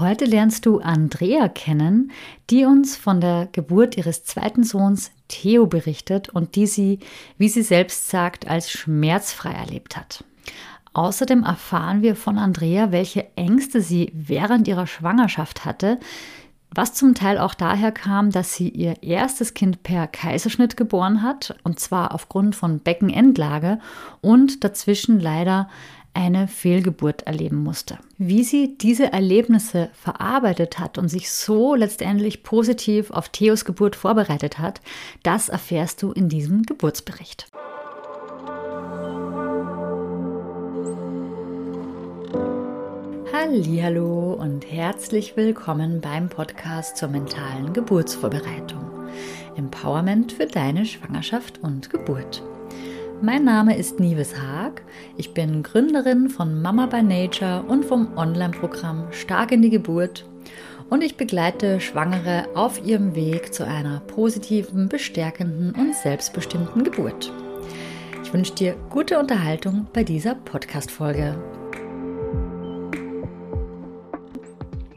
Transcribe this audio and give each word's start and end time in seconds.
Heute 0.00 0.24
lernst 0.24 0.64
du 0.64 0.78
Andrea 0.78 1.48
kennen, 1.48 2.10
die 2.48 2.64
uns 2.64 2.96
von 2.96 3.20
der 3.20 3.50
Geburt 3.52 3.98
ihres 3.98 4.24
zweiten 4.24 4.64
Sohns 4.64 5.10
Theo 5.28 5.66
berichtet 5.66 6.30
und 6.30 6.56
die 6.56 6.66
sie, 6.66 7.00
wie 7.36 7.50
sie 7.50 7.60
selbst 7.60 8.08
sagt, 8.08 8.48
als 8.48 8.70
schmerzfrei 8.70 9.52
erlebt 9.52 9.98
hat. 9.98 10.24
Außerdem 10.94 11.42
erfahren 11.42 12.00
wir 12.00 12.16
von 12.16 12.38
Andrea, 12.38 12.92
welche 12.92 13.26
Ängste 13.36 13.82
sie 13.82 14.10
während 14.14 14.68
ihrer 14.68 14.86
Schwangerschaft 14.86 15.66
hatte, 15.66 16.00
was 16.74 16.94
zum 16.94 17.14
Teil 17.14 17.36
auch 17.36 17.52
daher 17.52 17.92
kam, 17.92 18.30
dass 18.30 18.54
sie 18.54 18.68
ihr 18.70 19.02
erstes 19.02 19.52
Kind 19.54 19.82
per 19.82 20.06
Kaiserschnitt 20.06 20.78
geboren 20.78 21.22
hat, 21.22 21.56
und 21.62 21.78
zwar 21.78 22.14
aufgrund 22.14 22.56
von 22.56 22.78
Beckenendlage 22.78 23.80
und 24.22 24.64
dazwischen 24.64 25.20
leider 25.20 25.68
eine 26.14 26.48
Fehlgeburt 26.48 27.22
erleben 27.22 27.56
musste. 27.62 27.98
Wie 28.18 28.44
sie 28.44 28.76
diese 28.76 29.12
Erlebnisse 29.12 29.90
verarbeitet 29.92 30.78
hat 30.78 30.98
und 30.98 31.08
sich 31.08 31.30
so 31.30 31.74
letztendlich 31.74 32.42
positiv 32.42 33.10
auf 33.10 33.28
Theos 33.28 33.64
Geburt 33.64 33.96
vorbereitet 33.96 34.58
hat, 34.58 34.80
das 35.22 35.48
erfährst 35.48 36.02
du 36.02 36.12
in 36.12 36.28
diesem 36.28 36.62
Geburtsbericht. 36.62 37.50
Hallo 43.32 44.34
und 44.34 44.70
herzlich 44.70 45.36
willkommen 45.36 46.00
beim 46.00 46.28
Podcast 46.28 46.96
zur 46.96 47.08
mentalen 47.08 47.72
Geburtsvorbereitung. 47.72 48.84
Empowerment 49.56 50.32
für 50.32 50.46
deine 50.46 50.84
Schwangerschaft 50.84 51.58
und 51.62 51.90
Geburt. 51.90 52.42
Mein 53.22 53.44
Name 53.44 53.76
ist 53.76 54.00
Nives 54.00 54.40
Haag. 54.40 54.80
Ich 55.18 55.34
bin 55.34 55.62
Gründerin 55.62 56.30
von 56.30 56.62
Mama 56.62 56.86
by 56.86 57.02
Nature 57.02 57.62
und 57.68 57.84
vom 57.84 58.16
Online-Programm 58.16 59.08
Stark 59.10 59.52
in 59.52 59.60
die 59.60 59.68
Geburt. 59.68 60.24
Und 60.88 61.04
ich 61.04 61.18
begleite 61.18 61.80
Schwangere 61.80 62.48
auf 62.54 62.82
ihrem 62.82 63.14
Weg 63.14 63.52
zu 63.52 63.66
einer 63.66 64.00
positiven, 64.00 64.88
bestärkenden 64.88 65.74
und 65.74 65.94
selbstbestimmten 65.94 66.82
Geburt. 66.82 67.30
Ich 68.24 68.32
wünsche 68.32 68.54
dir 68.54 68.74
gute 68.88 69.18
Unterhaltung 69.18 69.86
bei 69.92 70.02
dieser 70.02 70.34
Podcast-Folge. 70.34 71.59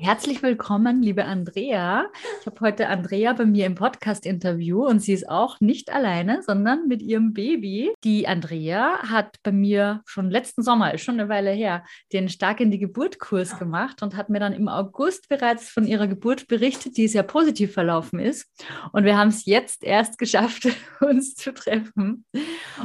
Herzlich 0.04 0.44
willkommen, 0.44 1.02
liebe 1.02 1.24
Andrea. 1.24 2.08
Ich 2.42 2.46
habe 2.46 2.60
heute 2.60 2.90
Andrea 2.90 3.32
bei 3.32 3.46
mir 3.46 3.66
im 3.66 3.76
Podcast-Interview 3.76 4.86
und 4.86 5.00
sie 5.00 5.14
ist 5.14 5.30
auch 5.30 5.62
nicht 5.62 5.94
alleine, 5.94 6.42
sondern 6.44 6.90
mit 6.90 7.02
ihrem 7.02 7.32
Baby. 7.32 7.94
Die 8.04 8.28
Andrea 8.28 9.00
hat 9.10 9.38
bei 9.44 9.54
mir 9.54 10.02
schon 10.06 10.30
letzten 10.30 10.62
Sommer, 10.62 10.94
ist 10.94 11.06
schon 11.06 11.22
eine 11.22 11.30
Weile 11.30 11.52
her, 11.52 11.86
den 12.12 12.28
Stark 12.28 12.60
in 12.60 12.70
die 12.70 12.80
Geburt-Kurs 12.80 13.58
gemacht 13.58 14.04
und 14.04 14.18
hat 14.18 14.28
mir 14.28 14.42
dann 14.42 14.52
im 14.52 14.68
August 14.68 15.30
bereits 15.30 15.70
von 15.70 15.88
ihrer 15.88 16.08
Geburt 16.08 16.50
berichtet, 16.50 16.98
die 16.98 17.08
sehr 17.08 17.24
positiv 17.24 17.72
verlaufen 17.72 18.20
ist. 18.20 18.52
Und 18.92 19.06
wir 19.06 19.18
haben 19.18 19.30
es 19.30 19.46
jetzt 19.46 19.86
erst 19.86 20.18
geschafft, 20.18 20.68
uns 21.00 21.36
zu 21.36 21.54
treffen. 21.54 22.26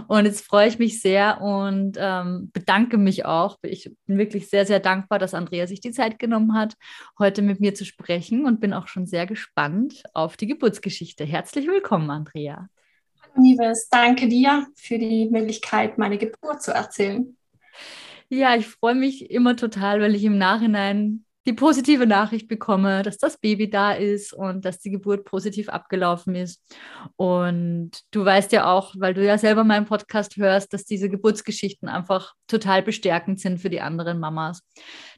Und 0.07 0.25
jetzt 0.25 0.47
freue 0.47 0.69
ich 0.69 0.79
mich 0.79 1.01
sehr 1.01 1.41
und 1.41 1.97
ähm, 1.99 2.51
bedanke 2.53 2.97
mich 2.97 3.25
auch. 3.25 3.59
Ich 3.63 3.91
bin 4.07 4.19
wirklich 4.19 4.49
sehr, 4.49 4.67
sehr 4.67 4.79
dankbar, 4.79 5.19
dass 5.19 5.35
Andrea 5.35 5.67
sich 5.67 5.81
die 5.81 5.91
Zeit 5.91 6.21
genommen 6.21 6.55
hat 6.55 6.77
heute 7.19 7.43
mit 7.43 7.61
mir 7.61 7.75
zu 7.75 7.85
sprechen 7.85 8.45
und 8.47 8.61
bin 8.61 8.73
auch 8.73 8.87
schon 8.87 9.07
sehr 9.07 9.27
gespannt 9.27 10.03
auf 10.15 10.37
die 10.37 10.47
Geburtsgeschichte. 10.47 11.25
Herzlich 11.25 11.67
willkommen, 11.67 12.11
Andrea. 12.11 12.69
Hallo, 13.23 13.43
Liebes. 13.43 13.89
Danke 13.91 14.29
dir 14.29 14.67
für 14.77 14.99
die 14.99 15.29
Möglichkeit, 15.29 15.99
meine 15.99 16.19
Geburt 16.19 16.63
zu 16.63 16.73
erzählen. 16.73 17.37
Ja, 18.29 18.57
ich 18.57 18.67
freue 18.67 18.95
mich 18.95 19.31
immer 19.31 19.57
total, 19.57 20.01
weil 20.01 20.15
ich 20.15 20.25
im 20.25 20.39
Nachhinein 20.39 21.25
die 21.49 21.55
positive 21.55 22.07
Nachricht 22.07 22.47
bekomme, 22.47 23.03
dass 23.03 23.17
das 23.17 23.39
Baby 23.39 23.71
da 23.71 23.93
ist 23.93 24.35
und 24.35 24.67
dass 24.67 24.81
die 24.81 24.91
Geburt 24.91 25.25
positiv 25.25 25.71
abgelaufen 25.71 26.35
ist. 26.35 26.63
Und 27.17 27.93
du 28.11 28.23
weißt 28.23 28.53
ja 28.53 28.71
auch, 28.71 28.95
weil 28.99 29.15
du 29.15 29.25
ja 29.25 29.39
selber 29.39 29.65
meinen 29.65 29.87
Podcast 29.87 30.37
hörst, 30.37 30.75
dass 30.75 30.85
diese 30.85 31.09
Geburtsgeschichten 31.09 31.89
einfach 31.89 32.35
total 32.49 32.83
bestärkend 32.83 33.41
sind 33.41 33.61
für 33.61 33.71
die 33.71 33.81
anderen 33.81 34.21
Mamas. 34.21 34.63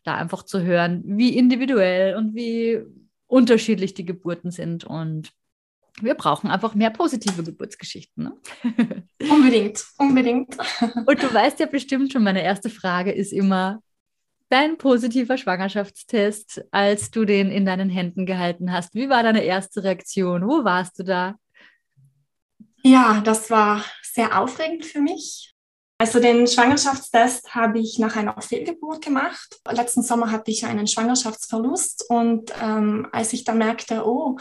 Da 0.05 0.15
einfach 0.15 0.45
zu 0.45 0.63
hören, 0.63 1.03
wie 1.05 1.37
individuell 1.37 2.15
und 2.15 2.37
wie 2.37 2.81
unterschiedlich 3.27 3.95
die 3.95 4.07
Geburten 4.07 4.53
sind. 4.53 4.85
Und 4.85 5.33
wir 6.01 6.15
brauchen 6.15 6.49
einfach 6.49 6.77
mehr 6.77 6.91
positive 6.91 7.43
Geburtsgeschichten. 7.43 8.23
Ne? 8.23 8.37
Unbedingt, 9.29 9.85
unbedingt. 9.99 10.57
Und 11.07 11.23
du 11.23 11.35
weißt 11.35 11.59
ja 11.59 11.67
bestimmt 11.67 12.13
schon, 12.13 12.23
meine 12.23 12.45
erste 12.45 12.71
Frage 12.71 13.11
ist 13.11 13.33
immer, 13.33 13.83
dein 14.51 14.77
positiver 14.77 15.39
Schwangerschaftstest, 15.39 16.65
als 16.71 17.11
du 17.11 17.25
den 17.25 17.51
in 17.51 17.65
deinen 17.65 17.89
Händen 17.89 18.27
gehalten 18.27 18.73
hast? 18.73 18.95
Wie 18.95 19.09
war 19.09 19.23
deine 19.23 19.43
erste 19.43 19.83
Reaktion? 19.83 20.47
Wo 20.47 20.65
warst 20.65 20.99
du 20.99 21.05
da? 21.05 21.37
Ja, 22.83 23.21
das 23.25 23.51
war 23.51 23.85
sehr 24.03 24.39
aufregend 24.39 24.85
für 24.85 25.01
mich. 25.01 25.55
Also 25.99 26.19
den 26.19 26.47
Schwangerschaftstest 26.47 27.55
habe 27.55 27.79
ich 27.79 27.99
nach 27.99 28.17
einer 28.17 28.41
Fehlgeburt 28.41 29.05
gemacht. 29.05 29.61
Letzten 29.71 30.03
Sommer 30.03 30.31
hatte 30.31 30.51
ich 30.51 30.65
einen 30.65 30.87
Schwangerschaftsverlust 30.87 32.07
und 32.09 32.53
ähm, 32.63 33.07
als 33.13 33.35
ich 33.35 33.45
dann 33.45 33.59
merkte, 33.59 34.07
oh, 34.07 34.39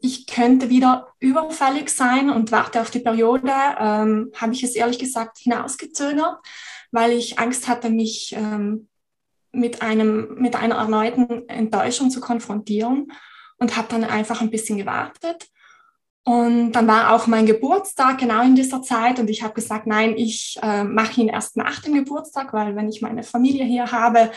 ich 0.00 0.26
könnte 0.26 0.68
wieder 0.68 1.08
überfällig 1.20 1.90
sein 1.90 2.28
und 2.28 2.50
warte 2.50 2.80
auf 2.80 2.90
die 2.90 2.98
Periode, 2.98 3.52
ähm, 3.78 4.32
habe 4.34 4.52
ich 4.52 4.64
es 4.64 4.74
ehrlich 4.74 4.98
gesagt 4.98 5.38
hinausgezögert, 5.38 6.38
weil 6.90 7.12
ich 7.12 7.38
Angst 7.38 7.68
hatte, 7.68 7.88
mich 7.88 8.34
ähm, 8.36 8.88
mit, 9.56 9.82
einem, 9.82 10.36
mit 10.38 10.56
einer 10.56 10.76
erneuten 10.76 11.48
Enttäuschung 11.48 12.10
zu 12.10 12.20
konfrontieren 12.20 13.12
und 13.58 13.76
habe 13.76 13.88
dann 13.90 14.04
einfach 14.04 14.40
ein 14.40 14.50
bisschen 14.50 14.78
gewartet. 14.78 15.48
Und 16.24 16.72
dann 16.72 16.88
war 16.88 17.12
auch 17.12 17.28
mein 17.28 17.46
Geburtstag 17.46 18.18
genau 18.18 18.42
in 18.42 18.56
dieser 18.56 18.82
Zeit 18.82 19.20
und 19.20 19.30
ich 19.30 19.44
habe 19.44 19.54
gesagt, 19.54 19.86
nein, 19.86 20.14
ich 20.16 20.58
äh, 20.60 20.82
mache 20.82 21.20
ihn 21.20 21.28
erst 21.28 21.56
nach 21.56 21.80
dem 21.80 21.94
Geburtstag, 21.94 22.52
weil 22.52 22.74
wenn 22.74 22.88
ich 22.88 23.00
meine 23.00 23.22
Familie 23.22 23.64
hier 23.64 23.92
habe, 23.92 24.32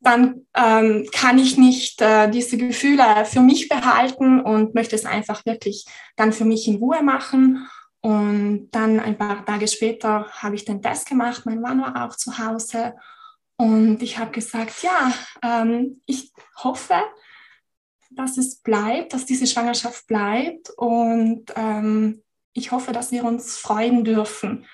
dann 0.00 0.46
ähm, 0.54 1.08
kann 1.12 1.38
ich 1.38 1.56
nicht 1.56 2.02
äh, 2.02 2.28
diese 2.28 2.58
Gefühle 2.58 3.24
für 3.24 3.40
mich 3.40 3.68
behalten 3.68 4.40
und 4.40 4.74
möchte 4.74 4.94
es 4.94 5.06
einfach 5.06 5.46
wirklich 5.46 5.86
dann 6.16 6.34
für 6.34 6.44
mich 6.44 6.68
in 6.68 6.76
Ruhe 6.76 7.02
machen. 7.02 7.66
Und 8.02 8.68
dann 8.72 9.00
ein 9.00 9.16
paar 9.16 9.46
Tage 9.46 9.68
später 9.68 10.26
habe 10.32 10.56
ich 10.56 10.66
den 10.66 10.82
Test 10.82 11.08
gemacht, 11.08 11.46
mein 11.46 11.60
Mann 11.60 11.80
war 11.80 12.04
auch 12.04 12.16
zu 12.16 12.36
Hause 12.36 12.94
und 13.62 14.02
ich 14.02 14.18
habe 14.18 14.32
gesagt, 14.32 14.82
ja, 14.82 15.12
ähm, 15.40 16.02
ich 16.04 16.32
hoffe, 16.64 17.00
dass 18.10 18.36
es 18.36 18.56
bleibt, 18.56 19.12
dass 19.12 19.24
diese 19.24 19.46
Schwangerschaft 19.46 20.08
bleibt 20.08 20.70
und 20.76 21.44
ähm, 21.54 22.24
ich 22.54 22.72
hoffe, 22.72 22.90
dass 22.90 23.12
wir 23.12 23.22
uns 23.22 23.56
freuen 23.56 24.02
dürfen. 24.02 24.66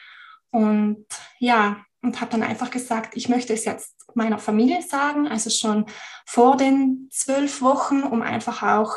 Und 0.53 1.05
ja, 1.39 1.85
und 2.01 2.23
habe 2.23 2.31
dann 2.31 2.43
einfach 2.43 2.71
gesagt, 2.71 3.15
ich 3.15 3.29
möchte 3.29 3.53
es 3.53 3.67
jetzt 3.67 3.95
meiner 4.15 4.39
Familie 4.39 4.81
sagen, 4.81 5.29
also 5.29 5.51
schon 5.51 5.85
vor 6.25 6.57
den 6.57 7.09
zwölf 7.13 7.61
Wochen, 7.61 8.03
um 8.03 8.23
einfach 8.23 8.63
auch 8.63 8.95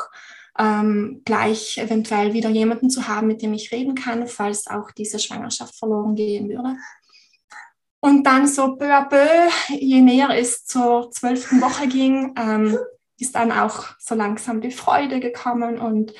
ähm, 0.58 1.20
gleich 1.26 1.76
eventuell 1.76 2.32
wieder 2.32 2.48
jemanden 2.48 2.88
zu 2.88 3.08
haben, 3.08 3.26
mit 3.26 3.42
dem 3.42 3.52
ich 3.52 3.72
reden 3.72 3.94
kann, 3.94 4.26
falls 4.26 4.68
auch 4.68 4.90
diese 4.90 5.18
Schwangerschaft 5.18 5.76
verloren 5.76 6.14
gehen 6.14 6.48
würde. 6.48 6.78
Und 8.04 8.24
dann 8.24 8.48
so 8.48 8.74
peu 8.74 8.92
à 8.92 9.04
peu, 9.04 9.48
je 9.68 10.00
näher 10.00 10.30
es 10.30 10.64
zur 10.64 11.12
zwölften 11.12 11.60
Woche 11.60 11.86
ging, 11.86 12.34
ähm, 12.36 12.76
ist 13.16 13.36
dann 13.36 13.52
auch 13.52 13.84
so 14.00 14.16
langsam 14.16 14.60
die 14.60 14.72
Freude 14.72 15.20
gekommen 15.20 15.78
und 15.78 16.12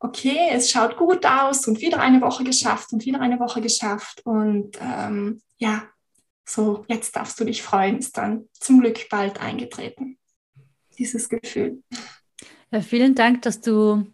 okay, 0.00 0.48
es 0.50 0.70
schaut 0.70 0.96
gut 0.96 1.26
aus 1.26 1.68
und 1.68 1.82
wieder 1.82 2.00
eine 2.00 2.22
Woche 2.22 2.42
geschafft 2.42 2.94
und 2.94 3.04
wieder 3.04 3.20
eine 3.20 3.38
Woche 3.38 3.60
geschafft 3.60 4.24
und 4.24 4.78
ähm, 4.80 5.42
ja, 5.58 5.82
so 6.46 6.86
jetzt 6.88 7.14
darfst 7.16 7.38
du 7.38 7.44
dich 7.44 7.62
freuen, 7.62 7.98
ist 7.98 8.16
dann 8.16 8.48
zum 8.58 8.80
Glück 8.80 9.06
bald 9.10 9.38
eingetreten, 9.38 10.18
dieses 10.98 11.28
Gefühl. 11.28 11.82
Ja, 12.70 12.80
vielen 12.80 13.14
Dank, 13.14 13.42
dass 13.42 13.60
du 13.60 14.06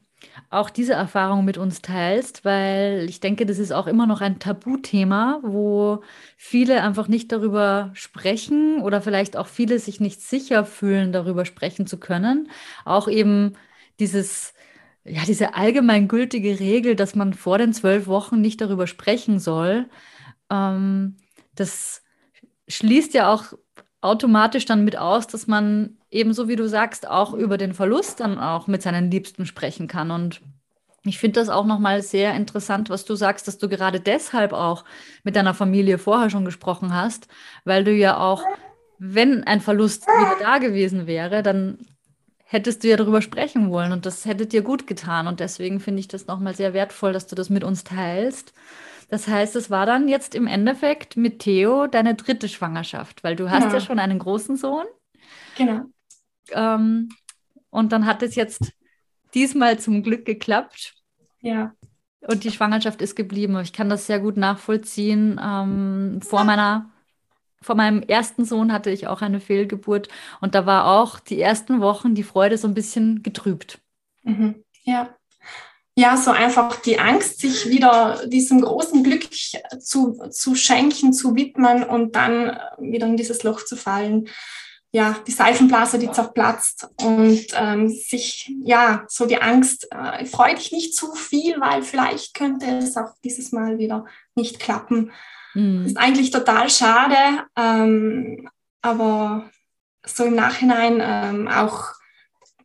auch 0.51 0.71
diese 0.71 0.95
Erfahrung 0.95 1.45
mit 1.45 1.59
uns 1.59 1.83
teilst, 1.83 2.45
weil 2.45 3.07
ich 3.09 3.21
denke, 3.21 3.47
das 3.47 3.59
ist 3.59 3.73
auch 3.73 3.87
immer 3.87 4.07
noch 4.07 4.21
ein 4.21 4.39
Tabuthema, 4.39 5.41
wo 5.43 6.03
viele 6.37 6.83
einfach 6.83 7.09
nicht 7.09 7.33
darüber 7.33 7.91
sprechen 7.95 8.81
oder 8.83 9.01
vielleicht 9.01 9.37
auch 9.37 9.47
viele 9.47 9.79
sich 9.79 10.01
nicht 10.01 10.21
sicher 10.21 10.65
fühlen, 10.65 11.13
darüber 11.13 11.45
sprechen 11.45 11.87
zu 11.87 11.99
können. 11.99 12.51
Auch 12.85 13.09
eben 13.09 13.55
dieses, 14.01 14.55
ja, 15.05 15.23
diese 15.27 15.55
allgemeingültige 15.55 16.61
Regel, 16.61 16.97
dass 16.97 17.15
man 17.15 17.35
vor 17.35 17.59
den 17.59 17.73
zwölf 17.73 18.07
Wochen 18.07 18.41
nicht 18.41 18.61
darüber 18.61 18.87
sprechen 18.87 19.39
soll, 19.39 19.89
ähm, 20.51 21.17
das 21.55 22.03
schließt 22.69 23.15
ja 23.15 23.33
auch 23.33 23.53
automatisch 24.01 24.65
dann 24.65 24.85
mit 24.85 24.97
aus, 24.97 25.27
dass 25.27 25.47
man 25.47 25.99
ebenso 26.13 26.47
wie 26.47 26.57
du 26.57 26.69
sagst, 26.69 27.09
auch 27.09 27.33
über 27.33 27.57
den 27.59 27.75
Verlust 27.75 28.21
dann 28.21 28.39
auch 28.39 28.67
mit 28.67 28.83
seinen 28.83 29.11
Liebsten 29.11 29.47
sprechen 29.47 29.89
kann. 29.89 30.11
Und 30.11 30.41
ich 31.05 31.19
finde 31.19 31.41
das 31.41 31.49
auch 31.49 31.65
nochmal 31.65 32.03
sehr 32.03 32.35
interessant, 32.35 32.91
was 32.91 33.05
du 33.05 33.17
sagst, 33.17 33.49
dass 33.49 33.59
du 33.59 33.69
gerade 33.69 33.99
deshalb 33.99 34.53
auch 34.53 34.85
mit 35.25 35.35
deiner 35.35 35.55
Familie 35.55 35.99
vorher 35.99 36.31
schon 36.31 36.45
gesprochen 36.45 36.95
hast, 36.95 37.29
weil 37.65 37.83
du 37.83 37.93
ja 37.93 38.19
auch, 38.19 38.45
wenn 38.99 39.43
ein 39.45 39.61
Verlust 39.61 40.07
wieder 40.07 40.37
da 40.39 40.59
gewesen 40.59 41.07
wäre, 41.07 41.43
dann 41.43 41.79
hättest 42.45 42.85
du 42.85 42.89
ja 42.89 42.97
darüber 42.99 43.23
sprechen 43.23 43.71
wollen 43.71 43.93
und 43.93 44.05
das 44.05 44.27
hätte 44.27 44.47
dir 44.47 44.61
gut 44.61 44.87
getan. 44.87 45.27
Und 45.27 45.41
deswegen 45.41 45.81
finde 45.81 46.01
ich 46.01 46.09
das 46.09 46.27
nochmal 46.27 46.55
sehr 46.55 46.75
wertvoll, 46.75 47.15
dass 47.15 47.27
du 47.27 47.35
das 47.35 47.49
mit 47.49 47.65
uns 47.65 47.83
teilst. 47.85 48.53
Das 49.09 49.27
heißt, 49.27 49.57
es 49.57 49.71
war 49.71 49.87
dann 49.87 50.09
jetzt 50.09 50.35
im 50.35 50.47
Endeffekt 50.47 51.17
mit 51.17 51.39
Theo 51.39 51.87
deine 51.87 52.15
dritte 52.15 52.49
Schwangerschaft, 52.49 53.25
weil 53.25 53.37
du 53.37 53.51
hast 53.51 53.65
ja, 53.65 53.73
ja 53.73 53.81
schon 53.81 53.99
einen 53.99 54.19
großen 54.19 54.57
Sohn. 54.57 54.85
Genau. 55.57 55.87
Ähm, 56.51 57.09
und 57.71 57.93
dann 57.93 58.07
hat 58.07 58.23
es 58.23 58.35
jetzt 58.35 58.73
diesmal 59.35 59.79
zum 59.79 60.03
Glück 60.03 60.25
geklappt. 60.25 60.95
Ja. 61.41 61.75
Und 62.21 62.45
die 62.45 62.51
Schwangerschaft 62.51 63.03
ist 63.03 63.17
geblieben. 63.17 63.59
Ich 63.61 63.73
kann 63.73 63.89
das 63.89 64.07
sehr 64.07 64.21
gut 64.21 64.37
nachvollziehen. 64.37 65.41
Ähm, 65.43 66.21
vor 66.23 66.45
meiner 66.45 66.93
vor 67.63 67.77
meinem 67.77 68.03
ersten 68.03 68.45
Sohn 68.45 68.73
hatte 68.73 68.91
ich 68.91 69.07
auch 69.07 69.23
eine 69.23 69.41
Fehlgeburt 69.41 70.09
und 70.41 70.55
da 70.55 70.67
war 70.67 70.87
auch 70.87 71.21
die 71.21 71.41
ersten 71.41 71.81
Wochen 71.81 72.15
die 72.15 72.25
Freude 72.25 72.59
so 72.59 72.67
ein 72.67 72.75
bisschen 72.75 73.23
getrübt. 73.23 73.79
Mhm. 74.23 74.65
Ja. 74.83 75.17
Ja, 75.97 76.17
so 76.17 76.31
einfach 76.31 76.81
die 76.81 76.99
Angst, 76.99 77.41
sich 77.41 77.69
wieder 77.69 78.27
diesem 78.27 78.63
großen 78.63 79.05
Glück 79.05 79.29
zu, 79.79 80.15
zu 80.31 80.55
schenken, 80.55 81.13
zu 81.13 81.37
widmen 81.37 81.85
und 81.85 82.17
dann 82.17 82.59
wieder 82.79 83.07
in 83.07 83.19
dieses 83.19 83.43
Loch 83.43 83.65
zu 83.65 83.77
fallen. 83.77 84.29
Ja, 84.95 85.17
die 85.27 85.33
Seifenblase, 85.33 85.99
die 85.99 86.11
zerplatzt 86.11 86.87
und 87.01 87.47
ähm, 87.55 87.89
sich, 87.89 88.53
ja, 88.63 89.05
so 89.09 89.25
die 89.25 89.41
Angst, 89.41 89.89
äh, 89.91 90.27
freue 90.27 90.55
dich 90.55 90.71
nicht 90.71 90.95
zu 90.95 91.15
viel, 91.15 91.59
weil 91.61 91.83
vielleicht 91.83 92.35
könnte 92.35 92.67
es 92.77 92.97
auch 92.99 93.15
dieses 93.25 93.53
Mal 93.53 93.79
wieder 93.79 94.05
nicht 94.35 94.61
klappen. 94.61 95.11
Mhm. 95.55 95.87
Ist 95.87 95.97
eigentlich 95.97 96.31
total 96.31 96.69
schade, 96.69 97.45
ähm, 97.57 98.51
aber 98.83 99.51
so 100.05 100.25
im 100.25 100.35
Nachhinein 100.35 100.99
ähm, 101.01 101.49
auch 101.49 101.95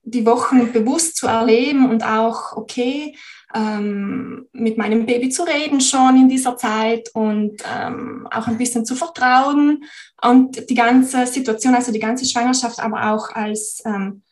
die 0.09 0.25
Wochen 0.25 0.71
bewusst 0.71 1.18
zu 1.18 1.27
erleben 1.27 1.89
und 1.89 2.04
auch, 2.04 2.56
okay, 2.56 3.18
ähm, 3.54 4.48
mit 4.54 4.77
meinem 4.77 5.06
Baby 5.06 5.30
zu 5.30 5.44
reden 5.44 5.81
schon 5.81 6.15
in 6.15 6.30
dieser 6.30 6.56
Zeit 6.56 7.09
und 7.13 7.62
ähm, 7.65 8.27
auch 8.31 8.48
ein 8.48 8.57
bisschen 8.57 8.86
zu 8.86 8.95
vertrauen 8.95 9.83
und 10.21 10.69
die 10.69 10.75
ganze 10.75 11.25
Situation, 11.27 11.75
also 11.75 11.92
die 11.92 12.00
ganze 12.00 12.25
Schwangerschaft, 12.25 12.80
aber 12.80 13.12
auch 13.12 13.30
als 13.36 13.81
ähm, 13.86 14.24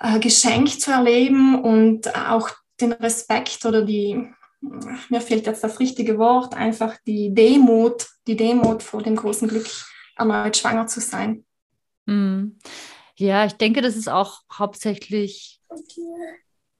äh, 0.00 0.18
Geschenk 0.18 0.80
zu 0.80 0.90
erleben 0.90 1.62
und 1.62 2.14
auch 2.16 2.50
den 2.80 2.92
Respekt 2.92 3.64
oder 3.64 3.82
die, 3.82 4.28
mir 5.08 5.20
fehlt 5.20 5.46
jetzt 5.46 5.62
das 5.62 5.78
richtige 5.78 6.18
Wort, 6.18 6.54
einfach 6.54 6.96
die 7.06 7.32
Demut, 7.32 8.06
die 8.26 8.36
Demut 8.36 8.82
vor 8.82 9.02
dem 9.02 9.14
großen 9.14 9.48
Glück, 9.48 9.68
erneut 10.16 10.56
schwanger 10.56 10.88
zu 10.88 11.00
sein. 11.00 11.44
Mhm. 12.06 12.58
Ja, 13.18 13.44
ich 13.44 13.54
denke, 13.54 13.82
das 13.82 13.96
ist 13.96 14.08
auch 14.08 14.42
hauptsächlich 14.52 15.60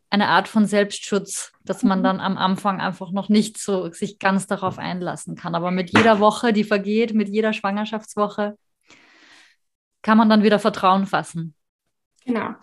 eine 0.09 0.29
Art 0.29 0.47
von 0.47 0.67
Selbstschutz, 0.67 1.53
dass 1.65 1.83
man 1.83 2.05
dann 2.05 2.21
am 2.21 2.39
Anfang 2.39 2.81
einfach 2.81 3.11
noch 3.11 3.29
nicht 3.29 3.59
so 3.59 3.91
sich 3.91 4.21
ganz 4.21 4.47
darauf 4.47 4.79
einlassen 4.79 5.35
kann. 5.35 5.57
Aber 5.57 5.73
mit 5.73 5.91
jeder 5.91 6.21
Woche, 6.21 6.53
die 6.53 6.63
vergeht, 6.63 7.13
mit 7.13 7.29
jeder 7.29 7.53
Schwangerschaftswoche, 7.53 8.57
kann 10.03 10.17
man 10.17 10.29
dann 10.29 10.45
wieder 10.45 10.61
Vertrauen 10.61 11.07
fassen. 11.07 11.57
Genau. 12.25 12.55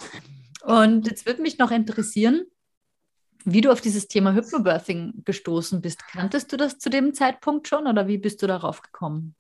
Und 0.63 1.07
jetzt 1.07 1.25
würde 1.25 1.41
mich 1.41 1.57
noch 1.57 1.71
interessieren, 1.71 2.45
wie 3.43 3.59
du 3.59 3.73
auf 3.73 3.81
dieses 3.81 4.07
Thema 4.07 4.33
Hypnobirthing 4.33 5.23
gestoßen 5.25 5.81
bist. 5.81 6.07
Kanntest 6.07 6.53
du 6.53 6.57
das 6.57 6.79
zu 6.79 6.89
dem 6.89 7.13
Zeitpunkt 7.13 7.67
schon 7.67 7.87
oder 7.87 8.07
wie 8.07 8.19
bist 8.19 8.41
du 8.41 8.47
darauf 8.47 8.81
gekommen? 8.81 9.35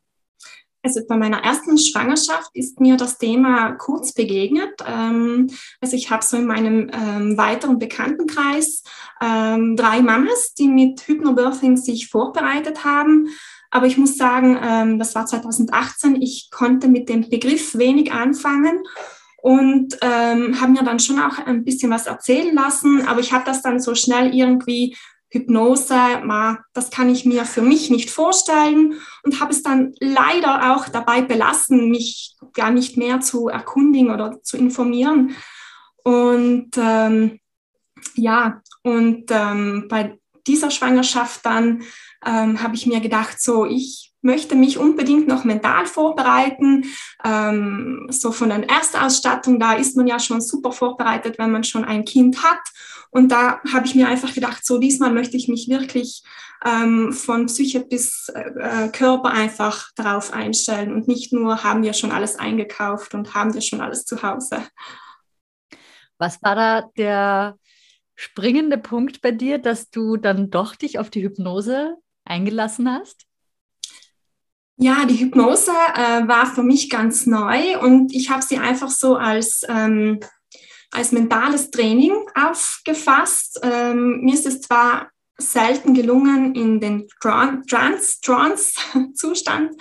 Also 0.85 1.01
bei 1.07 1.17
meiner 1.17 1.43
ersten 1.43 1.79
Schwangerschaft 1.79 2.51
ist 2.53 2.79
mir 2.79 2.95
das 2.95 3.17
Thema 3.17 3.71
kurz 3.71 4.13
begegnet. 4.13 4.83
Ähm, 4.87 5.49
also 5.81 5.95
ich 5.95 6.11
habe 6.11 6.23
so 6.23 6.37
in 6.37 6.45
meinem 6.45 6.91
ähm, 6.93 7.35
weiteren 7.39 7.79
Bekanntenkreis 7.79 8.83
ähm, 9.19 9.75
drei 9.75 10.03
Mamas, 10.03 10.53
die 10.53 10.67
mit 10.67 11.01
Hypnobirthing 11.07 11.75
sich 11.75 12.09
vorbereitet 12.09 12.85
haben. 12.85 13.29
Aber 13.71 13.87
ich 13.87 13.97
muss 13.97 14.15
sagen, 14.15 14.99
das 14.99 15.15
war 15.15 15.25
2018, 15.25 16.21
ich 16.21 16.49
konnte 16.49 16.87
mit 16.87 17.09
dem 17.09 17.29
Begriff 17.29 17.77
wenig 17.77 18.13
anfangen 18.13 18.83
und 19.41 19.97
ähm, 20.01 20.61
habe 20.61 20.71
mir 20.71 20.83
dann 20.83 20.99
schon 20.99 21.19
auch 21.19 21.39
ein 21.39 21.65
bisschen 21.65 21.91
was 21.91 22.07
erzählen 22.07 22.55
lassen, 22.55 23.05
aber 23.05 23.19
ich 23.19 23.33
habe 23.33 23.43
das 23.43 23.61
dann 23.61 23.81
so 23.81 23.93
schnell 23.93 24.33
irgendwie 24.33 24.95
Hypnose, 25.29 25.95
das 26.73 26.91
kann 26.91 27.09
ich 27.09 27.25
mir 27.25 27.45
für 27.45 27.61
mich 27.61 27.89
nicht 27.89 28.09
vorstellen 28.09 28.93
und 29.23 29.41
habe 29.41 29.51
es 29.51 29.63
dann 29.63 29.93
leider 29.99 30.75
auch 30.75 30.87
dabei 30.87 31.21
belassen, 31.21 31.89
mich 31.89 32.35
gar 32.53 32.71
nicht 32.71 32.97
mehr 32.97 33.19
zu 33.19 33.47
erkundigen 33.47 34.11
oder 34.11 34.41
zu 34.41 34.57
informieren. 34.57 35.35
Und 36.03 36.71
ähm, 36.77 37.39
ja, 38.15 38.61
und 38.83 39.25
ähm, 39.29 39.87
bei 39.89 40.17
dieser 40.47 40.71
Schwangerschaft 40.71 41.45
dann 41.45 41.83
ähm, 42.25 42.61
habe 42.61 42.75
ich 42.75 42.85
mir 42.85 42.99
gedacht, 42.99 43.41
so 43.41 43.65
ich 43.65 44.13
möchte 44.25 44.55
mich 44.55 44.77
unbedingt 44.77 45.27
noch 45.27 45.43
mental 45.43 45.85
vorbereiten. 45.85 46.85
Ähm, 47.23 48.07
so 48.09 48.31
von 48.31 48.49
der 48.49 48.67
Erstausstattung, 48.67 49.59
da 49.59 49.73
ist 49.73 49.95
man 49.95 50.07
ja 50.07 50.19
schon 50.19 50.41
super 50.41 50.71
vorbereitet, 50.71 51.37
wenn 51.37 51.51
man 51.51 51.63
schon 51.63 51.85
ein 51.85 52.03
Kind 52.03 52.43
hat. 52.43 52.61
Und 53.11 53.31
da 53.31 53.61
habe 53.71 53.85
ich 53.85 53.95
mir 53.95 54.07
einfach 54.07 54.33
gedacht, 54.33 54.65
so 54.65 54.79
diesmal 54.79 55.13
möchte 55.13 55.37
ich 55.37 55.47
mich 55.47 55.69
wirklich 55.69 56.23
ähm, 56.65 57.13
von 57.13 57.45
Psyche 57.45 57.81
bis 57.81 58.29
äh, 58.33 58.89
Körper 58.89 59.29
einfach 59.29 59.91
darauf 59.95 60.33
einstellen 60.33 60.93
und 60.93 61.07
nicht 61.07 61.31
nur 61.31 61.63
haben 61.63 61.83
wir 61.83 61.93
schon 61.93 62.11
alles 62.11 62.37
eingekauft 62.37 63.13
und 63.13 63.35
haben 63.35 63.53
wir 63.53 63.61
schon 63.61 63.81
alles 63.81 64.05
zu 64.05 64.21
Hause. 64.23 64.63
Was 66.17 66.41
war 66.41 66.55
da 66.55 66.89
der 66.97 67.57
springende 68.15 68.77
Punkt 68.77 69.21
bei 69.21 69.31
dir, 69.31 69.57
dass 69.57 69.89
du 69.89 70.17
dann 70.17 70.49
doch 70.49 70.75
dich 70.75 70.99
auf 70.99 71.09
die 71.09 71.23
Hypnose 71.23 71.95
eingelassen 72.23 72.89
hast? 72.89 73.25
Ja, 74.77 75.05
die 75.05 75.19
Hypnose 75.19 75.71
äh, 75.71 76.27
war 76.27 76.47
für 76.47 76.63
mich 76.63 76.89
ganz 76.89 77.25
neu 77.25 77.79
und 77.79 78.13
ich 78.13 78.29
habe 78.29 78.41
sie 78.41 78.57
einfach 78.57 78.89
so 78.89 79.15
als, 79.15 79.61
ähm, 79.69 80.19
als 80.91 81.13
mentales 81.13 81.71
Training 81.71 82.13
aufgefasst. 82.35 83.61
Ähm, 83.63 84.19
mir 84.21 84.33
ist 84.33 84.45
es 84.45 84.59
zwar 84.61 85.09
selten 85.37 85.93
gelungen, 85.93 86.55
in 86.55 86.81
den 86.81 87.07
Trance-Zustand 87.21 89.71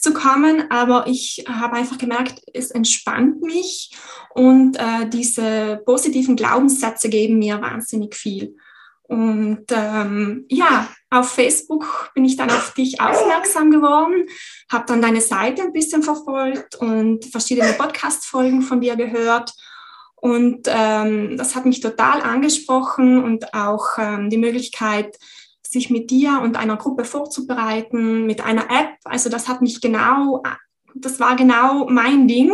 zu 0.00 0.12
kommen, 0.14 0.70
aber 0.70 1.06
ich 1.06 1.44
habe 1.46 1.76
einfach 1.76 1.98
gemerkt, 1.98 2.42
es 2.54 2.70
entspannt 2.70 3.42
mich 3.42 3.90
und 4.34 4.76
äh, 4.76 5.08
diese 5.08 5.82
positiven 5.84 6.36
Glaubenssätze 6.36 7.08
geben 7.08 7.38
mir 7.38 7.60
wahnsinnig 7.60 8.14
viel. 8.14 8.56
Und 9.10 9.64
ähm, 9.70 10.46
ja, 10.48 10.88
auf 11.10 11.30
Facebook 11.30 12.12
bin 12.14 12.24
ich 12.24 12.36
dann 12.36 12.48
auf 12.48 12.74
dich 12.74 13.00
aufmerksam 13.00 13.72
geworden, 13.72 14.26
habe 14.70 14.84
dann 14.86 15.02
deine 15.02 15.20
Seite 15.20 15.62
ein 15.62 15.72
bisschen 15.72 16.04
verfolgt 16.04 16.76
und 16.76 17.24
verschiedene 17.24 17.72
Podcast-Folgen 17.72 18.62
von 18.62 18.80
dir 18.80 18.94
gehört. 18.94 19.52
Und 20.14 20.68
ähm, 20.68 21.36
das 21.36 21.56
hat 21.56 21.66
mich 21.66 21.80
total 21.80 22.22
angesprochen 22.22 23.22
und 23.24 23.52
auch 23.52 23.98
ähm, 23.98 24.30
die 24.30 24.38
Möglichkeit, 24.38 25.18
sich 25.70 25.88
mit 25.88 26.10
dir 26.10 26.40
und 26.42 26.56
einer 26.56 26.76
Gruppe 26.76 27.04
vorzubereiten, 27.04 28.26
mit 28.26 28.44
einer 28.44 28.64
App. 28.64 28.96
Also 29.04 29.30
das 29.30 29.48
hat 29.48 29.62
mich 29.62 29.80
genau, 29.80 30.42
das 30.94 31.20
war 31.20 31.36
genau 31.36 31.88
mein 31.88 32.26
Ding, 32.26 32.52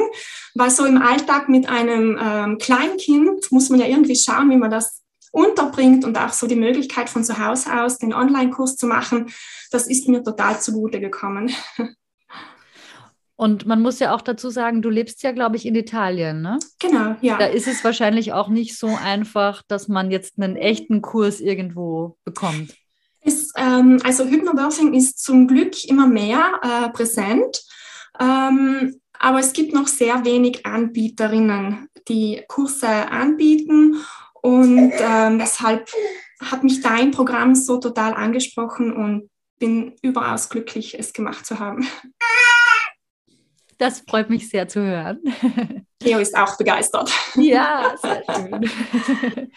weil 0.55 0.71
so 0.71 0.85
im 0.85 1.01
Alltag 1.01 1.49
mit 1.49 1.69
einem 1.69 2.19
ähm, 2.21 2.59
Kleinkind 2.59 3.51
muss 3.51 3.71
man 3.71 3.81
ja 3.81 3.87
irgendwie 3.87 4.17
schauen, 4.17 4.51
wie 4.51 4.57
man 4.57 4.71
das 4.71 5.03
unterbringt 5.33 6.05
und 6.05 6.19
auch 6.19 6.33
so 6.33 6.47
die 6.47 6.57
Möglichkeit 6.57 7.09
von 7.09 7.25
zu 7.25 7.39
Hause 7.39 7.83
aus 7.83 7.99
den 7.99 8.13
Online-Kurs 8.13 8.77
zu 8.77 8.87
machen, 8.87 9.31
das 9.71 9.87
ist 9.87 10.09
mir 10.09 10.23
total 10.23 10.61
zugute 10.61 11.01
gekommen. 11.01 11.51
Und 13.39 13.67
man 13.67 13.83
muss 13.83 13.99
ja 13.99 14.15
auch 14.15 14.23
dazu 14.23 14.49
sagen, 14.49 14.81
du 14.81 14.89
lebst 14.89 15.23
ja, 15.23 15.31
glaube 15.31 15.57
ich, 15.57 15.67
in 15.67 15.75
Italien, 15.75 16.41
ne? 16.41 16.59
Genau, 16.79 17.17
ja. 17.21 17.37
Da 17.37 17.45
ist 17.45 17.69
es 17.69 17.85
wahrscheinlich 17.85 18.33
auch 18.33 18.49
nicht 18.49 18.79
so 18.79 18.87
einfach, 18.87 19.63
dass 19.69 19.89
man 19.89 20.11
jetzt 20.11 20.39
einen 20.39 20.57
echten 20.57 21.03
Kurs 21.03 21.41
irgendwo 21.41 22.17
bekommt. 22.25 22.75
Ist, 23.27 23.53
ähm, 23.57 23.99
also 24.05 24.25
Hypnobirthing 24.25 24.95
ist 24.95 25.23
zum 25.23 25.49
Glück 25.49 25.85
immer 25.85 26.07
mehr 26.07 26.61
äh, 26.63 26.89
präsent, 26.91 27.61
ähm, 28.21 29.01
aber 29.19 29.41
es 29.41 29.53
gibt 29.53 29.75
noch 29.75 29.89
sehr 29.89 30.25
wenig 30.25 30.65
Anbieterinnen, 30.65 31.89
die 32.07 32.45
Kurse 32.47 32.87
anbieten 32.87 33.97
und 34.43 34.93
ähm, 35.01 35.39
deshalb 35.41 35.91
hat 36.41 36.63
mich 36.63 36.81
dein 36.83 37.11
Programm 37.11 37.57
so 37.57 37.79
total 37.79 38.15
angesprochen 38.15 38.93
und 38.93 39.29
bin 39.59 39.97
überaus 40.03 40.49
glücklich, 40.49 40.97
es 40.97 41.13
gemacht 41.13 41.45
zu 41.47 41.59
haben. 41.59 41.85
Das 43.79 44.05
freut 44.09 44.31
mich 44.31 44.49
sehr 44.49 44.69
zu 44.69 44.81
hören. 44.81 45.19
Theo 45.99 46.19
ist 46.21 46.37
auch 46.37 46.57
begeistert. 46.57 47.11
Ja, 47.35 47.97
sehr 48.01 48.23
schön. 48.35 49.51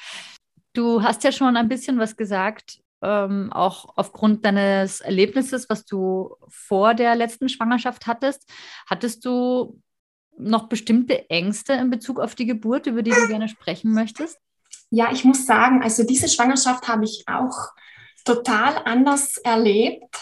Du 0.74 1.02
hast 1.02 1.24
ja 1.24 1.32
schon 1.32 1.56
ein 1.56 1.70
bisschen 1.70 1.98
was 2.00 2.16
gesagt, 2.16 2.82
ähm, 3.02 3.52
auch 3.52 3.94
aufgrund 3.96 4.46
deines 4.46 5.02
Erlebnisses, 5.02 5.70
was 5.70 5.86
du 5.86 6.36
vor 6.48 6.94
der 6.94 7.16
letzten 7.16 7.50
Schwangerschaft 7.50 8.08
hattest. 8.08 8.50
Hattest 8.88 9.26
du 9.26 9.82
noch 10.38 10.70
bestimmte 10.70 11.30
Ängste 11.30 11.74
in 11.74 11.90
Bezug 11.90 12.20
auf 12.20 12.36
die 12.36 12.46
Geburt, 12.46 12.88
über 12.88 13.04
die 13.04 13.12
du 13.12 13.28
gerne 13.28 13.50
sprechen 13.50 13.94
möchtest? 13.94 14.38
Ja, 14.90 15.12
ich 15.12 15.24
muss 15.24 15.46
sagen, 15.46 15.84
also 15.84 16.04
diese 16.04 16.28
Schwangerschaft 16.30 16.88
habe 16.88 17.06
ich 17.06 17.24
auch 17.28 17.70
total 18.26 18.82
anders 18.86 19.38
erlebt. 19.38 20.16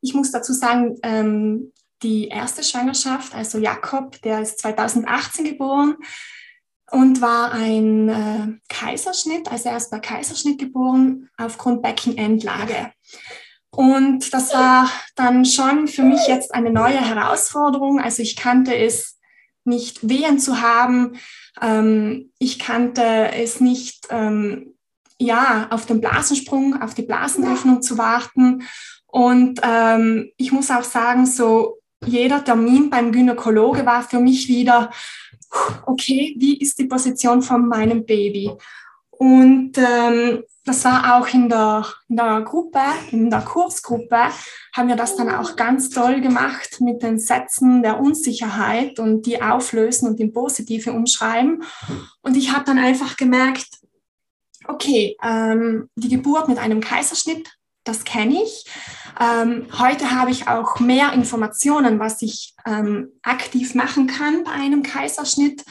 Ich 0.00 0.14
muss 0.14 0.30
dazu 0.30 0.52
sagen, 0.52 0.96
ähm, 1.02 1.72
die 2.02 2.28
erste 2.28 2.62
Schwangerschaft, 2.62 3.34
also 3.34 3.58
Jakob, 3.58 4.20
der 4.22 4.40
ist 4.42 4.60
2018 4.60 5.44
geboren 5.44 5.96
und 6.90 7.20
war 7.20 7.52
ein 7.52 8.08
äh, 8.08 8.58
Kaiserschnitt, 8.68 9.50
also 9.50 9.68
er 9.68 9.76
ist 9.76 9.90
bei 9.90 9.98
Kaiserschnitt 9.98 10.58
geboren 10.58 11.28
aufgrund 11.36 11.82
Beckenendlage. 11.82 12.92
Und 13.70 14.32
das 14.32 14.54
war 14.54 14.90
dann 15.16 15.44
schon 15.44 15.86
für 15.86 16.02
mich 16.02 16.26
jetzt 16.28 16.54
eine 16.54 16.70
neue 16.70 16.98
Herausforderung. 16.98 18.00
Also 18.00 18.22
ich 18.22 18.34
kannte 18.34 18.74
es 18.74 19.18
nicht 19.64 20.08
wehen 20.08 20.38
zu 20.38 20.62
haben. 20.62 21.18
Ähm, 21.60 22.32
ich 22.38 22.58
kannte 22.58 23.02
es 23.32 23.60
nicht, 23.60 24.06
ähm, 24.10 24.74
ja, 25.18 25.66
auf 25.70 25.84
den 25.86 26.00
Blasensprung, 26.00 26.80
auf 26.80 26.94
die 26.94 27.02
Blasenöffnung 27.02 27.82
zu 27.82 27.98
warten. 27.98 28.62
Und 29.06 29.60
ähm, 29.62 30.30
ich 30.36 30.52
muss 30.52 30.70
auch 30.70 30.84
sagen, 30.84 31.26
so 31.26 31.78
jeder 32.04 32.44
Termin 32.44 32.90
beim 32.90 33.12
Gynäkologe 33.12 33.84
war 33.84 34.02
für 34.02 34.20
mich 34.20 34.48
wieder, 34.48 34.90
okay, 35.86 36.34
wie 36.38 36.58
ist 36.58 36.78
die 36.78 36.86
Position 36.86 37.42
von 37.42 37.66
meinem 37.68 38.04
Baby? 38.04 38.50
Und 39.10 39.72
ähm, 39.78 40.42
das 40.64 40.84
war 40.84 41.16
auch 41.16 41.28
in 41.32 41.48
der, 41.48 41.86
in 42.08 42.16
der 42.16 42.42
Gruppe, 42.42 42.80
in 43.12 43.30
der 43.30 43.40
Kursgruppe, 43.40 44.18
haben 44.74 44.88
wir 44.88 44.96
das 44.96 45.16
dann 45.16 45.30
auch 45.30 45.56
ganz 45.56 45.90
toll 45.90 46.20
gemacht 46.20 46.80
mit 46.80 47.02
den 47.02 47.18
Sätzen 47.18 47.82
der 47.82 48.00
Unsicherheit 48.00 48.98
und 48.98 49.24
die 49.26 49.40
auflösen 49.40 50.08
und 50.08 50.20
in 50.20 50.32
Positive 50.32 50.92
umschreiben. 50.92 51.62
Und 52.20 52.36
ich 52.36 52.52
habe 52.52 52.64
dann 52.64 52.78
einfach 52.78 53.16
gemerkt, 53.16 53.68
okay, 54.66 55.16
ähm, 55.22 55.88
die 55.94 56.08
Geburt 56.08 56.48
mit 56.48 56.58
einem 56.58 56.80
Kaiserschnitt, 56.80 57.55
das 57.86 58.04
kenne 58.04 58.42
ich. 58.42 58.64
Ähm, 59.18 59.66
heute 59.78 60.10
habe 60.10 60.30
ich 60.30 60.48
auch 60.48 60.78
mehr 60.80 61.12
Informationen, 61.12 61.98
was 61.98 62.20
ich 62.22 62.54
ähm, 62.66 63.12
aktiv 63.22 63.74
machen 63.74 64.06
kann 64.06 64.44
bei 64.44 64.52
einem 64.52 64.82
Kaiserschnitt 64.82 65.64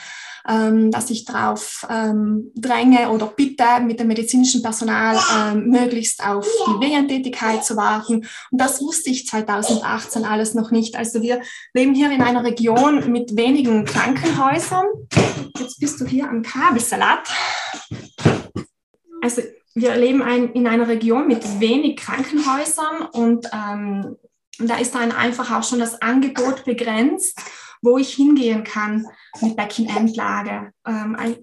ähm, 0.48 0.92
dass 0.92 1.10
ich 1.10 1.26
darauf 1.26 1.86
ähm, 1.90 2.52
dränge 2.56 3.10
oder 3.10 3.28
bitte, 3.28 3.64
mit 3.82 4.00
dem 4.00 4.08
medizinischen 4.08 4.62
Personal 4.62 5.18
ähm, 5.36 5.70
möglichst 5.70 6.24
auf 6.26 6.48
die 6.68 6.86
Wehentätigkeit 6.86 7.66
zu 7.66 7.76
warten. 7.76 8.28
Und 8.52 8.62
das 8.62 8.82
wusste 8.82 9.10
ich 9.10 9.28
2018 9.28 10.24
alles 10.24 10.54
noch 10.54 10.72
nicht. 10.72 10.96
Also 10.96 11.22
wir 11.22 11.42
leben 11.74 11.96
hier 11.96 12.12
in 12.12 12.22
einer 12.22 12.44
Region 12.44 13.12
mit 13.12 13.36
wenigen 13.36 13.86
Krankenhäusern. 13.86 14.86
Jetzt 15.58 15.80
bist 15.80 16.00
du 16.00 16.06
hier 16.06 16.30
am 16.30 16.44
Kabelsalat. 16.44 17.28
Also 19.24 19.42
wir 19.76 19.96
leben 19.96 20.22
ein, 20.22 20.52
in 20.54 20.68
einer 20.68 20.88
Region 20.88 21.28
mit 21.28 21.60
wenig 21.60 21.98
Krankenhäusern 21.98 23.08
und 23.12 23.48
ähm, 23.54 24.16
da 24.58 24.78
ist 24.78 24.96
dann 24.96 25.12
einfach 25.12 25.52
auch 25.52 25.64
schon 25.64 25.80
das 25.80 26.02
Angebot 26.02 26.64
begrenzt 26.66 27.40
wo 27.86 27.98
ich 27.98 28.16
hingehen 28.16 28.64
kann 28.64 29.08
mit 29.42 29.56
Beckenendlage. 29.56 30.74
Ähm, 30.86 31.38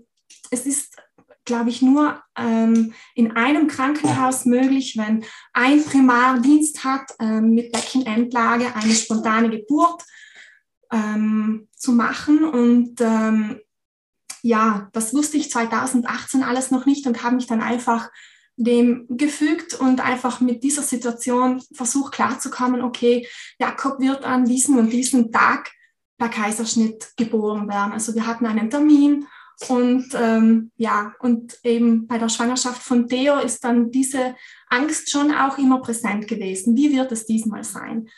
es 0.50 0.66
ist, 0.66 0.96
glaube 1.44 1.70
ich, 1.70 1.80
nur 1.80 2.20
ähm, 2.36 2.92
in 3.14 3.36
einem 3.36 3.68
Krankenhaus 3.68 4.44
möglich, 4.44 4.96
wenn 4.98 5.24
ein 5.52 5.84
Primardienst 5.84 6.84
hat, 6.84 7.14
ähm, 7.20 7.50
mit 7.50 7.72
Beckenendlage 7.72 8.74
eine 8.74 8.92
spontane 8.92 9.50
Geburt 9.50 10.02
ähm, 10.92 11.68
zu 11.74 11.92
machen. 11.92 12.44
Und 12.44 13.00
ähm, 13.00 13.60
ja, 14.42 14.88
das 14.92 15.14
wusste 15.14 15.36
ich 15.36 15.50
2018 15.50 16.42
alles 16.42 16.70
noch 16.70 16.84
nicht 16.84 17.06
und 17.06 17.22
habe 17.22 17.36
mich 17.36 17.46
dann 17.46 17.60
einfach 17.60 18.10
dem 18.56 19.06
gefügt 19.08 19.74
und 19.74 20.04
einfach 20.04 20.40
mit 20.40 20.62
dieser 20.62 20.82
Situation 20.82 21.62
versucht 21.72 22.12
klarzukommen, 22.12 22.82
okay, 22.82 23.26
Jakob 23.58 23.98
wird 23.98 24.24
an 24.24 24.44
diesem 24.44 24.76
und 24.76 24.90
diesem 24.90 25.32
Tag 25.32 25.70
per 26.18 26.28
Kaiserschnitt 26.28 27.12
geboren 27.16 27.68
werden. 27.68 27.92
Also 27.92 28.14
wir 28.14 28.26
hatten 28.26 28.46
einen 28.46 28.68
Termin 28.68 29.26
und 29.68 30.08
ähm, 30.14 30.70
ja, 30.76 31.14
und 31.20 31.58
eben 31.62 32.06
bei 32.06 32.18
der 32.18 32.28
Schwangerschaft 32.28 32.82
von 32.82 33.08
Theo 33.08 33.38
ist 33.38 33.64
dann 33.64 33.90
diese 33.90 34.34
Angst 34.68 35.10
schon 35.10 35.32
auch 35.32 35.58
immer 35.58 35.80
präsent 35.80 36.28
gewesen. 36.28 36.76
Wie 36.76 36.92
wird 36.92 37.12
es 37.12 37.26
diesmal 37.26 37.64
sein? 37.64 38.08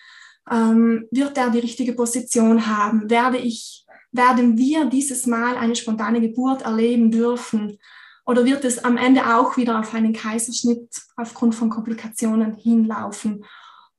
Ähm, 0.51 1.07
wird 1.11 1.37
er 1.39 1.51
die 1.51 1.59
richtige 1.59 1.95
Position 1.95 2.67
haben? 2.67 3.11
Werde 3.11 3.39
ich, 3.39 3.84
werden 4.15 4.57
wir 4.57 4.87
dieses 4.87 5.27
Mal 5.27 5.57
eine 5.57 5.77
spontane 5.77 6.21
Geburt 6.21 6.63
erleben 6.63 7.11
dürfen? 7.11 7.79
Oder 8.25 8.45
wird 8.45 8.65
es 8.65 8.83
am 8.83 8.97
Ende 8.97 9.37
auch 9.37 9.57
wieder 9.57 9.79
auf 9.79 9.93
einen 9.93 10.15
Kaiserschnitt 10.15 10.89
aufgrund 11.17 11.55
von 11.55 11.69
Komplikationen 11.69 12.55
hinlaufen? 12.55 13.45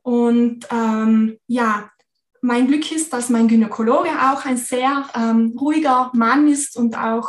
Und 0.01 0.67
ähm, 0.71 1.37
ja, 1.47 1.89
mein 2.41 2.67
Glück 2.67 2.91
ist, 2.91 3.11
dass 3.11 3.29
mein 3.29 3.47
Gynäkologe 3.47 4.09
auch 4.09 4.45
ein 4.45 4.57
sehr 4.57 5.05
ähm, 5.15 5.55
ruhiger 5.59 6.11
Mann 6.13 6.47
ist 6.47 6.77
und 6.77 6.97
auch 6.97 7.27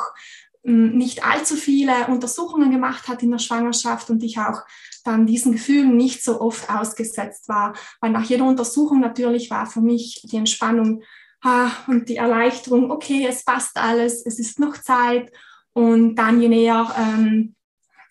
ähm, 0.63 0.97
nicht 0.97 1.27
allzu 1.27 1.57
viele 1.57 2.07
Untersuchungen 2.09 2.71
gemacht 2.71 3.09
hat 3.09 3.23
in 3.23 3.31
der 3.31 3.39
Schwangerschaft 3.39 4.11
und 4.11 4.23
ich 4.23 4.39
auch 4.39 4.61
dann 5.05 5.27
diesen 5.27 5.53
Gefühlen 5.53 5.97
nicht 5.97 6.23
so 6.23 6.41
oft 6.41 6.71
ausgesetzt 6.71 7.49
war. 7.49 7.75
Weil 8.01 8.11
nach 8.11 8.25
jeder 8.25 8.45
Untersuchung 8.45 9.01
natürlich 9.01 9.51
war 9.51 9.67
für 9.67 9.81
mich 9.81 10.23
die 10.31 10.37
Entspannung 10.37 11.03
ah, 11.43 11.71
und 11.87 12.09
die 12.09 12.17
Erleichterung, 12.17 12.91
okay, 12.91 13.27
es 13.29 13.45
passt 13.45 13.77
alles, 13.77 14.25
es 14.25 14.39
ist 14.39 14.59
noch 14.59 14.79
Zeit. 14.79 15.33
Und 15.73 16.17
dann, 16.17 16.41
je 16.41 16.49
näher 16.49 16.95
ähm, 16.99 17.55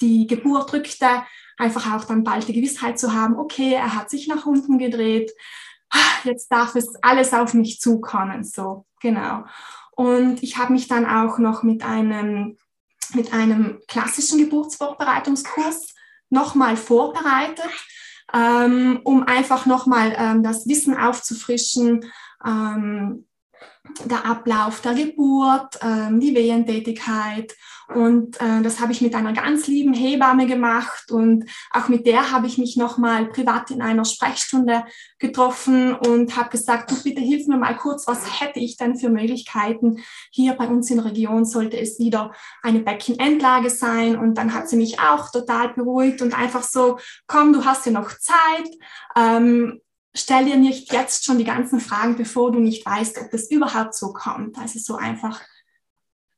die 0.02 0.28
Geburt 0.28 0.72
rückte, 0.74 1.24
einfach 1.58 1.94
auch 1.94 2.06
dann 2.06 2.24
bald 2.24 2.48
die 2.48 2.54
Gewissheit 2.54 3.00
zu 3.00 3.14
haben, 3.14 3.38
okay, 3.38 3.74
er 3.74 3.96
hat 3.96 4.10
sich 4.10 4.28
nach 4.28 4.46
unten 4.46 4.78
gedreht, 4.78 5.32
jetzt 6.24 6.52
darf 6.52 6.76
es 6.76 6.94
alles 7.02 7.34
auf 7.34 7.54
mich 7.54 7.80
zukommen, 7.80 8.44
so, 8.44 8.86
genau. 9.02 9.46
Und 9.92 10.44
ich 10.44 10.58
habe 10.58 10.74
mich 10.74 10.88
dann 10.88 11.06
auch 11.06 11.38
noch 11.38 11.64
mit 11.64 11.84
einem, 11.84 12.58
mit 13.14 13.34
einem 13.34 13.80
klassischen 13.88 14.40
Geburtsvorbereitungskurs 14.40 15.94
nochmal 16.30 16.76
vorbereitet, 16.76 17.72
ähm, 18.34 19.00
um 19.04 19.24
einfach 19.24 19.66
nochmal 19.66 20.14
ähm, 20.18 20.44
das 20.44 20.68
Wissen 20.68 20.98
aufzufrischen, 20.98 22.12
ähm, 22.44 23.26
der 24.04 24.26
Ablauf 24.26 24.82
der 24.82 24.94
Geburt, 24.94 25.80
ähm, 25.82 26.20
die 26.20 26.36
Wehentätigkeit. 26.36 27.56
Und 27.94 28.42
äh, 28.42 28.64
das 28.64 28.80
habe 28.80 28.92
ich 28.92 29.02
mit 29.02 29.14
einer 29.14 29.34
ganz 29.34 29.68
lieben 29.68 29.94
Hebamme 29.94 30.48
gemacht 30.48 31.12
und 31.12 31.46
auch 31.72 31.88
mit 31.88 32.08
der 32.08 32.32
habe 32.32 32.48
ich 32.48 32.58
mich 32.58 32.78
nochmal 32.78 33.28
privat 33.28 33.70
in 33.70 33.82
einer 33.82 34.06
Sprechstunde 34.06 34.86
getroffen 35.20 35.94
und 35.94 36.36
habe 36.36 36.50
gesagt, 36.50 36.90
du 36.90 37.04
bitte 37.04 37.22
hilf 37.22 37.46
mir 37.46 37.58
mal 37.58 37.78
kurz, 37.78 38.08
was 38.08 38.42
hätte 38.42 38.60
ich 38.60 38.78
denn 38.78 38.98
für 38.98 39.10
Möglichkeiten? 39.10 40.04
Hier 40.32 40.54
bei 40.54 40.68
uns 40.68 40.90
in 40.90 40.98
der 40.98 41.06
Region 41.06 41.46
sollte 41.46 41.78
es 41.78 42.00
wieder 42.00 42.32
eine 42.64 42.80
Beckenendlage 42.80 43.70
sein. 43.70 44.18
Und 44.18 44.36
dann 44.36 44.56
hat 44.56 44.68
sie 44.68 44.78
mich 44.78 45.00
auch 45.00 45.30
total 45.30 45.74
beruhigt 45.74 46.24
und 46.24 46.36
einfach 46.36 46.64
so, 46.64 46.98
komm, 47.28 47.54
du 47.54 47.66
hast 47.66 47.86
ja 47.86 47.92
noch 47.92 48.12
Zeit. 48.18 48.70
Ähm, 49.16 49.82
stell 50.16 50.46
dir 50.46 50.56
nicht 50.56 50.92
jetzt 50.92 51.26
schon 51.26 51.38
die 51.38 51.44
ganzen 51.44 51.80
Fragen, 51.80 52.16
bevor 52.16 52.52
du 52.52 52.60
nicht 52.60 52.86
weißt, 52.86 53.18
ob 53.20 53.32
das 53.32 53.52
überhaupt 53.52 53.94
so 53.94 54.14
kommt. 54.14 54.58
Also 54.58 54.80
so 54.80 54.96
einfach, 54.96 55.42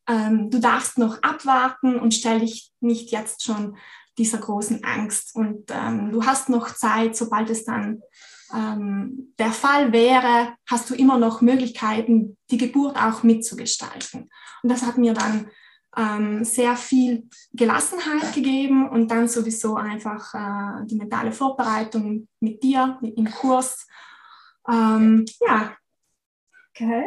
ähm, 0.08 0.50
du 0.50 0.60
darfst 0.60 0.98
noch 0.98 1.22
abwarten 1.22 2.00
und 2.00 2.14
stell 2.14 2.40
dich 2.40 2.72
nicht 2.82 3.12
jetzt 3.12 3.44
schon 3.44 3.78
dieser 4.18 4.40
großen 4.40 4.84
Angst. 4.84 5.36
Und 5.36 5.70
ähm, 5.70 6.12
du 6.12 6.26
hast 6.26 6.50
noch 6.50 6.74
Zeit, 6.74 7.16
sobald 7.16 7.50
es 7.50 7.66
dann 7.66 8.02
ähm, 8.54 9.34
der 9.38 9.52
Fall 9.52 9.94
wäre, 9.94 10.56
hast 10.66 10.90
du 10.90 10.96
immer 10.96 11.20
noch 11.20 11.42
Möglichkeiten, 11.42 12.38
die 12.50 12.58
Geburt 12.58 12.98
auch 12.98 13.24
mitzugestalten. 13.24 14.30
Und 14.64 14.72
das 14.72 14.84
hat 14.84 14.98
mir 14.98 15.14
dann 15.14 15.50
ähm, 15.98 16.44
sehr 16.44 16.76
viel 16.76 17.28
Gelassenheit 17.54 18.34
gegeben 18.34 18.88
und 18.88 19.10
dann 19.10 19.28
sowieso 19.28 19.76
einfach 19.76 20.34
äh, 20.34 20.86
die 20.86 20.96
mentale 20.96 21.32
Vorbereitung 21.32 22.28
mit 22.40 22.62
dir, 22.62 23.00
im 23.02 23.30
Kurs. 23.32 23.88
Ähm, 24.70 25.26
ja, 25.46 25.76
okay. 26.70 27.06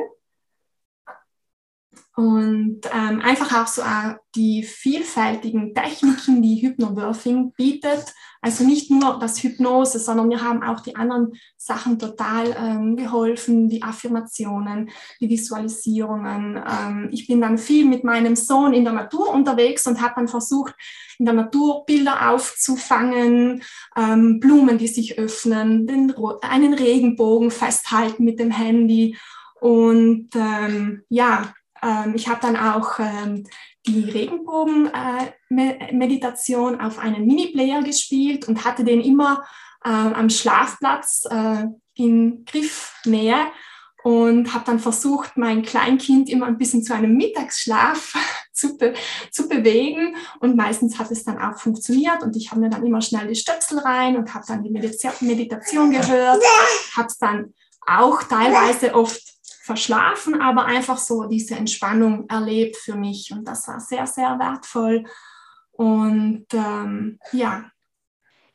Und 2.16 2.80
ähm, 2.92 3.20
einfach 3.22 3.62
auch 3.62 3.66
so 3.66 3.82
äh, 3.82 4.16
die 4.34 4.62
vielfältigen 4.62 5.74
Techniken, 5.74 6.42
die 6.42 6.60
Hypnobirthing 6.60 7.52
bietet. 7.52 8.12
Also 8.42 8.64
nicht 8.64 8.90
nur 8.90 9.18
das 9.18 9.42
Hypnose, 9.42 9.98
sondern 9.98 10.28
wir 10.28 10.42
haben 10.42 10.62
auch 10.62 10.80
die 10.80 10.96
anderen 10.96 11.32
Sachen 11.56 11.98
total 11.98 12.54
ähm, 12.58 12.96
geholfen, 12.96 13.68
die 13.68 13.82
Affirmationen, 13.82 14.90
die 15.20 15.28
Visualisierungen. 15.30 16.56
Ähm, 16.56 17.08
ich 17.12 17.26
bin 17.26 17.40
dann 17.40 17.58
viel 17.58 17.86
mit 17.86 18.02
meinem 18.02 18.36
Sohn 18.36 18.72
in 18.72 18.84
der 18.84 18.92
Natur 18.94 19.28
unterwegs 19.32 19.86
und 19.86 20.00
habe 20.00 20.14
dann 20.16 20.28
versucht, 20.28 20.74
in 21.18 21.26
der 21.26 21.34
Natur 21.34 21.84
Bilder 21.86 22.30
aufzufangen, 22.30 23.62
ähm, 23.96 24.40
Blumen, 24.40 24.78
die 24.78 24.88
sich 24.88 25.18
öffnen, 25.18 25.86
den, 25.86 26.14
einen 26.42 26.74
Regenbogen 26.74 27.50
festhalten 27.50 28.24
mit 28.24 28.40
dem 28.40 28.50
Handy 28.50 29.16
Und 29.60 30.30
ähm, 30.34 31.02
ja, 31.08 31.52
ähm, 31.82 32.14
ich 32.14 32.28
habe 32.28 32.40
dann 32.40 32.56
auch 32.56 32.98
ähm, 32.98 33.44
die 33.86 34.10
Regenbogen-Meditation 34.10 36.80
äh, 36.80 36.82
auf 36.82 36.98
einem 36.98 37.26
Mini-Player 37.26 37.82
gespielt 37.82 38.48
und 38.48 38.64
hatte 38.64 38.84
den 38.84 39.00
immer 39.00 39.44
äh, 39.84 39.88
am 39.88 40.30
Schlafplatz 40.30 41.26
äh, 41.30 41.66
in 41.94 42.44
Griffnähe 42.44 43.46
und 44.02 44.54
habe 44.54 44.64
dann 44.64 44.78
versucht, 44.78 45.36
mein 45.36 45.62
Kleinkind 45.62 46.30
immer 46.30 46.46
ein 46.46 46.56
bisschen 46.56 46.82
zu 46.82 46.94
einem 46.94 47.16
Mittagsschlaf 47.16 48.14
zu, 48.52 48.76
be 48.76 48.94
zu 49.30 49.48
bewegen. 49.48 50.16
Und 50.40 50.56
meistens 50.56 50.98
hat 50.98 51.10
es 51.10 51.24
dann 51.24 51.38
auch 51.38 51.58
funktioniert 51.58 52.22
und 52.22 52.36
ich 52.36 52.50
habe 52.50 52.60
mir 52.60 52.70
dann 52.70 52.86
immer 52.86 53.02
schnell 53.02 53.28
die 53.28 53.34
Stöpsel 53.34 53.78
rein 53.78 54.16
und 54.16 54.34
habe 54.34 54.44
dann 54.46 54.62
die 54.62 54.70
Meditation 54.70 55.90
gehört, 55.90 56.42
habe 56.96 57.08
es 57.08 57.18
dann 57.18 57.54
auch 57.86 58.22
teilweise 58.22 58.94
oft 58.94 59.29
verschlafen, 59.70 60.40
aber 60.42 60.64
einfach 60.64 60.98
so 60.98 61.28
diese 61.28 61.54
Entspannung 61.54 62.28
erlebt 62.28 62.76
für 62.76 62.96
mich 62.96 63.30
und 63.32 63.46
das 63.46 63.68
war 63.68 63.78
sehr, 63.78 64.04
sehr 64.04 64.36
wertvoll 64.40 65.04
und 65.70 66.46
ähm, 66.52 67.20
ja, 67.32 67.70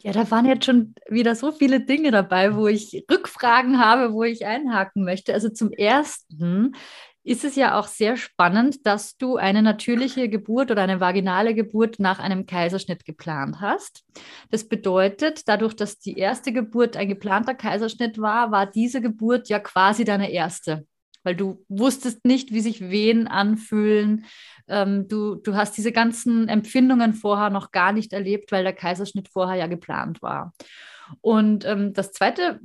ja, 0.03 0.11
da 0.11 0.29
waren 0.29 0.45
jetzt 0.45 0.65
schon 0.65 0.93
wieder 1.09 1.33
so 1.33 1.51
viele 1.51 1.79
Dinge 1.79 2.11
dabei, 2.11 2.55
wo 2.55 2.67
ich 2.67 3.05
Rückfragen 3.11 3.79
habe, 3.79 4.13
wo 4.13 4.23
ich 4.23 4.45
einhaken 4.45 5.03
möchte. 5.03 5.33
Also 5.33 5.49
zum 5.49 5.71
Ersten 5.71 6.75
ist 7.23 7.43
es 7.43 7.55
ja 7.55 7.79
auch 7.79 7.87
sehr 7.87 8.15
spannend, 8.15 8.85
dass 8.85 9.17
du 9.17 9.37
eine 9.37 9.63
natürliche 9.63 10.29
Geburt 10.29 10.69
oder 10.69 10.83
eine 10.83 10.99
vaginale 10.99 11.55
Geburt 11.55 11.97
nach 11.97 12.19
einem 12.19 12.45
Kaiserschnitt 12.45 13.03
geplant 13.03 13.61
hast. 13.61 14.03
Das 14.51 14.69
bedeutet, 14.69 15.47
dadurch, 15.47 15.75
dass 15.75 15.97
die 15.97 16.19
erste 16.19 16.53
Geburt 16.53 16.95
ein 16.95 17.09
geplanter 17.09 17.55
Kaiserschnitt 17.55 18.19
war, 18.19 18.51
war 18.51 18.67
diese 18.67 19.01
Geburt 19.01 19.49
ja 19.49 19.57
quasi 19.57 20.05
deine 20.05 20.31
erste, 20.31 20.85
weil 21.25 21.35
du 21.35 21.65
wusstest 21.67 22.25
nicht, 22.25 22.51
wie 22.51 22.61
sich 22.61 22.89
Wehen 22.89 23.27
anfühlen, 23.27 24.25
ähm, 24.67 25.07
du, 25.07 25.35
du 25.35 25.55
hast 25.55 25.75
diese 25.77 25.91
ganzen 25.91 26.47
Empfindungen 26.47 27.13
vorher 27.13 27.49
noch 27.49 27.71
gar 27.71 27.91
nicht 27.91 28.13
erlebt, 28.13 28.51
weil 28.51 28.63
der 28.63 28.73
Kaiserschnitt 28.73 29.29
vorher 29.29 29.57
ja 29.57 29.67
geplant 29.67 30.21
war. 30.21 30.53
Und 31.21 31.65
ähm, 31.65 31.93
das 31.93 32.11
Zweite, 32.11 32.59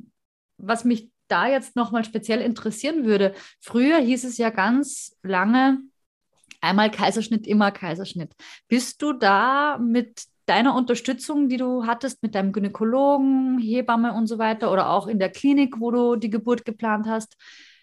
was 0.57 0.85
mich 0.85 1.11
da 1.29 1.49
jetzt 1.49 1.77
nochmal 1.77 2.05
speziell 2.05 2.41
interessieren 2.41 3.05
würde, 3.05 3.35
früher 3.61 3.99
hieß 3.99 4.25
es 4.25 4.39
ja 4.39 4.51
ganz 4.51 5.17
lange, 5.23 5.79
einmal 6.61 6.91
Kaiserschnitt, 6.91 7.47
immer 7.47 7.71
Kaiserschnitt. 7.71 8.33
Bist 8.69 9.01
du 9.03 9.13
da 9.13 9.79
mit 9.79 10.25
deiner 10.47 10.75
Unterstützung, 10.75 11.49
die 11.49 11.57
du 11.57 11.87
hattest 11.87 12.23
mit 12.23 12.35
deinem 12.35 12.53
Gynäkologen, 12.53 13.59
Hebamme 13.59 14.13
und 14.15 14.27
so 14.27 14.39
weiter 14.39 14.73
oder 14.73 14.91
auch 14.91 15.07
in 15.07 15.19
der 15.19 15.31
Klinik, 15.31 15.81
wo 15.81 15.91
du 15.91 16.17
die 16.17 16.31
Geburt 16.31 16.65
geplant 16.65 17.07
hast, 17.07 17.37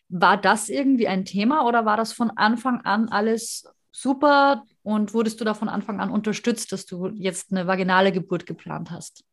war 0.09 0.37
das 0.37 0.69
irgendwie 0.69 1.07
ein 1.07 1.25
Thema 1.25 1.65
oder 1.65 1.85
war 1.85 1.97
das 1.97 2.13
von 2.13 2.31
Anfang 2.31 2.81
an 2.81 3.09
alles 3.09 3.65
super 3.91 4.63
und 4.83 5.13
wurdest 5.13 5.41
du 5.41 5.45
da 5.45 5.53
von 5.53 5.69
Anfang 5.69 5.99
an 5.99 6.11
unterstützt, 6.11 6.71
dass 6.71 6.85
du 6.85 7.07
jetzt 7.15 7.51
eine 7.51 7.67
vaginale 7.67 8.11
Geburt 8.11 8.45
geplant 8.45 8.91
hast? 8.91 9.23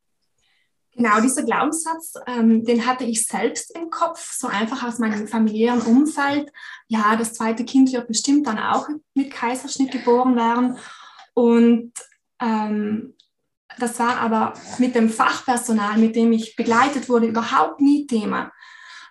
Genau, 0.97 1.21
dieser 1.21 1.43
Glaubenssatz, 1.43 2.15
ähm, 2.27 2.65
den 2.65 2.87
hatte 2.87 3.05
ich 3.05 3.27
selbst 3.27 3.77
im 3.77 3.91
Kopf, 3.91 4.33
so 4.33 4.47
einfach 4.47 4.85
aus 4.85 5.01
meinem 5.01 5.27
familiären 5.27 5.83
Umfeld. 5.83 6.53
Ja, 6.87 7.17
das 7.17 7.35
zweite 7.35 7.65
Kind 7.65 7.93
wird 7.93 8.07
bestimmt 8.07 8.47
dann 8.47 8.59
auch 8.59 8.89
mit 9.15 9.33
Kaiserschnitt 9.33 9.91
geboren 9.91 10.37
werden. 10.37 10.79
Und 11.35 11.93
ähm, 12.41 13.15
das 13.79 13.99
war 13.99 14.19
aber 14.19 14.55
mit 14.79 14.95
dem 14.95 15.11
Fachpersonal, 15.11 15.99
mit 15.99 16.15
dem 16.15 16.33
ich 16.33 16.55
begleitet 16.55 17.09
wurde, 17.09 17.27
überhaupt 17.27 17.81
nie 17.81 18.07
Thema. 18.07 18.53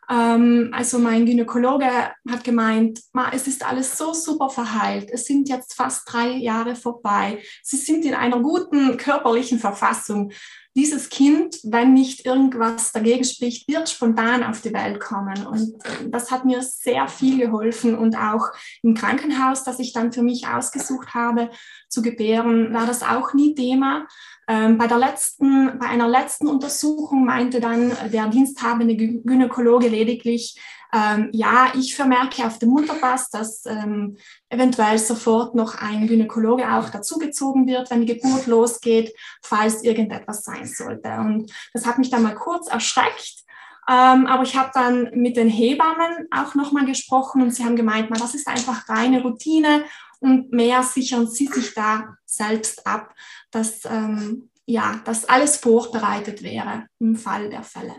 Ähm, 0.10 0.70
also 0.74 1.00
mein 1.00 1.26
Gynäkologe 1.26 1.90
hat 2.30 2.44
gemeint, 2.44 3.02
es 3.32 3.48
ist 3.48 3.66
alles 3.66 3.98
so 3.98 4.14
super 4.14 4.50
verheilt. 4.50 5.10
Es 5.12 5.26
sind 5.26 5.50
jetzt 5.50 5.74
fast 5.76 6.12
drei 6.12 6.32
Jahre 6.32 6.76
vorbei. 6.76 7.40
Sie 7.62 7.78
sind 7.78 8.06
in 8.06 8.14
einer 8.14 8.40
guten 8.40 8.98
körperlichen 8.98 9.60
Verfassung. 9.60 10.32
Dieses 10.76 11.10
Kind, 11.10 11.58
wenn 11.64 11.94
nicht 11.94 12.26
irgendwas 12.26 12.92
dagegen 12.92 13.24
spricht, 13.24 13.68
wird 13.68 13.90
spontan 13.90 14.44
auf 14.44 14.62
die 14.62 14.74
Welt 14.74 15.00
kommen. 15.00 15.46
Und 15.46 15.76
das 16.08 16.32
hat 16.32 16.46
mir 16.46 16.62
sehr 16.64 17.08
viel 17.08 17.38
geholfen. 17.38 17.96
Und 17.96 18.16
auch 18.18 18.48
im 18.82 18.96
Krankenhaus, 18.96 19.64
das 19.64 19.80
ich 19.80 19.94
dann 19.94 20.12
für 20.12 20.24
mich 20.24 20.48
ausgesucht 20.48 21.14
habe, 21.14 21.52
zu 21.90 22.02
gebären, 22.02 22.74
war 22.74 22.88
das 22.88 23.04
auch 23.04 23.34
nie 23.34 23.54
Thema. 23.54 24.08
Ähm, 24.48 24.78
bei, 24.78 24.88
der 24.88 24.98
letzten, 24.98 25.78
bei 25.80 25.88
einer 25.88 26.08
letzten 26.08 26.48
Untersuchung 26.48 27.24
meinte 27.24 27.60
dann 27.60 27.92
der 28.12 28.28
diensthabende 28.28 28.96
Gynäkologe 28.96 29.88
lediglich, 29.88 30.60
ähm, 30.93 31.29
ja, 31.32 31.71
ich 31.75 31.95
vermerke 31.95 32.45
auf 32.45 32.60
dem 32.60 32.69
Mutterpass, 32.69 33.29
dass 33.29 33.65
ähm, 33.65 34.17
eventuell 34.49 34.97
sofort 34.97 35.56
noch 35.56 35.75
ein 35.75 36.08
Gynäkologe 36.08 36.71
auch 36.71 36.89
dazugezogen 36.89 37.67
wird, 37.67 37.89
wenn 37.89 38.06
die 38.06 38.13
Geburt 38.13 38.47
losgeht, 38.47 39.13
falls 39.41 39.84
irgendetwas 39.84 40.43
sein 40.43 40.65
sollte. 40.65 41.10
Und 41.17 41.51
das 41.73 41.86
hat 41.86 41.97
mich 41.97 42.10
dann 42.10 42.23
mal 42.23 42.36
kurz 42.36 42.67
erschreckt. 42.67 43.43
Ähm, 43.89 44.27
aber 44.27 44.43
ich 44.43 44.56
habe 44.56 44.71
dann 44.73 45.10
mit 45.13 45.36
den 45.36 45.49
Hebammen 45.49 46.27
auch 46.32 46.56
nochmal 46.56 46.86
gesprochen 46.86 47.41
und 47.41 47.51
sie 47.51 47.65
haben 47.65 47.75
gemeint, 47.75 48.10
man, 48.10 48.19
das 48.19 48.36
ist 48.36 48.47
einfach 48.47 48.88
reine 48.88 49.21
Routine 49.21 49.84
und 50.21 50.53
mehr 50.53 50.84
sichern 50.84 51.27
sie 51.27 51.47
sich 51.47 51.73
da 51.73 52.15
selbst 52.25 52.88
ab 52.88 53.13
dass, 53.53 53.86
ähm, 53.86 54.49
ja, 54.65 55.01
dass 55.06 55.25
alles 55.25 55.58
vorbereitet 55.58 56.41
wäre 56.41 56.88
im 56.99 57.15
Fall 57.15 57.49
der 57.49 57.63
Fälle. 57.63 57.95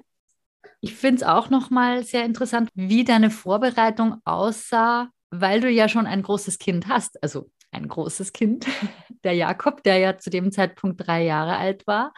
Ich 0.84 0.92
finde 0.92 1.16
es 1.16 1.22
auch 1.22 1.48
nochmal 1.48 2.04
sehr 2.04 2.26
interessant, 2.26 2.68
wie 2.74 3.04
deine 3.04 3.30
Vorbereitung 3.30 4.16
aussah, 4.26 5.08
weil 5.30 5.62
du 5.62 5.70
ja 5.70 5.88
schon 5.88 6.06
ein 6.06 6.20
großes 6.20 6.58
Kind 6.58 6.88
hast, 6.88 7.22
also 7.22 7.50
ein 7.70 7.88
großes 7.88 8.34
Kind, 8.34 8.66
der 9.24 9.32
Jakob, 9.32 9.82
der 9.82 9.96
ja 9.96 10.18
zu 10.18 10.28
dem 10.28 10.52
Zeitpunkt 10.52 11.06
drei 11.06 11.24
Jahre 11.24 11.56
alt 11.56 11.86
war. 11.86 12.12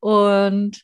Und 0.00 0.80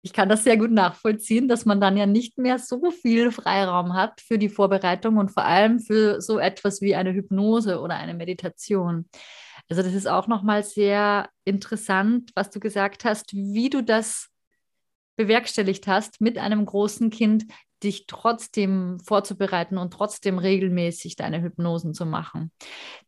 ich 0.00 0.14
kann 0.14 0.30
das 0.30 0.44
sehr 0.44 0.56
gut 0.56 0.70
nachvollziehen, 0.70 1.46
dass 1.46 1.66
man 1.66 1.78
dann 1.78 1.98
ja 1.98 2.06
nicht 2.06 2.38
mehr 2.38 2.58
so 2.58 2.90
viel 2.90 3.32
Freiraum 3.32 3.92
hat 3.92 4.22
für 4.22 4.38
die 4.38 4.48
Vorbereitung 4.48 5.18
und 5.18 5.32
vor 5.32 5.44
allem 5.44 5.78
für 5.78 6.22
so 6.22 6.38
etwas 6.38 6.80
wie 6.80 6.94
eine 6.94 7.12
Hypnose 7.12 7.82
oder 7.82 7.96
eine 7.96 8.14
Meditation. 8.14 9.10
Also 9.68 9.82
das 9.82 9.92
ist 9.92 10.06
auch 10.08 10.26
nochmal 10.26 10.64
sehr 10.64 11.28
interessant, 11.44 12.30
was 12.34 12.48
du 12.48 12.60
gesagt 12.60 13.04
hast, 13.04 13.34
wie 13.34 13.68
du 13.68 13.82
das 13.82 14.30
bewerkstelligt 15.16 15.86
hast, 15.86 16.20
mit 16.20 16.38
einem 16.38 16.64
großen 16.64 17.10
Kind 17.10 17.44
dich 17.82 18.06
trotzdem 18.06 18.98
vorzubereiten 19.00 19.78
und 19.78 19.92
trotzdem 19.92 20.38
regelmäßig 20.38 21.16
deine 21.16 21.42
Hypnosen 21.42 21.94
zu 21.94 22.06
machen. 22.06 22.50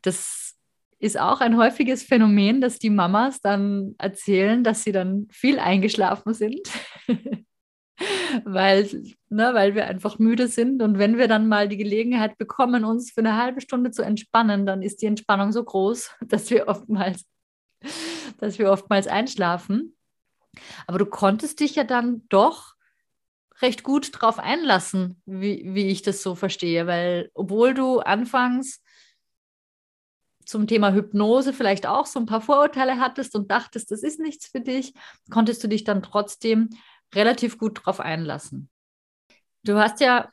Das 0.02 0.54
ist 0.98 1.18
auch 1.18 1.40
ein 1.40 1.56
häufiges 1.56 2.02
Phänomen, 2.02 2.60
dass 2.60 2.78
die 2.78 2.90
Mamas 2.90 3.40
dann 3.40 3.94
erzählen, 3.98 4.64
dass 4.64 4.82
sie 4.82 4.92
dann 4.92 5.28
viel 5.30 5.58
eingeschlafen 5.58 6.34
sind 6.34 6.68
weil, 8.44 8.88
ne, 9.28 9.50
weil 9.54 9.74
wir 9.74 9.86
einfach 9.86 10.18
müde 10.18 10.48
sind. 10.48 10.82
Und 10.82 10.98
wenn 10.98 11.18
wir 11.18 11.28
dann 11.28 11.48
mal 11.48 11.68
die 11.68 11.76
Gelegenheit 11.76 12.38
bekommen, 12.38 12.84
uns 12.84 13.12
für 13.12 13.20
eine 13.20 13.36
halbe 13.36 13.60
Stunde 13.60 13.90
zu 13.90 14.02
entspannen, 14.02 14.66
dann 14.66 14.82
ist 14.82 15.02
die 15.02 15.06
Entspannung 15.06 15.52
so 15.52 15.64
groß, 15.64 16.10
dass 16.26 16.50
wir 16.50 16.68
oftmals, 16.68 17.24
dass 18.38 18.58
wir 18.58 18.70
oftmals 18.70 19.06
einschlafen. 19.06 19.96
Aber 20.86 20.98
du 20.98 21.06
konntest 21.06 21.60
dich 21.60 21.74
ja 21.74 21.84
dann 21.84 22.26
doch 22.28 22.74
recht 23.60 23.82
gut 23.82 24.10
drauf 24.12 24.38
einlassen, 24.38 25.20
wie, 25.26 25.62
wie 25.66 25.88
ich 25.88 26.02
das 26.02 26.22
so 26.22 26.34
verstehe, 26.34 26.86
weil 26.86 27.30
obwohl 27.34 27.74
du 27.74 28.00
anfangs 28.00 28.82
zum 30.44 30.66
Thema 30.66 30.92
Hypnose 30.92 31.52
vielleicht 31.52 31.86
auch 31.86 32.06
so 32.06 32.18
ein 32.18 32.26
paar 32.26 32.40
Vorurteile 32.40 32.98
hattest 32.98 33.34
und 33.34 33.50
dachtest, 33.50 33.90
das 33.90 34.02
ist 34.02 34.18
nichts 34.18 34.46
für 34.46 34.60
dich, 34.60 34.94
konntest 35.30 35.62
du 35.62 35.68
dich 35.68 35.84
dann 35.84 36.02
trotzdem 36.02 36.70
relativ 37.14 37.58
gut 37.58 37.84
drauf 37.84 38.00
einlassen. 38.00 38.70
Du 39.62 39.76
hast 39.76 40.00
ja 40.00 40.30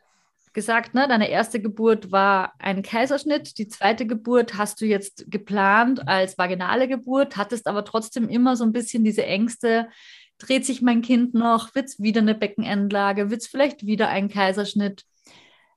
gesagt, 0.56 0.96
ne, 0.96 1.08
deine 1.08 1.30
erste 1.30 1.62
Geburt 1.62 2.12
war 2.12 2.54
ein 2.58 2.82
Kaiserschnitt, 2.82 3.60
die 3.60 3.68
zweite 3.68 4.08
Geburt 4.08 4.58
hast 4.58 4.82
du 4.82 4.86
jetzt 4.86 5.26
geplant 5.30 6.08
als 6.08 6.38
vaginale 6.40 6.88
Geburt, 6.88 7.38
hattest 7.38 7.68
aber 7.68 7.86
trotzdem 7.86 8.30
immer 8.30 8.56
so 8.56 8.64
ein 8.64 8.72
bisschen 8.72 9.04
diese 9.04 9.26
Ängste, 9.26 9.90
dreht 10.40 10.66
sich 10.66 10.82
mein 10.82 11.02
Kind 11.02 11.34
noch, 11.34 11.76
wird 11.76 11.90
es 11.90 12.00
wieder 12.00 12.22
eine 12.22 12.34
Beckenendlage, 12.34 13.30
wird 13.30 13.42
es 13.42 13.48
vielleicht 13.48 13.86
wieder 13.86 14.08
ein 14.08 14.30
Kaiserschnitt. 14.30 15.04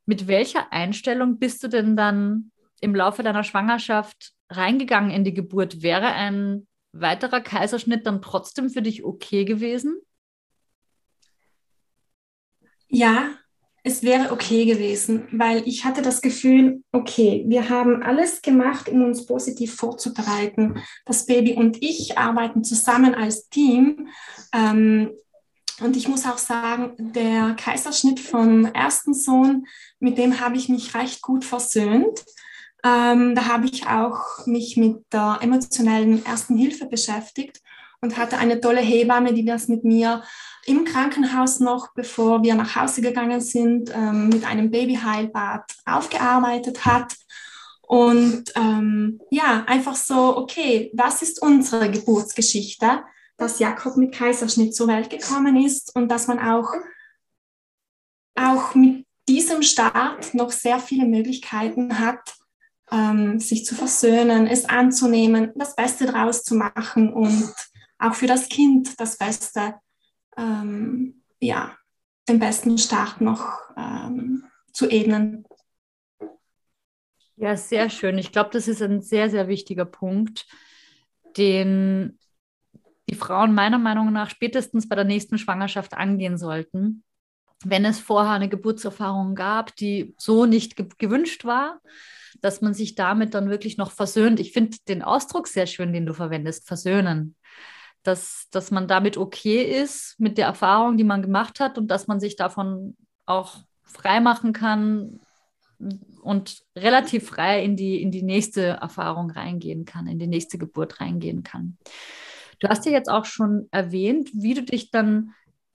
Mit 0.06 0.28
welcher 0.28 0.72
Einstellung 0.72 1.38
bist 1.38 1.62
du 1.62 1.68
denn 1.68 1.96
dann 1.96 2.52
im 2.80 2.94
Laufe 2.94 3.22
deiner 3.22 3.44
Schwangerschaft 3.44 4.32
reingegangen 4.48 5.10
in 5.10 5.24
die 5.24 5.34
Geburt? 5.34 5.82
Wäre 5.82 6.06
ein 6.06 6.68
weiterer 6.92 7.40
Kaiserschnitt 7.40 8.06
dann 8.06 8.22
trotzdem 8.22 8.70
für 8.70 8.80
dich 8.80 9.04
okay 9.04 9.44
gewesen? 9.44 10.00
Ja, 12.88 13.34
es 13.88 14.02
wäre 14.02 14.30
okay 14.32 14.64
gewesen, 14.64 15.26
weil 15.32 15.62
ich 15.66 15.84
hatte 15.84 16.02
das 16.02 16.20
Gefühl, 16.20 16.82
okay, 16.92 17.44
wir 17.48 17.68
haben 17.68 18.02
alles 18.02 18.42
gemacht, 18.42 18.88
um 18.88 19.04
uns 19.04 19.26
positiv 19.26 19.74
vorzubereiten. 19.74 20.80
Das 21.04 21.26
Baby 21.26 21.54
und 21.54 21.82
ich 21.82 22.16
arbeiten 22.16 22.62
zusammen 22.62 23.14
als 23.14 23.48
Team. 23.48 24.08
Ähm, 24.54 25.10
Und 25.80 25.96
ich 25.96 26.08
muss 26.08 26.26
auch 26.26 26.38
sagen, 26.38 26.92
der 26.98 27.54
Kaiserschnitt 27.54 28.18
vom 28.18 28.64
ersten 28.64 29.14
Sohn, 29.14 29.64
mit 30.00 30.18
dem 30.18 30.40
habe 30.40 30.56
ich 30.56 30.68
mich 30.68 30.92
recht 30.94 31.22
gut 31.22 31.44
versöhnt. 31.44 32.24
Ähm, 32.84 33.36
da 33.36 33.42
habe 33.46 33.66
ich 33.66 33.86
auch 33.86 34.46
mich 34.46 34.76
mit 34.76 34.96
der 35.12 35.38
emotionellen 35.40 36.26
Ersten 36.26 36.56
Hilfe 36.56 36.86
beschäftigt 36.86 37.60
und 38.00 38.16
hatte 38.16 38.38
eine 38.38 38.60
tolle 38.60 38.80
Hebamme, 38.80 39.32
die 39.32 39.44
das 39.44 39.68
mit 39.68 39.84
mir 39.84 40.22
im 40.68 40.84
Krankenhaus 40.84 41.60
noch, 41.60 41.94
bevor 41.94 42.42
wir 42.42 42.54
nach 42.54 42.76
Hause 42.76 43.00
gegangen 43.00 43.40
sind, 43.40 43.90
ähm, 43.94 44.28
mit 44.28 44.44
einem 44.44 44.70
Babyheilbad 44.70 45.64
aufgearbeitet 45.86 46.84
hat. 46.84 47.14
Und 47.82 48.52
ähm, 48.54 49.20
ja, 49.30 49.64
einfach 49.66 49.96
so, 49.96 50.36
okay, 50.36 50.90
das 50.94 51.22
ist 51.22 51.40
unsere 51.40 51.90
Geburtsgeschichte, 51.90 53.02
dass 53.38 53.58
Jakob 53.58 53.96
mit 53.96 54.14
Kaiserschnitt 54.14 54.74
zur 54.74 54.88
Welt 54.88 55.08
gekommen 55.08 55.56
ist 55.56 55.96
und 55.96 56.08
dass 56.08 56.26
man 56.26 56.38
auch, 56.38 56.70
auch 58.34 58.74
mit 58.74 59.06
diesem 59.28 59.62
Start 59.62 60.34
noch 60.34 60.50
sehr 60.50 60.78
viele 60.80 61.06
Möglichkeiten 61.06 61.98
hat, 61.98 62.34
ähm, 62.90 63.40
sich 63.40 63.64
zu 63.64 63.74
versöhnen, 63.74 64.46
es 64.46 64.66
anzunehmen, 64.66 65.52
das 65.54 65.74
Beste 65.76 66.06
daraus 66.06 66.42
zu 66.42 66.54
machen 66.54 67.12
und 67.12 67.54
auch 67.98 68.14
für 68.14 68.26
das 68.26 68.48
Kind 68.48 68.98
das 69.00 69.16
Beste, 69.16 69.74
ähm, 70.38 71.22
ja, 71.40 71.76
den 72.28 72.38
besten 72.38 72.78
Start 72.78 73.20
noch 73.20 73.58
ähm, 73.76 74.44
zu 74.72 74.88
ebnen. 74.88 75.44
Ja, 77.36 77.56
sehr 77.56 77.90
schön. 77.90 78.18
Ich 78.18 78.32
glaube, 78.32 78.50
das 78.52 78.68
ist 78.68 78.82
ein 78.82 79.02
sehr, 79.02 79.30
sehr 79.30 79.48
wichtiger 79.48 79.84
Punkt, 79.84 80.46
den 81.36 82.18
die 83.08 83.14
Frauen 83.14 83.54
meiner 83.54 83.78
Meinung 83.78 84.12
nach 84.12 84.28
spätestens 84.28 84.88
bei 84.88 84.96
der 84.96 85.04
nächsten 85.04 85.38
Schwangerschaft 85.38 85.94
angehen 85.94 86.36
sollten. 86.36 87.04
Wenn 87.64 87.84
es 87.84 87.98
vorher 87.98 88.32
eine 88.32 88.48
Geburtserfahrung 88.48 89.34
gab, 89.34 89.74
die 89.76 90.14
so 90.18 90.46
nicht 90.46 90.76
ge 90.76 90.86
gewünscht 90.98 91.44
war, 91.44 91.80
dass 92.40 92.60
man 92.60 92.74
sich 92.74 92.94
damit 92.94 93.34
dann 93.34 93.50
wirklich 93.50 93.78
noch 93.78 93.90
versöhnt. 93.90 94.38
Ich 94.38 94.52
finde 94.52 94.76
den 94.86 95.02
Ausdruck 95.02 95.48
sehr 95.48 95.66
schön, 95.66 95.92
den 95.92 96.06
du 96.06 96.12
verwendest, 96.12 96.66
versöhnen 96.66 97.34
dass, 98.08 98.48
dass 98.50 98.70
man 98.70 98.88
damit 98.88 99.18
okay 99.18 99.62
ist 99.62 100.18
mit 100.18 100.38
der 100.38 100.46
Erfahrung, 100.46 100.96
die 100.96 101.04
man 101.04 101.20
gemacht 101.20 101.60
hat 101.60 101.76
und 101.76 101.88
dass 101.88 102.06
man 102.08 102.20
sich 102.20 102.36
davon 102.36 102.96
auch 103.26 103.58
frei 103.84 104.20
machen 104.20 104.54
kann 104.54 105.20
und 106.22 106.62
relativ 106.74 107.28
frei 107.28 107.62
in 107.62 107.76
die, 107.76 108.00
in 108.00 108.10
die 108.10 108.22
nächste 108.22 108.62
Erfahrung 108.62 109.30
reingehen 109.30 109.84
kann, 109.84 110.06
in 110.06 110.18
die 110.18 110.26
nächste 110.26 110.56
Geburt 110.56 111.00
reingehen 111.00 111.42
kann. 111.42 111.76
Du 112.60 112.68
hast 112.68 112.86
ja 112.86 112.92
jetzt 112.92 113.10
auch 113.10 113.26
schon 113.26 113.68
erwähnt, 113.70 114.30
wie 114.32 114.54
du 114.54 114.62
dich 114.62 114.90
dann 114.90 115.34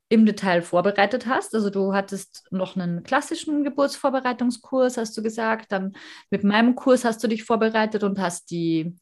im 0.10 0.26
Detail 0.26 0.64
vorbereitet 0.64 1.28
hast. 1.28 1.54
Also 1.54 1.70
du 1.70 1.94
hattest 1.94 2.48
noch 2.50 2.76
einen 2.76 3.04
klassischen 3.04 3.64
Geburtsvorbereitungskurs, 3.64 4.98
hast 4.98 5.16
du 5.16 5.22
gesagt. 5.22 5.72
Dann 5.72 5.94
mit 6.32 6.44
meinem 6.44 6.76
Kurs 6.76 7.06
hast 7.06 7.24
du 7.24 7.28
dich 7.28 7.44
vorbereitet 7.44 8.04
und 8.04 8.20
hast 8.20 8.50
die 8.50 8.96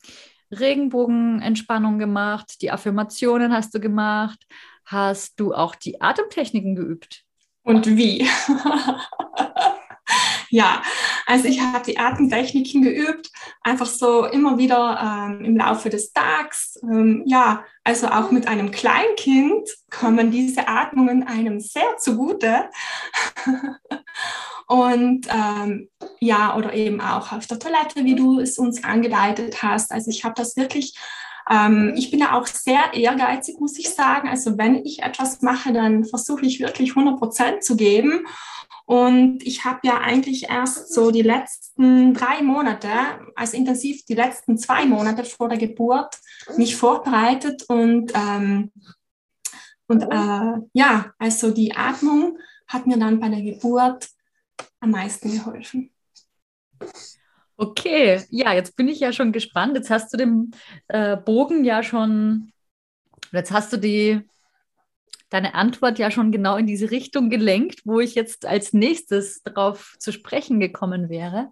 Regenbogenentspannung 0.52 2.00
gemacht, 2.00 2.62
die 2.62 2.72
Affirmationen 2.72 3.54
hast 3.54 3.74
du 3.74 3.80
gemacht, 3.80 4.40
hast 4.86 5.40
du 5.40 5.54
auch 5.54 5.76
die 5.76 6.02
Atemtechniken 6.02 6.76
geübt? 6.76 7.24
Und 7.64 7.86
wie? 7.86 8.28
ja, 10.50 10.82
also 11.26 11.48
ich 11.48 11.62
habe 11.62 11.86
die 11.86 11.98
Atemtechniken 11.98 12.82
geübt, 12.82 13.30
einfach 13.62 13.86
so 13.86 14.26
immer 14.26 14.58
wieder 14.58 15.00
ähm, 15.32 15.46
im 15.46 15.58
Laufe 15.58 15.90
des 15.90 16.12
Tages. 16.12 16.80
Ähm, 16.84 17.24
ja, 17.26 17.64
also 17.84 18.08
auch 18.08 18.32
mit 18.32 18.48
einem 18.48 18.72
Kleinkind 18.72 19.70
kommen 19.90 20.32
diese 20.32 20.68
Atmungen 20.68 21.24
einem 21.24 21.60
sehr 21.60 21.98
zugute. 21.98 22.70
Und 24.72 25.28
ähm, 25.30 25.90
ja, 26.22 26.56
oder 26.56 26.74
eben 26.74 27.02
auch 27.02 27.34
auf 27.34 27.46
der 27.46 27.60
Toilette, 27.60 28.06
wie 28.06 28.16
du 28.16 28.40
es 28.40 28.58
uns 28.58 28.86
angeleitet 28.86 29.62
hast. 29.62 29.92
Also 29.92 30.10
ich 30.10 30.24
habe 30.24 30.34
das 30.38 30.56
wirklich, 30.56 30.96
ähm, 31.50 31.94
ich 31.98 32.10
bin 32.10 32.22
ja 32.22 32.40
auch 32.40 32.48
sehr 32.48 32.94
ehrgeizig, 32.94 33.60
muss 33.60 33.78
ich 33.78 33.90
sagen. 33.90 34.30
Also 34.30 34.58
wenn 34.58 34.76
ich 34.86 35.04
etwas 35.04 35.42
mache, 35.42 35.74
dann 35.74 36.06
versuche 36.06 36.46
ich 36.46 36.62
wirklich 36.62 36.92
100 36.92 37.20
Prozent 37.20 37.66
zu 37.66 37.76
geben. 37.76 38.26
Und 38.86 39.46
ich 39.46 39.66
habe 39.66 39.82
ja 39.84 39.98
eigentlich 40.00 40.50
erst 40.50 40.94
so 40.94 41.12
die 41.12 41.22
letzten 41.22 42.14
drei 42.14 42.42
Monate, 42.42 42.88
also 43.36 43.58
intensiv 43.58 44.06
die 44.06 44.16
letzten 44.16 44.58
zwei 44.58 44.86
Monate 44.86 45.26
vor 45.26 45.50
der 45.50 45.58
Geburt, 45.58 46.16
mich 46.56 46.78
vorbereitet 46.78 47.64
und, 47.68 48.14
ähm, 48.16 48.72
und 49.90 50.04
äh, 50.04 50.62
ja, 50.72 51.12
also 51.20 51.52
die 51.52 51.76
Atmung 51.76 52.38
hat 52.68 52.88
mir 52.88 52.98
dann 52.98 53.20
bei 53.20 53.28
der 53.28 53.42
Geburt 53.42 54.08
am 54.82 54.92
meisten 54.92 55.32
geholfen. 55.32 55.92
Okay, 57.56 58.24
ja, 58.30 58.54
jetzt 58.54 58.76
bin 58.76 58.88
ich 58.88 59.00
ja 59.00 59.14
schon 59.14 59.32
gespannt. 59.32 59.78
Jetzt 59.78 59.92
hast 59.92 60.12
du 60.12 60.18
den 60.18 60.52
äh, 60.88 61.16
Bogen 61.16 61.64
ja 61.64 61.84
schon, 61.84 62.52
jetzt 63.32 63.52
hast 63.52 63.72
du 63.72 63.78
die, 63.78 64.22
deine 65.30 65.54
Antwort 65.54 66.00
ja 66.00 66.10
schon 66.10 66.32
genau 66.32 66.58
in 66.58 66.66
diese 66.66 66.90
Richtung 66.90 67.30
gelenkt, 67.30 67.82
wo 67.86 68.00
ich 68.00 68.16
jetzt 68.16 68.46
als 68.46 68.74
nächstes 68.74 69.44
darauf 69.44 69.96
zu 70.00 70.12
sprechen 70.12 70.60
gekommen 70.60 71.10
wäre. 71.10 71.52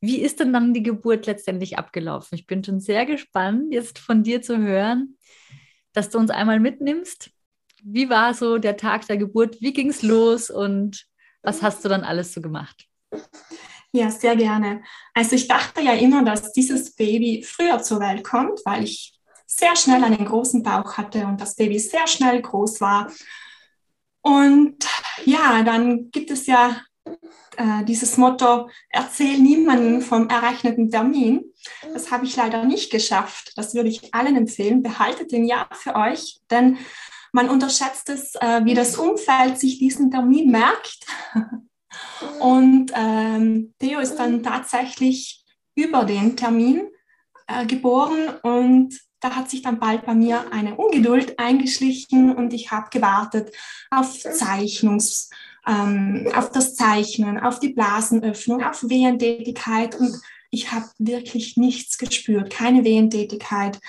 Wie 0.00 0.20
ist 0.20 0.40
denn 0.40 0.52
dann 0.52 0.74
die 0.74 0.82
Geburt 0.82 1.26
letztendlich 1.26 1.78
abgelaufen? 1.78 2.36
Ich 2.36 2.46
bin 2.46 2.64
schon 2.64 2.80
sehr 2.80 3.06
gespannt, 3.06 3.72
jetzt 3.72 4.00
von 4.00 4.24
dir 4.24 4.42
zu 4.42 4.58
hören, 4.58 5.16
dass 5.92 6.10
du 6.10 6.18
uns 6.18 6.30
einmal 6.30 6.58
mitnimmst. 6.58 7.30
Wie 7.84 8.10
war 8.10 8.34
so 8.34 8.58
der 8.58 8.76
Tag 8.76 9.06
der 9.06 9.18
Geburt? 9.18 9.60
Wie 9.60 9.72
ging 9.72 9.90
es 9.90 10.02
los 10.02 10.50
und 10.50 11.06
was 11.44 11.62
hast 11.62 11.84
du 11.84 11.88
dann 11.88 12.02
alles 12.02 12.32
so 12.32 12.40
gemacht? 12.40 12.88
Ja, 13.92 14.10
sehr 14.10 14.34
gerne. 14.34 14.82
Also 15.12 15.36
ich 15.36 15.46
dachte 15.46 15.80
ja 15.80 15.92
immer, 15.92 16.24
dass 16.24 16.52
dieses 16.52 16.96
Baby 16.96 17.44
früher 17.46 17.80
zur 17.80 18.00
Welt 18.00 18.24
kommt, 18.24 18.60
weil 18.64 18.82
ich 18.82 19.14
sehr 19.46 19.76
schnell 19.76 20.02
einen 20.02 20.24
großen 20.24 20.62
Bauch 20.62 20.96
hatte 20.96 21.26
und 21.26 21.40
das 21.40 21.54
Baby 21.54 21.78
sehr 21.78 22.06
schnell 22.08 22.42
groß 22.42 22.80
war. 22.80 23.12
Und 24.20 24.84
ja, 25.24 25.62
dann 25.62 26.10
gibt 26.10 26.30
es 26.30 26.46
ja 26.46 26.80
äh, 27.56 27.84
dieses 27.84 28.16
Motto, 28.16 28.68
erzähl 28.88 29.38
niemanden 29.38 30.00
vom 30.00 30.28
errechneten 30.28 30.90
Termin. 30.90 31.44
Das 31.92 32.10
habe 32.10 32.24
ich 32.24 32.34
leider 32.34 32.64
nicht 32.64 32.90
geschafft. 32.90 33.52
Das 33.56 33.74
würde 33.74 33.90
ich 33.90 34.12
allen 34.12 34.36
empfehlen. 34.36 34.82
Behaltet 34.82 35.30
den 35.30 35.44
Ja 35.44 35.68
für 35.72 35.94
euch, 35.94 36.40
denn 36.50 36.78
man 37.34 37.50
unterschätzt 37.50 38.08
es, 38.10 38.36
äh, 38.36 38.64
wie 38.64 38.74
das 38.74 38.96
Umfeld 38.96 39.58
sich 39.58 39.78
diesen 39.78 40.10
Termin 40.10 40.50
merkt. 40.50 41.04
Und 42.40 42.92
ähm, 42.94 43.74
Theo 43.80 43.98
ist 43.98 44.16
dann 44.16 44.42
tatsächlich 44.42 45.44
über 45.74 46.04
den 46.04 46.36
Termin 46.36 46.88
äh, 47.48 47.66
geboren 47.66 48.28
und 48.42 48.98
da 49.20 49.34
hat 49.34 49.50
sich 49.50 49.62
dann 49.62 49.80
bald 49.80 50.06
bei 50.06 50.14
mir 50.14 50.52
eine 50.52 50.76
Ungeduld 50.76 51.38
eingeschlichen 51.38 52.34
und 52.34 52.52
ich 52.52 52.70
habe 52.70 52.88
gewartet 52.90 53.54
auf 53.90 54.18
Zeichnungs, 54.18 55.30
ähm, 55.66 56.28
auf 56.34 56.50
das 56.50 56.76
Zeichnen, 56.76 57.40
auf 57.40 57.58
die 57.58 57.72
Blasenöffnung, 57.72 58.62
auf 58.62 58.88
Wehentätigkeit 58.88 59.94
und 59.96 60.20
ich 60.50 60.70
habe 60.72 60.86
wirklich 60.98 61.56
nichts 61.56 61.98
gespürt, 61.98 62.50
keine 62.50 62.84
Wehentätigkeit. 62.84 63.80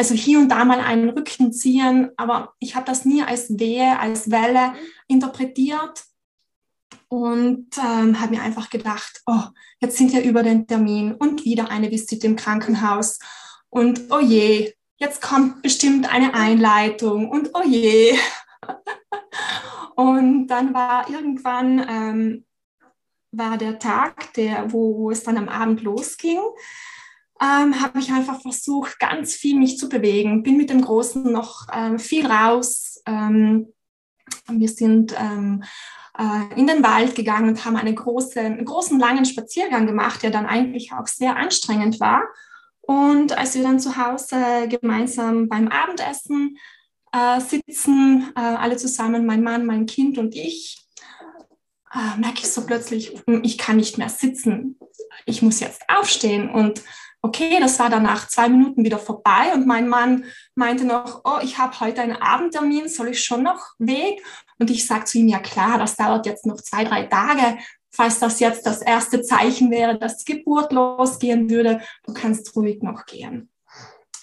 Also 0.00 0.14
hier 0.14 0.38
und 0.38 0.48
da 0.48 0.64
mal 0.64 0.80
einen 0.80 1.10
Rücken 1.10 1.52
ziehen, 1.52 2.08
aber 2.16 2.54
ich 2.58 2.74
habe 2.74 2.86
das 2.86 3.04
nie 3.04 3.22
als 3.22 3.58
Wehe, 3.58 3.98
als 3.98 4.30
Welle 4.30 4.72
interpretiert 5.08 6.04
und 7.08 7.66
ähm, 7.76 8.18
habe 8.18 8.34
mir 8.34 8.40
einfach 8.40 8.70
gedacht, 8.70 9.20
oh, 9.26 9.42
jetzt 9.78 9.98
sind 9.98 10.14
wir 10.14 10.22
über 10.24 10.42
den 10.42 10.66
Termin 10.66 11.12
und 11.12 11.44
wieder 11.44 11.70
eine 11.70 11.90
Visite 11.90 12.26
im 12.26 12.36
Krankenhaus 12.36 13.18
und 13.68 14.00
oh 14.08 14.20
je, 14.20 14.72
jetzt 14.96 15.20
kommt 15.20 15.60
bestimmt 15.60 16.10
eine 16.10 16.32
Einleitung 16.32 17.28
und 17.28 17.50
oh 17.52 17.62
je. 17.62 18.18
und 19.96 20.46
dann 20.46 20.72
war 20.72 21.10
irgendwann 21.10 21.86
ähm, 21.86 22.46
war 23.32 23.58
der 23.58 23.78
Tag, 23.78 24.32
der, 24.32 24.72
wo, 24.72 24.96
wo 24.96 25.10
es 25.10 25.24
dann 25.24 25.36
am 25.36 25.50
Abend 25.50 25.82
losging 25.82 26.40
ähm, 27.42 27.80
habe 27.80 27.98
ich 27.98 28.12
einfach 28.12 28.40
versucht, 28.40 28.98
ganz 28.98 29.34
viel 29.34 29.58
mich 29.58 29.78
zu 29.78 29.88
bewegen. 29.88 30.42
Bin 30.42 30.56
mit 30.56 30.70
dem 30.70 30.82
Großen 30.82 31.30
noch 31.30 31.66
ähm, 31.72 31.98
viel 31.98 32.26
raus. 32.26 33.02
Ähm, 33.06 33.72
wir 34.48 34.68
sind 34.68 35.14
ähm, 35.18 35.64
äh, 36.18 36.58
in 36.58 36.66
den 36.66 36.82
Wald 36.82 37.14
gegangen 37.14 37.48
und 37.48 37.64
haben 37.64 37.76
eine 37.76 37.94
große, 37.94 38.40
einen 38.40 38.64
großen, 38.64 38.98
langen 38.98 39.24
Spaziergang 39.24 39.86
gemacht, 39.86 40.22
der 40.22 40.30
dann 40.30 40.46
eigentlich 40.46 40.92
auch 40.92 41.06
sehr 41.06 41.36
anstrengend 41.36 41.98
war. 41.98 42.22
Und 42.82 43.36
als 43.38 43.54
wir 43.54 43.62
dann 43.62 43.80
zu 43.80 43.96
Hause 43.96 44.68
gemeinsam 44.68 45.48
beim 45.48 45.68
Abendessen 45.68 46.58
äh, 47.12 47.40
sitzen, 47.40 48.32
äh, 48.36 48.40
alle 48.40 48.76
zusammen, 48.76 49.24
mein 49.24 49.42
Mann, 49.42 49.64
mein 49.64 49.86
Kind 49.86 50.18
und 50.18 50.34
ich, 50.34 50.86
äh, 51.92 52.18
merke 52.20 52.40
ich 52.40 52.50
so 52.50 52.66
plötzlich, 52.66 53.22
hm, 53.26 53.42
ich 53.44 53.56
kann 53.56 53.76
nicht 53.76 53.96
mehr 53.96 54.10
sitzen. 54.10 54.78
Ich 55.24 55.40
muss 55.40 55.60
jetzt 55.60 55.82
aufstehen 55.88 56.50
und 56.50 56.82
Okay, 57.22 57.58
das 57.60 57.78
war 57.78 57.90
dann 57.90 58.04
nach 58.04 58.28
zwei 58.28 58.48
Minuten 58.48 58.82
wieder 58.82 58.98
vorbei 58.98 59.52
und 59.52 59.66
mein 59.66 59.88
Mann 59.88 60.24
meinte 60.54 60.86
noch, 60.86 61.20
oh, 61.24 61.38
ich 61.42 61.58
habe 61.58 61.78
heute 61.80 62.00
einen 62.00 62.16
Abendtermin, 62.16 62.88
soll 62.88 63.08
ich 63.08 63.22
schon 63.22 63.42
noch 63.42 63.74
weg? 63.78 64.22
Und 64.58 64.70
ich 64.70 64.86
sage 64.86 65.04
zu 65.04 65.18
ihm, 65.18 65.28
ja 65.28 65.38
klar, 65.38 65.76
das 65.78 65.96
dauert 65.96 66.24
jetzt 66.24 66.46
noch 66.46 66.56
zwei, 66.62 66.84
drei 66.84 67.02
Tage. 67.04 67.58
Falls 67.90 68.20
das 68.20 68.40
jetzt 68.40 68.64
das 68.64 68.80
erste 68.80 69.20
Zeichen 69.20 69.70
wäre, 69.70 69.98
dass 69.98 70.24
die 70.24 70.36
Geburt 70.36 70.72
losgehen 70.72 71.50
würde, 71.50 71.82
du 72.04 72.14
kannst 72.14 72.56
ruhig 72.56 72.82
noch 72.82 73.04
gehen. 73.04 73.50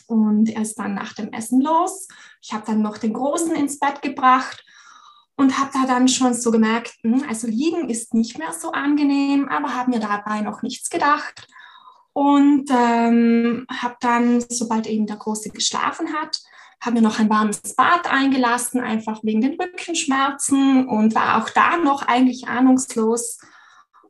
Und 0.08 0.50
er 0.50 0.64
ist 0.64 0.80
dann 0.80 0.96
nach 0.96 1.14
dem 1.14 1.32
Essen 1.34 1.62
los. 1.62 2.08
Ich 2.42 2.54
habe 2.54 2.66
dann 2.66 2.82
noch 2.82 2.98
den 2.98 3.14
Großen 3.14 3.56
ins 3.56 3.78
Bett 3.78 4.02
gebracht 4.02 4.64
und 5.36 5.60
habe 5.60 5.70
da 5.72 5.86
dann 5.86 6.08
schon 6.08 6.34
so 6.34 6.50
gemerkt, 6.50 6.96
hm, 7.04 7.26
also 7.30 7.46
liegen 7.46 7.90
ist 7.90 8.16
nicht 8.16 8.40
mehr 8.40 8.54
so 8.54 8.72
angenehm, 8.72 9.48
aber 9.50 9.76
habe 9.76 9.92
mir 9.92 10.00
dabei 10.00 10.42
noch 10.42 10.64
nichts 10.64 10.90
gedacht 10.90 11.48
und 12.18 12.66
ähm, 12.72 13.68
habe 13.70 13.96
dann, 14.00 14.44
sobald 14.50 14.88
eben 14.88 15.06
der 15.06 15.18
Große 15.18 15.52
geschlafen 15.52 16.14
hat, 16.14 16.42
habe 16.82 16.96
mir 16.96 17.04
noch 17.04 17.20
ein 17.20 17.30
warmes 17.30 17.62
Bad 17.76 18.12
eingelassen, 18.12 18.82
einfach 18.82 19.20
wegen 19.22 19.42
den 19.42 19.54
Rückenschmerzen 19.62 20.88
und 20.88 21.14
war 21.14 21.38
auch 21.38 21.52
da 21.52 21.78
noch 21.78 22.02
eigentlich 22.02 22.48
ahnungslos. 22.48 23.38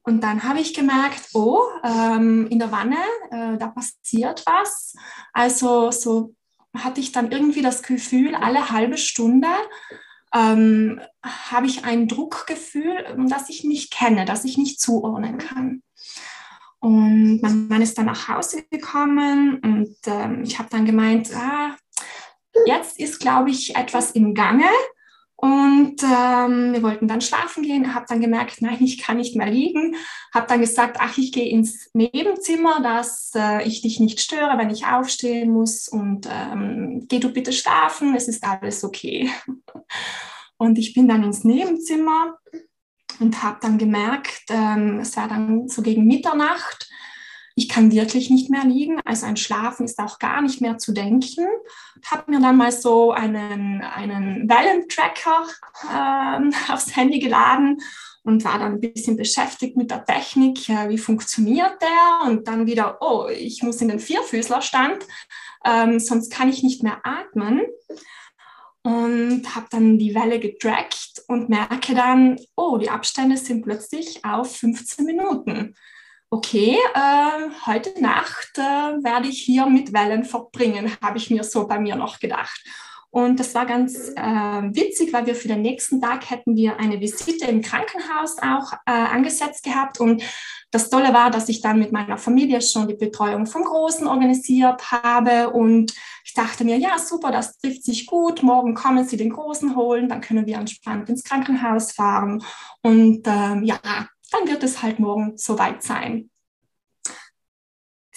Und 0.04 0.22
dann 0.22 0.44
habe 0.44 0.62
ich 0.62 0.74
gemerkt, 0.74 1.32
oh, 1.34 1.60
ähm, 1.84 2.48
in 2.48 2.60
der 2.60 2.72
Wanne, 2.72 2.96
äh, 3.30 3.58
da 3.58 3.68
passiert 3.68 4.42
was. 4.46 4.96
Also 5.34 5.92
so 5.92 6.34
hatte 6.78 7.02
ich 7.02 7.12
dann 7.12 7.30
irgendwie 7.30 7.62
das 7.62 7.84
Gefühl, 7.84 8.36
alle 8.36 8.70
halbe 8.70 8.98
Stunde 8.98 9.50
ähm, 10.34 11.02
habe 11.26 11.68
ich 11.68 11.84
ein 11.84 12.08
Druckgefühl, 12.08 13.18
das 13.28 13.50
ich 13.50 13.66
nicht 13.66 13.92
kenne, 13.92 14.24
das 14.24 14.46
ich 14.46 14.58
nicht 14.58 14.80
zuordnen 14.80 15.40
kann. 15.40 15.84
Und 16.88 17.42
mein 17.42 17.68
Mann 17.68 17.82
ist 17.82 17.98
dann 17.98 18.06
nach 18.06 18.30
Hause 18.30 18.64
gekommen 18.72 19.60
und 19.62 19.98
ähm, 20.06 20.44
ich 20.46 20.58
habe 20.58 20.70
dann 20.70 20.86
gemeint, 20.86 21.30
ah, 21.36 21.76
jetzt 22.66 22.98
ist, 22.98 23.20
glaube 23.20 23.50
ich, 23.50 23.76
etwas 23.76 24.12
im 24.12 24.34
Gange. 24.34 24.70
Und 25.36 26.02
ähm, 26.02 26.72
wir 26.72 26.82
wollten 26.84 27.10
dann 27.10 27.20
schlafen 27.20 27.64
gehen, 27.64 27.94
habe 27.94 28.06
dann 28.08 28.22
gemerkt, 28.22 28.62
nein, 28.62 28.78
ich 28.80 29.00
kann 29.00 29.18
nicht 29.18 29.36
mehr 29.36 29.52
liegen. 29.52 29.98
Habe 30.34 30.48
dann 30.48 30.62
gesagt, 30.62 30.96
ach, 31.02 31.18
ich 31.18 31.34
gehe 31.34 31.50
ins 31.50 31.90
Nebenzimmer, 31.94 32.80
dass 32.82 33.34
äh, 33.36 33.68
ich 33.68 33.82
dich 33.82 34.00
nicht 34.00 34.22
störe, 34.22 34.58
wenn 34.58 34.70
ich 34.70 34.86
aufstehen 34.86 35.52
muss. 35.52 35.90
Und 35.90 36.26
ähm, 36.32 37.04
geh 37.10 37.20
du 37.20 37.34
bitte 37.34 37.52
schlafen, 37.52 38.16
es 38.16 38.30
ist 38.30 38.46
alles 38.46 38.86
okay. 38.86 39.30
Und 40.58 40.80
ich 40.80 40.94
bin 40.94 41.10
dann 41.10 41.26
ins 41.26 41.44
Nebenzimmer 41.44 42.38
und 43.20 43.44
habe 43.44 43.58
dann 43.62 43.78
gemerkt, 43.78 44.44
ähm, 44.50 45.00
es 45.00 45.16
war 45.18 45.28
dann 45.28 45.68
so 45.68 45.82
gegen 45.82 46.06
Mitternacht, 46.06 46.90
ich 47.60 47.70
kann 47.70 47.92
wirklich 47.92 48.30
nicht 48.30 48.52
mehr 48.52 48.66
liegen, 48.66 49.02
also 49.04 49.26
ein 49.26 49.36
Schlafen 49.36 49.86
ist 49.86 49.98
auch 49.98 50.20
gar 50.20 50.44
nicht 50.44 50.62
mehr 50.62 50.78
zu 50.78 50.92
denken. 50.92 51.48
Habe 52.06 52.30
mir 52.30 52.40
dann 52.40 52.56
mal 52.56 52.72
so 52.72 53.12
einen, 53.12 53.82
einen 53.82 54.48
Wellentracker 54.48 55.48
äh, 55.92 56.52
aufs 56.72 56.96
Handy 56.96 57.18
geladen 57.18 57.82
und 58.22 58.46
war 58.46 58.60
dann 58.60 58.74
ein 58.74 58.80
bisschen 58.80 59.18
beschäftigt 59.18 59.76
mit 59.76 59.90
der 59.90 60.06
Technik, 60.06 60.70
äh, 60.70 60.90
wie 60.90 61.00
funktioniert 61.00 61.82
der? 61.82 62.30
Und 62.30 62.48
dann 62.48 62.68
wieder, 62.68 63.00
oh, 63.02 63.28
ich 63.28 63.64
muss 63.64 63.82
in 63.82 63.88
den 63.88 64.00
Vierfüßlerstand, 64.00 65.08
ähm, 65.66 66.00
sonst 66.00 66.32
kann 66.32 66.50
ich 66.50 66.62
nicht 66.62 66.84
mehr 66.84 67.00
atmen 67.04 67.62
und 68.88 69.54
habe 69.54 69.68
dann 69.70 70.00
die 70.00 70.16
Welle 70.16 70.40
getrackt 70.40 71.22
und 71.28 71.50
merke 71.50 71.94
dann, 71.94 72.40
oh, 72.56 72.78
die 72.78 72.90
Abstände 72.90 73.36
sind 73.36 73.64
plötzlich 73.64 74.24
auf 74.24 74.56
15 74.56 75.06
Minuten. 75.06 75.76
Okay, 76.30 76.78
äh, 76.94 77.50
heute 77.66 78.02
Nacht 78.02 78.58
äh, 78.58 78.62
werde 78.62 79.28
ich 79.28 79.42
hier 79.42 79.66
mit 79.66 79.92
Wellen 79.92 80.24
verbringen, 80.24 80.90
habe 81.02 81.18
ich 81.18 81.30
mir 81.30 81.44
so 81.44 81.68
bei 81.68 81.80
mir 81.80 81.98
noch 81.98 82.20
gedacht. 82.20 82.64
Und 83.18 83.40
das 83.40 83.56
war 83.56 83.66
ganz 83.66 84.10
äh, 84.16 84.22
witzig, 84.22 85.12
weil 85.12 85.26
wir 85.26 85.34
für 85.34 85.48
den 85.48 85.64
nächsten 85.64 86.00
Tag 86.00 86.30
hätten 86.30 86.56
wir 86.56 86.80
eine 86.80 87.02
Visite 87.02 87.48
im 87.48 87.64
Krankenhaus 87.64 88.38
auch 88.38 88.74
äh, 88.86 88.92
angesetzt 88.92 89.64
gehabt. 89.64 90.00
Und 90.00 90.22
das 90.70 90.92
Tolle 90.92 91.16
war, 91.16 91.32
dass 91.32 91.50
ich 91.50 91.62
dann 91.62 91.80
mit 91.80 91.92
meiner 91.92 92.20
Familie 92.20 92.62
schon 92.62 92.88
die 92.88 92.94
Betreuung 92.94 93.48
vom 93.48 93.64
Großen 93.64 94.06
organisiert 94.06 94.92
habe. 94.92 95.50
Und 95.50 95.96
ich 96.26 96.36
dachte 96.36 96.64
mir, 96.64 96.78
ja, 96.78 97.00
super, 97.00 97.32
das 97.32 97.58
trifft 97.58 97.86
sich 97.86 98.06
gut. 98.06 98.44
Morgen 98.44 98.76
kommen 98.76 99.04
Sie 99.04 99.18
den 99.18 99.32
Großen 99.32 99.76
holen, 99.76 100.10
dann 100.10 100.22
können 100.22 100.46
wir 100.46 100.58
entspannt 100.58 101.10
ins 101.10 101.24
Krankenhaus 101.24 101.94
fahren. 101.94 102.44
Und 102.84 103.24
ähm, 103.26 103.64
ja, 103.64 103.80
dann 103.84 104.48
wird 104.48 104.62
es 104.62 104.84
halt 104.84 105.00
morgen 105.00 105.36
soweit 105.38 105.82
sein 105.82 106.30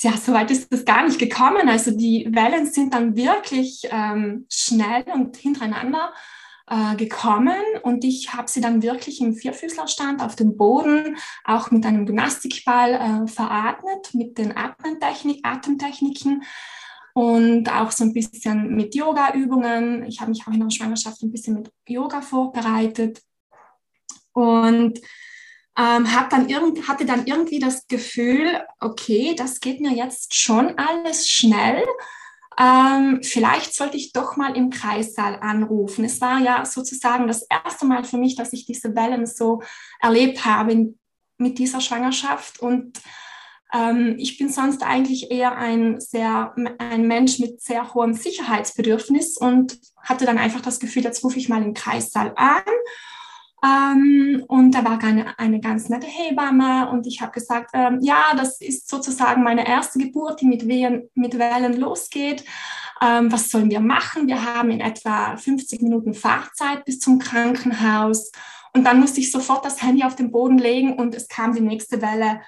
ja, 0.02 0.16
so 0.16 0.32
weit 0.32 0.50
ist 0.50 0.72
es 0.72 0.84
gar 0.84 1.04
nicht 1.04 1.18
gekommen. 1.18 1.68
Also 1.68 1.90
die 1.90 2.28
Wellen 2.30 2.66
sind 2.66 2.94
dann 2.94 3.16
wirklich 3.16 3.82
ähm, 3.90 4.46
schnell 4.48 5.04
und 5.12 5.36
hintereinander 5.36 6.12
äh, 6.70 6.96
gekommen 6.96 7.58
und 7.82 8.04
ich 8.04 8.32
habe 8.32 8.48
sie 8.48 8.60
dann 8.60 8.82
wirklich 8.82 9.20
im 9.20 9.34
Vierfüßlerstand 9.34 10.22
auf 10.22 10.36
dem 10.36 10.56
Boden, 10.56 11.16
auch 11.44 11.70
mit 11.70 11.84
einem 11.84 12.06
Gymnastikball 12.06 12.92
äh, 12.92 13.26
veratmet, 13.26 14.14
mit 14.14 14.38
den 14.38 14.56
Atemtechnik, 14.56 15.40
Atemtechniken 15.44 16.44
und 17.12 17.68
auch 17.70 17.90
so 17.90 18.04
ein 18.04 18.12
bisschen 18.12 18.74
mit 18.76 18.94
Yoga-Übungen. 18.94 20.04
Ich 20.06 20.20
habe 20.20 20.30
mich 20.30 20.46
auch 20.46 20.52
in 20.52 20.60
der 20.60 20.70
Schwangerschaft 20.70 21.22
ein 21.22 21.32
bisschen 21.32 21.56
mit 21.56 21.72
Yoga 21.88 22.22
vorbereitet 22.22 23.20
und 24.32 25.00
ähm, 25.78 26.14
hab 26.14 26.30
dann 26.30 26.48
irgend, 26.48 26.88
hatte 26.88 27.06
dann 27.06 27.26
irgendwie 27.26 27.58
das 27.58 27.86
Gefühl, 27.86 28.60
okay, 28.80 29.34
das 29.36 29.60
geht 29.60 29.80
mir 29.80 29.92
jetzt 29.92 30.34
schon 30.34 30.78
alles 30.78 31.28
schnell. 31.28 31.84
Ähm, 32.58 33.20
vielleicht 33.22 33.74
sollte 33.74 33.96
ich 33.96 34.12
doch 34.12 34.36
mal 34.36 34.56
im 34.56 34.70
Kreissaal 34.70 35.36
anrufen. 35.40 36.04
Es 36.04 36.20
war 36.20 36.40
ja 36.40 36.64
sozusagen 36.66 37.26
das 37.26 37.46
erste 37.48 37.86
Mal 37.86 38.04
für 38.04 38.18
mich, 38.18 38.36
dass 38.36 38.52
ich 38.52 38.66
diese 38.66 38.94
Wellen 38.94 39.26
so 39.26 39.62
erlebt 40.00 40.44
habe 40.44 40.94
mit 41.38 41.58
dieser 41.58 41.80
Schwangerschaft. 41.80 42.60
Und 42.60 43.00
ähm, 43.72 44.16
ich 44.18 44.36
bin 44.36 44.50
sonst 44.50 44.82
eigentlich 44.82 45.30
eher 45.30 45.56
ein, 45.56 46.00
sehr, 46.00 46.54
ein 46.78 47.06
Mensch 47.06 47.38
mit 47.38 47.62
sehr 47.62 47.94
hohem 47.94 48.12
Sicherheitsbedürfnis 48.12 49.38
und 49.38 49.78
hatte 50.02 50.26
dann 50.26 50.38
einfach 50.38 50.60
das 50.60 50.80
Gefühl, 50.80 51.04
jetzt 51.04 51.24
rufe 51.24 51.38
ich 51.38 51.48
mal 51.48 51.62
im 51.62 51.74
Kreissaal 51.74 52.32
an 52.36 52.62
ähm, 53.62 54.44
und 54.48 54.72
da 54.72 54.84
war 54.84 55.02
eine, 55.02 55.38
eine 55.38 55.60
ganz 55.60 55.88
nette 55.88 56.06
Hebamme 56.06 56.88
und 56.90 57.06
ich 57.06 57.20
habe 57.20 57.32
gesagt, 57.32 57.70
ähm, 57.74 57.98
ja, 58.00 58.34
das 58.36 58.60
ist 58.60 58.88
sozusagen 58.88 59.42
meine 59.42 59.66
erste 59.68 59.98
Geburt, 59.98 60.40
die 60.40 60.46
mit, 60.46 60.66
Wehen, 60.66 61.10
mit 61.14 61.38
Wellen 61.38 61.78
losgeht. 61.78 62.44
Ähm, 63.02 63.30
was 63.30 63.50
sollen 63.50 63.70
wir 63.70 63.80
machen? 63.80 64.28
Wir 64.28 64.44
haben 64.44 64.70
in 64.70 64.80
etwa 64.80 65.36
50 65.36 65.82
Minuten 65.82 66.14
Fahrzeit 66.14 66.84
bis 66.84 67.00
zum 67.00 67.18
Krankenhaus. 67.18 68.30
Und 68.72 68.84
dann 68.84 69.00
musste 69.00 69.20
ich 69.20 69.30
sofort 69.30 69.64
das 69.64 69.82
Handy 69.82 70.04
auf 70.04 70.16
den 70.16 70.30
Boden 70.30 70.58
legen 70.58 70.94
und 70.94 71.14
es 71.14 71.28
kam 71.28 71.54
die 71.54 71.60
nächste 71.60 72.00
Welle. 72.00 72.40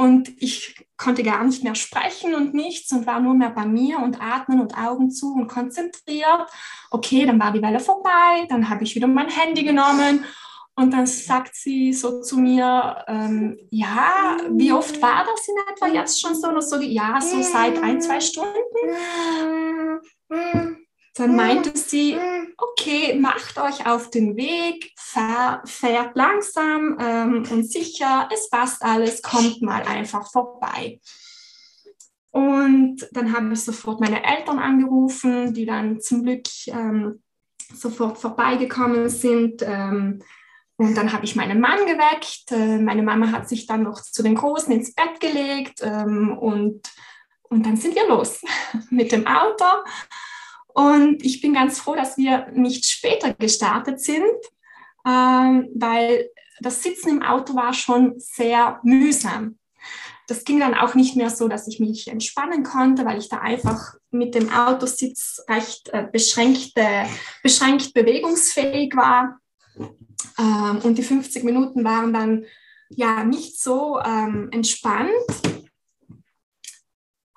Und 0.00 0.30
ich 0.42 0.86
konnte 0.96 1.22
gar 1.22 1.44
nicht 1.44 1.62
mehr 1.62 1.74
sprechen 1.74 2.34
und 2.34 2.54
nichts 2.54 2.90
und 2.90 3.06
war 3.06 3.20
nur 3.20 3.34
mehr 3.34 3.50
bei 3.50 3.66
mir 3.66 3.98
und 3.98 4.18
atmen 4.18 4.58
und 4.58 4.74
Augen 4.78 5.10
zu 5.10 5.34
und 5.34 5.46
konzentriert. 5.46 6.48
Okay, 6.90 7.26
dann 7.26 7.38
war 7.38 7.52
die 7.52 7.60
Welle 7.60 7.80
vorbei, 7.80 8.46
dann 8.48 8.70
habe 8.70 8.84
ich 8.84 8.94
wieder 8.94 9.06
mein 9.06 9.28
Handy 9.28 9.62
genommen 9.62 10.24
und 10.74 10.94
dann 10.94 11.06
sagt 11.06 11.54
sie 11.54 11.92
so 11.92 12.22
zu 12.22 12.38
mir, 12.38 13.04
ähm, 13.08 13.58
ja, 13.68 14.38
wie 14.48 14.72
oft 14.72 15.02
war 15.02 15.26
das 15.26 15.46
in 15.46 15.54
etwa 15.70 15.88
jetzt 15.88 16.18
schon 16.18 16.34
so? 16.34 16.48
Und 16.48 16.62
so, 16.62 16.80
ja, 16.80 17.20
so 17.20 17.42
seit 17.42 17.82
ein, 17.82 18.00
zwei 18.00 18.20
Stunden. 18.20 18.48
Dann 21.20 21.36
meinte 21.36 21.76
sie, 21.76 22.16
okay, 22.56 23.14
macht 23.14 23.58
euch 23.58 23.84
auf 23.84 24.08
den 24.08 24.38
Weg, 24.38 24.90
fahr, 24.96 25.60
fährt 25.66 26.16
langsam 26.16 26.96
ähm, 26.98 27.44
und 27.50 27.70
sicher, 27.70 28.26
es 28.32 28.48
passt 28.48 28.82
alles, 28.82 29.20
kommt 29.20 29.60
mal 29.60 29.82
einfach 29.82 30.32
vorbei. 30.32 30.98
Und 32.30 33.06
dann 33.12 33.36
habe 33.36 33.52
ich 33.52 33.62
sofort 33.62 34.00
meine 34.00 34.24
Eltern 34.24 34.58
angerufen, 34.58 35.52
die 35.52 35.66
dann 35.66 36.00
zum 36.00 36.22
Glück 36.22 36.46
ähm, 36.68 37.22
sofort 37.74 38.16
vorbeigekommen 38.16 39.10
sind. 39.10 39.60
Ähm, 39.60 40.22
und 40.76 40.94
dann 40.94 41.12
habe 41.12 41.26
ich 41.26 41.36
meinen 41.36 41.60
Mann 41.60 41.80
geweckt. 41.80 42.50
Äh, 42.50 42.78
meine 42.78 43.02
Mama 43.02 43.30
hat 43.30 43.46
sich 43.46 43.66
dann 43.66 43.82
noch 43.82 44.00
zu 44.00 44.22
den 44.22 44.36
Großen 44.36 44.72
ins 44.72 44.94
Bett 44.94 45.20
gelegt 45.20 45.80
ähm, 45.82 46.38
und, 46.38 46.80
und 47.42 47.66
dann 47.66 47.76
sind 47.76 47.94
wir 47.94 48.08
los 48.08 48.40
mit 48.88 49.12
dem 49.12 49.26
Auto. 49.26 49.66
Und 50.74 51.24
ich 51.24 51.40
bin 51.40 51.54
ganz 51.54 51.78
froh, 51.78 51.94
dass 51.94 52.16
wir 52.16 52.48
nicht 52.52 52.86
später 52.86 53.34
gestartet 53.34 54.00
sind, 54.00 54.22
ähm, 55.06 55.68
weil 55.74 56.30
das 56.60 56.82
Sitzen 56.82 57.08
im 57.10 57.22
Auto 57.22 57.54
war 57.54 57.72
schon 57.72 58.14
sehr 58.18 58.80
mühsam. 58.82 59.58
Das 60.26 60.44
ging 60.44 60.60
dann 60.60 60.74
auch 60.74 60.94
nicht 60.94 61.16
mehr 61.16 61.30
so, 61.30 61.48
dass 61.48 61.66
ich 61.66 61.80
mich 61.80 62.06
entspannen 62.06 62.62
konnte, 62.62 63.04
weil 63.04 63.18
ich 63.18 63.28
da 63.28 63.38
einfach 63.38 63.94
mit 64.12 64.34
dem 64.34 64.52
Autositz 64.52 65.42
recht 65.48 65.88
äh, 65.88 66.06
beschränkte, 66.10 66.86
beschränkt 67.42 67.94
bewegungsfähig 67.94 68.94
war. 68.94 69.40
Ähm, 70.38 70.78
und 70.84 70.98
die 70.98 71.02
50 71.02 71.42
Minuten 71.42 71.82
waren 71.82 72.12
dann 72.12 72.44
ja 72.90 73.24
nicht 73.24 73.60
so 73.60 73.98
ähm, 74.04 74.48
entspannt. 74.52 75.10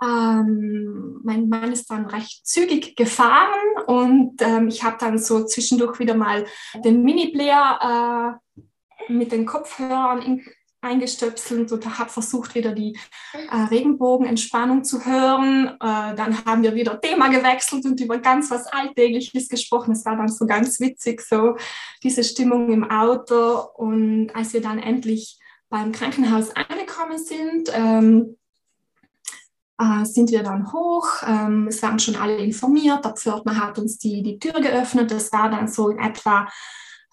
Ähm, 0.03 1.21
mein 1.23 1.47
Mann 1.47 1.71
ist 1.71 1.89
dann 1.89 2.05
recht 2.05 2.45
zügig 2.45 2.95
gefahren 2.95 3.59
und 3.87 4.41
ähm, 4.41 4.67
ich 4.67 4.83
habe 4.83 4.97
dann 4.99 5.17
so 5.17 5.45
zwischendurch 5.45 5.99
wieder 5.99 6.15
mal 6.15 6.45
den 6.83 7.03
Mini-Player 7.03 8.39
äh, 8.59 9.13
mit 9.13 9.31
den 9.31 9.45
Kopfhörern 9.45 10.21
in, 10.21 10.45
eingestöpselt 10.83 11.71
und 11.71 11.97
habe 11.97 12.09
versucht, 12.09 12.55
wieder 12.55 12.73
die 12.73 12.97
äh, 13.33 13.55
Regenbogenentspannung 13.55 14.83
zu 14.83 15.05
hören. 15.05 15.67
Äh, 15.79 16.15
dann 16.15 16.45
haben 16.45 16.63
wir 16.63 16.75
wieder 16.75 16.99
Thema 16.99 17.29
gewechselt 17.29 17.85
und 17.85 17.99
über 18.01 18.17
ganz 18.19 18.51
was 18.51 18.67
Alltägliches 18.67 19.47
gesprochen. 19.47 19.93
Es 19.93 20.05
war 20.05 20.17
dann 20.17 20.27
so 20.27 20.45
ganz 20.45 20.79
witzig, 20.79 21.21
so 21.21 21.55
diese 22.03 22.23
Stimmung 22.23 22.71
im 22.71 22.89
Auto. 22.89 23.61
Und 23.75 24.31
als 24.35 24.53
wir 24.53 24.61
dann 24.61 24.79
endlich 24.79 25.39
beim 25.69 25.91
Krankenhaus 25.91 26.51
angekommen 26.55 27.17
sind, 27.17 27.71
ähm, 27.73 28.37
äh, 29.79 30.05
sind 30.05 30.31
wir 30.31 30.43
dann 30.43 30.71
hoch. 30.71 31.07
Ähm, 31.27 31.67
es 31.67 31.81
waren 31.81 31.99
schon 31.99 32.15
alle 32.15 32.37
informiert. 32.37 33.03
Der 33.05 33.13
Pförtner 33.13 33.57
hat 33.59 33.79
uns 33.79 33.97
die, 33.97 34.23
die 34.23 34.39
Tür 34.39 34.59
geöffnet. 34.61 35.11
Es 35.11 35.31
war 35.31 35.49
dann 35.49 35.67
so 35.67 35.89
in 35.89 35.99
etwa 35.99 36.47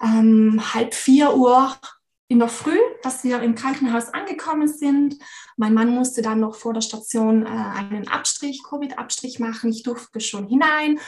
ähm, 0.03 0.61
halb 0.75 0.95
vier 0.95 1.35
Uhr 1.35 1.75
in 2.29 2.39
der 2.39 2.49
Früh, 2.49 2.79
dass 3.03 3.25
wir 3.25 3.43
im 3.43 3.57
Krankenhaus 3.57 4.15
angekommen 4.15 4.69
sind. 4.69 5.17
Mein 5.57 5.75
Mann 5.75 5.91
musste 5.91 6.23
dann 6.23 6.39
noch 6.39 6.55
vor 6.55 6.73
der 6.73 6.81
Station 6.81 7.45
äh, 7.45 7.49
einen 7.49 8.07
Abstrich, 8.07 8.63
Covid-Abstrich 8.63 9.41
machen. 9.41 9.71
Ich 9.71 9.83
durfte 9.83 10.21
schon 10.21 10.47
hinein 10.47 11.01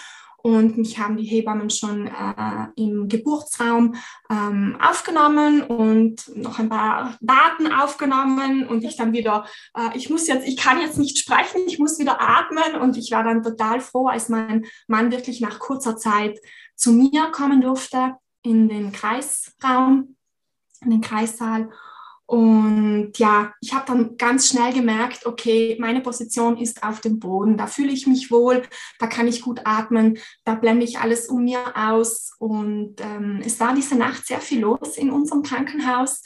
und 0.43 0.77
mich 0.77 0.99
haben 0.99 1.17
die 1.17 1.25
Hebammen 1.25 1.71
schon 1.71 2.07
äh, 2.07 2.67
im 2.77 3.09
Geburtsraum 3.09 3.95
ähm, 4.31 4.77
aufgenommen 4.81 5.63
und 5.63 6.37
noch 6.37 6.59
ein 6.59 6.69
paar 6.69 7.17
Daten 7.21 7.73
aufgenommen 7.73 8.67
und 8.67 8.85
ich 8.85 8.97
dann 8.97 9.13
wieder, 9.13 9.47
äh, 9.77 9.97
ich 9.97 10.11
muss 10.11 10.27
jetzt, 10.27 10.47
ich 10.47 10.57
kann 10.57 10.81
jetzt 10.81 10.99
nicht 10.99 11.19
sprechen, 11.19 11.63
ich 11.67 11.79
muss 11.79 11.99
wieder 11.99 12.21
atmen. 12.21 12.81
Und 12.81 12.97
ich 12.97 13.11
war 13.13 13.23
dann 13.25 13.43
total 13.43 13.81
froh, 13.81 14.09
als 14.09 14.29
mein 14.29 14.65
Mann 14.89 15.13
wirklich 15.13 15.41
nach 15.41 15.59
kurzer 15.59 15.97
Zeit 15.97 16.39
zu 16.75 16.93
mir 16.93 17.31
kommen 17.31 17.61
durfte 17.61 18.17
in 18.43 18.69
den 18.69 18.93
Kreisraum, 18.93 20.17
in 20.81 20.91
den 20.91 21.01
Kreissaal 21.01 21.71
und 22.27 23.13
ja, 23.17 23.53
ich 23.61 23.75
habe 23.75 23.85
dann 23.87 24.17
ganz 24.17 24.49
schnell 24.49 24.73
gemerkt, 24.73 25.27
okay, 25.27 25.77
meine 25.79 26.01
Position 26.01 26.57
ist 26.57 26.83
auf 26.83 27.01
dem 27.01 27.19
Boden, 27.19 27.57
da 27.57 27.67
fühle 27.67 27.93
ich 27.93 28.07
mich 28.07 28.31
wohl, 28.31 28.63
da 28.99 29.07
kann 29.07 29.29
ich 29.29 29.43
gut 29.43 29.61
atmen, 29.65 30.19
da 30.45 30.55
blende 30.55 30.85
ich 30.85 30.99
alles 30.99 31.29
um 31.29 31.45
mir 31.45 31.61
aus. 31.77 32.33
Und 32.39 32.97
ähm, 33.01 33.43
es 33.45 33.61
war 33.61 33.75
diese 33.75 33.97
Nacht 33.97 34.27
sehr 34.27 34.41
viel 34.41 34.61
los 34.61 34.97
in 34.97 35.11
unserem 35.11 35.43
Krankenhaus. 35.43 36.23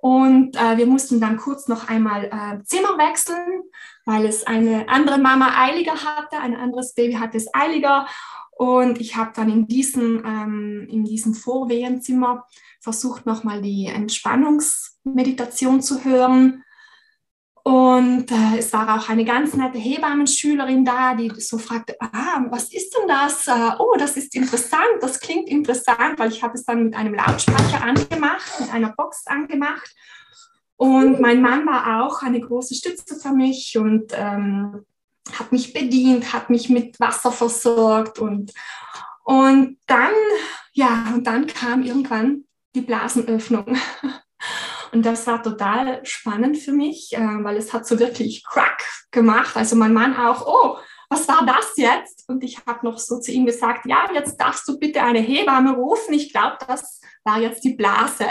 Und 0.00 0.54
äh, 0.56 0.76
wir 0.76 0.86
mussten 0.86 1.20
dann 1.20 1.38
kurz 1.38 1.66
noch 1.66 1.88
einmal 1.88 2.26
äh, 2.26 2.62
Zimmer 2.64 2.96
wechseln, 2.96 3.62
weil 4.04 4.26
es 4.26 4.46
eine 4.46 4.88
andere 4.88 5.18
Mama 5.18 5.54
eiliger 5.56 6.04
hatte, 6.04 6.38
ein 6.38 6.54
anderes 6.54 6.94
Baby 6.94 7.14
hatte 7.14 7.36
es 7.36 7.52
eiliger. 7.52 8.06
Und 8.52 9.00
ich 9.00 9.16
habe 9.16 9.32
dann 9.34 9.50
in 9.50 9.66
diesem, 9.66 10.24
ähm, 10.24 10.86
in 10.88 11.04
diesem 11.04 11.34
Vorwehenzimmer 11.34 12.44
versucht, 12.80 13.26
nochmal 13.26 13.62
die 13.62 13.86
Entspannungsmeditation 13.86 15.82
zu 15.82 16.04
hören. 16.04 16.64
Und 17.68 18.30
äh, 18.30 18.58
es 18.58 18.72
war 18.72 18.98
auch 18.98 19.10
eine 19.10 19.26
ganz 19.26 19.52
nette 19.52 19.78
Hebammenschülerin 19.78 20.86
da, 20.86 21.14
die 21.14 21.30
so 21.38 21.58
fragte, 21.58 21.96
ah, 22.00 22.42
was 22.48 22.72
ist 22.72 22.96
denn 22.96 23.06
das? 23.08 23.46
Äh, 23.46 23.72
oh, 23.78 23.94
das 23.98 24.16
ist 24.16 24.34
interessant, 24.34 25.02
das 25.02 25.20
klingt 25.20 25.50
interessant, 25.50 26.18
weil 26.18 26.30
ich 26.30 26.42
habe 26.42 26.54
es 26.54 26.64
dann 26.64 26.84
mit 26.84 26.94
einem 26.94 27.12
Lautsprecher 27.14 27.82
angemacht, 27.82 28.60
mit 28.60 28.72
einer 28.72 28.94
Box 28.96 29.26
angemacht. 29.26 29.94
Und 30.76 31.20
mein 31.20 31.42
Mann 31.42 31.66
war 31.66 32.06
auch 32.06 32.22
eine 32.22 32.40
große 32.40 32.74
Stütze 32.74 33.16
für 33.16 33.32
mich 33.32 33.76
und 33.76 34.12
ähm, 34.14 34.86
hat 35.38 35.52
mich 35.52 35.74
bedient, 35.74 36.32
hat 36.32 36.48
mich 36.48 36.70
mit 36.70 36.98
Wasser 37.00 37.32
versorgt 37.32 38.18
und, 38.18 38.54
und 39.24 39.76
dann, 39.86 40.14
ja, 40.72 41.12
und 41.12 41.26
dann 41.26 41.46
kam 41.48 41.82
irgendwann 41.82 42.44
die 42.78 42.86
Blasenöffnung. 42.86 43.76
Und 44.92 45.04
das 45.04 45.26
war 45.26 45.42
total 45.42 46.04
spannend 46.04 46.56
für 46.56 46.72
mich, 46.72 47.12
äh, 47.12 47.20
weil 47.20 47.56
es 47.56 47.72
hat 47.72 47.86
so 47.86 47.98
wirklich 47.98 48.44
Crack 48.44 48.82
gemacht. 49.10 49.56
Also 49.56 49.76
mein 49.76 49.92
Mann 49.92 50.16
auch, 50.16 50.46
oh, 50.46 50.78
was 51.10 51.26
war 51.28 51.44
das 51.44 51.72
jetzt? 51.76 52.28
Und 52.28 52.44
ich 52.44 52.64
habe 52.66 52.86
noch 52.86 52.98
so 52.98 53.18
zu 53.18 53.32
ihm 53.32 53.46
gesagt, 53.46 53.86
ja, 53.86 54.08
jetzt 54.14 54.36
darfst 54.36 54.66
du 54.68 54.78
bitte 54.78 55.02
eine 55.02 55.20
Hebamme 55.20 55.74
rufen. 55.74 56.14
Ich 56.14 56.32
glaube, 56.32 56.56
das 56.66 57.00
war 57.24 57.40
jetzt 57.40 57.64
die 57.64 57.74
Blase. 57.74 58.26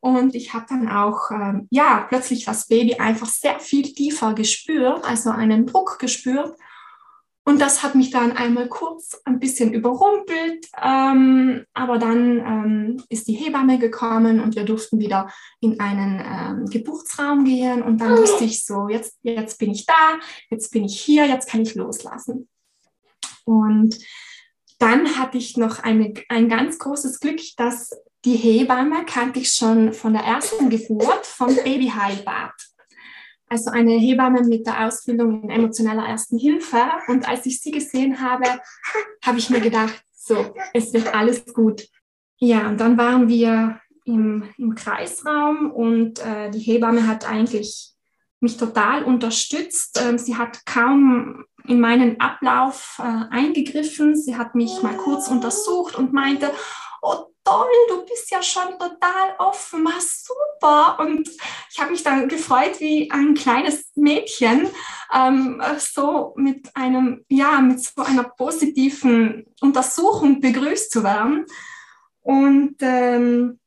Und 0.00 0.34
ich 0.34 0.52
habe 0.52 0.66
dann 0.68 0.88
auch, 0.88 1.30
ähm, 1.30 1.66
ja, 1.70 2.06
plötzlich 2.08 2.44
das 2.44 2.68
Baby 2.68 2.96
einfach 2.96 3.26
sehr 3.26 3.58
viel 3.60 3.82
tiefer 3.82 4.34
gespürt, 4.34 5.04
also 5.04 5.30
einen 5.30 5.66
Druck 5.66 5.98
gespürt. 5.98 6.56
Und 7.48 7.60
das 7.60 7.84
hat 7.84 7.94
mich 7.94 8.10
dann 8.10 8.32
einmal 8.32 8.68
kurz 8.68 9.20
ein 9.24 9.38
bisschen 9.38 9.72
überrumpelt, 9.72 10.66
ähm, 10.82 11.64
aber 11.74 11.98
dann 11.98 12.40
ähm, 12.40 13.04
ist 13.08 13.28
die 13.28 13.34
Hebamme 13.34 13.78
gekommen 13.78 14.40
und 14.40 14.56
wir 14.56 14.64
durften 14.64 14.98
wieder 14.98 15.30
in 15.60 15.78
einen 15.78 16.20
ähm, 16.20 16.66
Geburtsraum 16.66 17.44
gehen 17.44 17.84
und 17.84 18.00
dann 18.00 18.18
wusste 18.18 18.42
ich 18.42 18.64
so, 18.64 18.88
jetzt, 18.88 19.18
jetzt 19.22 19.60
bin 19.60 19.70
ich 19.70 19.86
da, 19.86 20.18
jetzt 20.50 20.72
bin 20.72 20.86
ich 20.86 21.00
hier, 21.00 21.24
jetzt 21.26 21.48
kann 21.48 21.62
ich 21.62 21.76
loslassen. 21.76 22.48
Und 23.44 23.96
dann 24.80 25.16
hatte 25.16 25.38
ich 25.38 25.56
noch 25.56 25.78
eine, 25.78 26.14
ein 26.28 26.48
ganz 26.48 26.80
großes 26.80 27.20
Glück, 27.20 27.40
dass 27.56 27.90
die 28.24 28.34
Hebamme 28.34 29.04
kannte 29.06 29.38
ich 29.38 29.52
schon 29.52 29.92
von 29.92 30.14
der 30.14 30.24
ersten 30.24 30.68
Geburt 30.68 31.24
vom 31.24 31.54
Babyheilbad 31.54 32.54
also 33.48 33.70
eine 33.70 33.92
Hebamme 33.92 34.42
mit 34.42 34.66
der 34.66 34.86
Ausbildung 34.86 35.42
in 35.44 35.50
emotionaler 35.50 36.06
Ersten 36.06 36.38
Hilfe. 36.38 36.82
Und 37.08 37.28
als 37.28 37.46
ich 37.46 37.60
sie 37.60 37.70
gesehen 37.70 38.20
habe, 38.20 38.46
habe 39.24 39.38
ich 39.38 39.50
mir 39.50 39.60
gedacht, 39.60 40.02
so, 40.14 40.54
es 40.72 40.92
wird 40.92 41.14
alles 41.14 41.44
gut. 41.54 41.86
Ja, 42.38 42.68
und 42.68 42.80
dann 42.80 42.98
waren 42.98 43.28
wir 43.28 43.80
im, 44.04 44.44
im 44.58 44.74
Kreisraum 44.74 45.70
und 45.70 46.24
äh, 46.24 46.50
die 46.50 46.60
Hebamme 46.60 47.06
hat 47.06 47.28
eigentlich 47.28 47.92
mich 48.40 48.56
total 48.56 49.04
unterstützt. 49.04 50.00
Ähm, 50.02 50.18
sie 50.18 50.36
hat 50.36 50.64
kaum 50.66 51.44
in 51.66 51.80
meinen 51.80 52.20
Ablauf 52.20 52.98
äh, 52.98 53.34
eingegriffen. 53.34 54.16
Sie 54.16 54.36
hat 54.36 54.54
mich 54.54 54.82
mal 54.82 54.96
kurz 54.96 55.28
untersucht 55.28 55.96
und 55.96 56.12
meinte, 56.12 56.50
oh 57.02 57.26
toll, 57.46 57.70
du 57.88 58.04
bist 58.04 58.30
ja 58.30 58.42
schon 58.42 58.78
total 58.78 59.34
offen, 59.38 59.84
war 59.84 60.00
super. 60.00 60.98
Und 61.00 61.28
ich 61.70 61.78
habe 61.78 61.92
mich 61.92 62.02
dann 62.02 62.28
gefreut 62.28 62.80
wie 62.80 63.10
ein 63.10 63.34
kleines 63.34 63.92
Mädchen, 63.94 64.68
ähm, 65.14 65.62
so 65.78 66.34
mit 66.36 66.74
einem, 66.74 67.24
ja, 67.28 67.60
mit 67.60 67.80
so 67.80 68.02
einer 68.02 68.24
positiven 68.24 69.46
Untersuchung 69.60 70.40
begrüßt 70.40 70.90
zu 70.90 71.04
werden. 71.04 71.46
Und 72.20 72.76
ähm, 72.80 73.60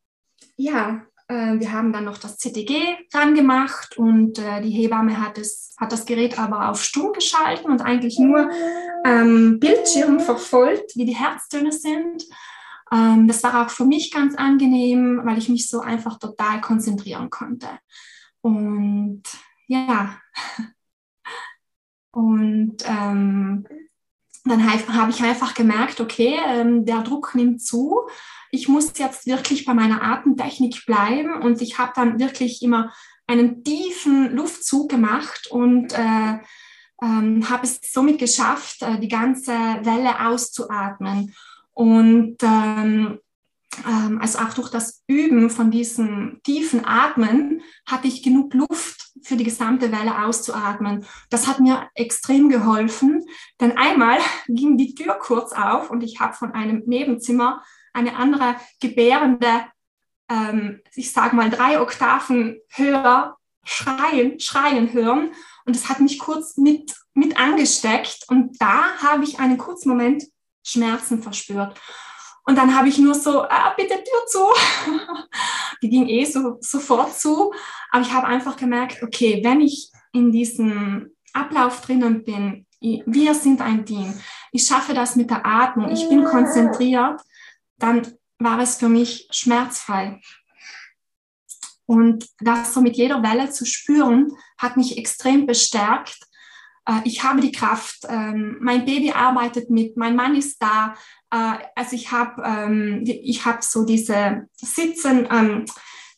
ja, 0.57 1.03
äh, 1.29 1.59
wir 1.59 1.71
haben 1.71 1.93
dann 1.93 2.03
noch 2.03 2.17
das 2.17 2.37
CTG 2.37 2.97
dran 3.11 3.35
gemacht 3.35 3.97
und 3.97 4.39
äh, 4.39 4.61
die 4.61 4.71
Hebamme 4.71 5.21
hat, 5.21 5.37
es, 5.37 5.75
hat 5.79 5.93
das 5.93 6.05
Gerät 6.05 6.37
aber 6.37 6.69
auf 6.69 6.83
stumm 6.83 7.13
geschalten 7.13 7.71
und 7.71 7.81
eigentlich 7.81 8.19
nur 8.19 8.49
ähm, 9.05 9.59
Bildschirm 9.59 10.19
verfolgt, 10.19 10.97
wie 10.97 11.05
die 11.05 11.15
Herztöne 11.15 11.71
sind. 11.71 12.25
Ähm, 12.91 13.28
das 13.28 13.43
war 13.43 13.65
auch 13.65 13.69
für 13.69 13.86
mich 13.86 14.12
ganz 14.12 14.36
angenehm, 14.36 15.21
weil 15.23 15.38
ich 15.38 15.49
mich 15.49 15.67
so 15.67 15.82
einfach 15.82 16.17
total 16.19 16.62
konzentrieren 16.62 17.30
konnte. 17.30 17.67
Und 18.41 19.23
ja, 19.67 20.17
und 22.12 22.78
ähm, 22.86 23.67
dann 24.45 24.71
habe 24.71 25.12
ich 25.12 25.21
einfach 25.21 25.54
gemerkt, 25.54 25.99
okay, 26.02 26.39
ähm, 26.47 26.86
der 26.86 27.02
Druck 27.02 27.36
nimmt 27.36 27.62
zu. 27.62 28.02
Ich 28.52 28.67
muss 28.67 28.97
jetzt 28.97 29.28
wirklich 29.28 29.65
bei 29.65 29.73
meiner 29.73 30.02
Atemtechnik 30.02 30.86
bleiben 30.86 31.41
und 31.41 31.62
ich 31.62 31.78
habe 31.78 31.91
dann 31.95 32.19
wirklich 32.19 32.63
immer 32.63 32.91
einen 33.28 33.63
tiefen 33.63 34.36
Luftzug 34.36 34.89
gemacht 34.89 35.47
und 35.52 35.93
äh, 35.93 36.39
ähm, 37.02 37.49
habe 37.49 37.63
es 37.63 37.80
somit 37.84 38.17
geschafft, 38.17 38.82
äh, 38.82 38.99
die 38.99 39.08
ganze 39.08 39.52
Welle 39.52 40.28
auszuatmen. 40.28 41.36
Und 41.79 42.35
ähm, 42.43 43.19
also 44.19 44.39
auch 44.39 44.53
durch 44.53 44.69
das 44.69 45.01
Üben 45.07 45.49
von 45.49 45.71
diesem 45.71 46.41
tiefen 46.43 46.84
Atmen 46.84 47.61
hatte 47.86 48.09
ich 48.09 48.21
genug 48.21 48.53
Luft 48.53 49.13
für 49.23 49.38
die 49.38 49.45
gesamte 49.45 49.89
Welle 49.89 50.25
auszuatmen. 50.25 51.05
Das 51.30 51.47
hat 51.47 51.61
mir 51.61 51.88
extrem 51.95 52.49
geholfen, 52.49 53.23
denn 53.61 53.77
einmal 53.77 54.17
ging 54.49 54.75
die 54.77 54.93
Tür 54.93 55.19
kurz 55.21 55.53
auf 55.53 55.89
und 55.89 56.03
ich 56.03 56.19
habe 56.19 56.34
von 56.34 56.51
einem 56.51 56.84
Nebenzimmer 56.86 57.63
eine 57.93 58.17
andere 58.17 58.57
gebärende, 58.82 59.63
ähm, 60.30 60.82
ich 60.95 61.13
sage 61.13 61.34
mal 61.34 61.49
drei 61.49 61.80
Oktaven 61.80 62.59
höher 62.71 63.38
schreien, 63.63 64.38
schreien 64.41 64.91
hören 64.91 65.32
und 65.63 65.77
das 65.77 65.88
hat 65.88 66.01
mich 66.01 66.19
kurz 66.19 66.57
mit, 66.57 66.93
mit 67.13 67.39
angesteckt 67.39 68.25
und 68.27 68.61
da 68.61 68.97
habe 68.97 69.23
ich 69.23 69.39
einen 69.39 69.57
kurzen 69.57 69.88
Moment 69.88 70.25
Schmerzen 70.64 71.22
verspürt. 71.22 71.80
Und 72.45 72.55
dann 72.57 72.76
habe 72.76 72.89
ich 72.89 72.97
nur 72.97 73.14
so, 73.14 73.43
ah, 73.43 73.74
bitte 73.78 73.95
Tür 73.95 74.26
zu. 74.28 74.45
Die 75.82 75.89
ging 75.89 76.07
eh 76.07 76.26
so, 76.26 76.57
sofort 76.62 77.20
zu. 77.20 77.53
Aber 77.91 78.01
ich 78.01 78.12
habe 78.12 78.28
einfach 78.28 78.57
gemerkt, 78.57 79.03
okay, 79.03 79.41
wenn 79.43 79.62
ich 79.62 79.91
in 80.14 80.32
diesem 80.32 81.16
Ablauf 81.34 81.82
drinnen 81.82 82.24
bin, 82.24 82.66
wir 82.82 83.36
sind 83.36 83.62
ein 83.62 83.86
Team, 83.86 84.14
ich 84.51 84.66
schaffe 84.66 84.93
das 84.93 85.16
mit 85.16 85.30
der 85.30 85.45
Atmung, 85.45 85.91
ich 85.91 86.07
bin 86.07 86.24
konzentriert, 86.24 87.22
dann 87.78 88.07
war 88.39 88.60
es 88.60 88.78
für 88.78 88.89
mich 88.89 89.28
schmerzfrei. 89.32 90.22
Und 91.86 92.28
das 92.39 92.74
so 92.74 92.82
mit 92.82 92.97
jeder 92.97 93.22
Welle 93.24 93.49
zu 93.49 93.66
spüren, 93.66 94.32
hat 94.57 94.78
mich 94.78 94.97
extrem 94.97 95.45
bestärkt. 95.45 96.20
Äh, 96.86 97.01
ich 97.05 97.23
habe 97.23 97.41
die 97.41 97.51
Kraft, 97.51 98.05
ähm, 98.07 98.57
mein 98.59 98.86
Baby 98.86 99.11
arbeitet 99.11 99.69
mit, 99.69 99.97
mein 99.97 100.15
Mann 100.15 100.36
ist 100.36 100.61
da. 100.61 100.95
Äh, 101.32 101.63
also 101.75 101.95
ich 101.95 102.11
habe 102.11 102.41
ähm, 102.45 103.03
ich 103.05 103.45
hab 103.45 103.63
so 103.63 103.86
diese 103.86 104.47
Sitzen, 104.55 105.27
ähm, 105.32 105.65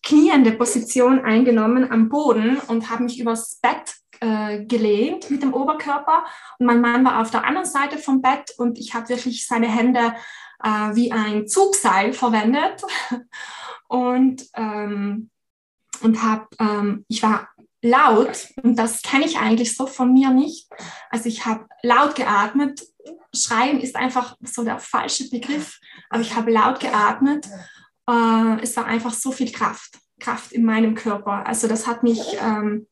kniende 0.04 0.52
Position 0.54 1.20
eingenommen 1.20 1.92
am 1.92 2.10
Boden 2.10 2.58
und 2.68 2.90
habe 2.90 3.04
mich 3.04 3.20
übers 3.20 3.60
Bett 3.62 3.96
äh, 4.20 4.66
gelehnt 4.66 5.30
mit 5.30 5.44
dem 5.44 5.54
Oberkörper. 5.54 6.26
Und 6.58 6.66
mein 6.66 6.82
Mann 6.82 7.06
war 7.06 7.22
auf 7.22 7.32
der 7.32 7.46
anderen 7.46 7.68
Seite 7.68 7.98
vom 7.98 8.22
Bett 8.22 8.54
und 8.58 8.80
ich 8.80 8.94
habe 8.94 9.10
wirklich 9.10 9.46
seine 9.46 9.68
Hände 9.68 10.14
äh, 10.64 10.96
wie 10.96 11.12
ein 11.12 11.48
Zugseil 11.48 12.14
verwendet. 12.14 12.82
Und, 13.88 14.48
ähm, 14.56 15.30
und 16.02 16.24
habe, 16.24 16.48
ähm, 16.60 17.04
ich 17.10 17.22
war 17.22 17.50
laut 17.82 18.48
und 18.62 18.76
das 18.78 19.02
kenne 19.02 19.26
ich 19.26 19.38
eigentlich 19.38 19.76
so 19.76 19.88
von 19.88 20.14
mir 20.14 20.30
nicht. 20.32 20.70
Also 21.10 21.28
ich 21.28 21.46
habe 21.46 21.68
laut 21.84 22.16
geatmet. 22.16 22.86
Schreien 23.34 23.80
ist 23.80 23.96
einfach 23.96 24.36
so 24.42 24.64
der 24.64 24.80
falsche 24.80 25.30
Begriff, 25.30 25.80
aber 26.10 26.22
ich 26.22 26.36
habe 26.36 26.52
laut 26.52 26.80
geatmet. 26.80 27.48
Äh, 28.08 28.62
es 28.62 28.76
war 28.78 28.86
einfach 28.86 29.14
so 29.14 29.32
viel 29.32 29.52
Kraft, 29.52 29.98
Kraft 30.20 30.52
in 30.52 30.64
meinem 30.64 30.96
Körper. 30.96 31.46
Also 31.48 31.68
das 31.68 31.88
hat 31.88 32.04
mich 32.04 32.22
ähm, 32.40 32.88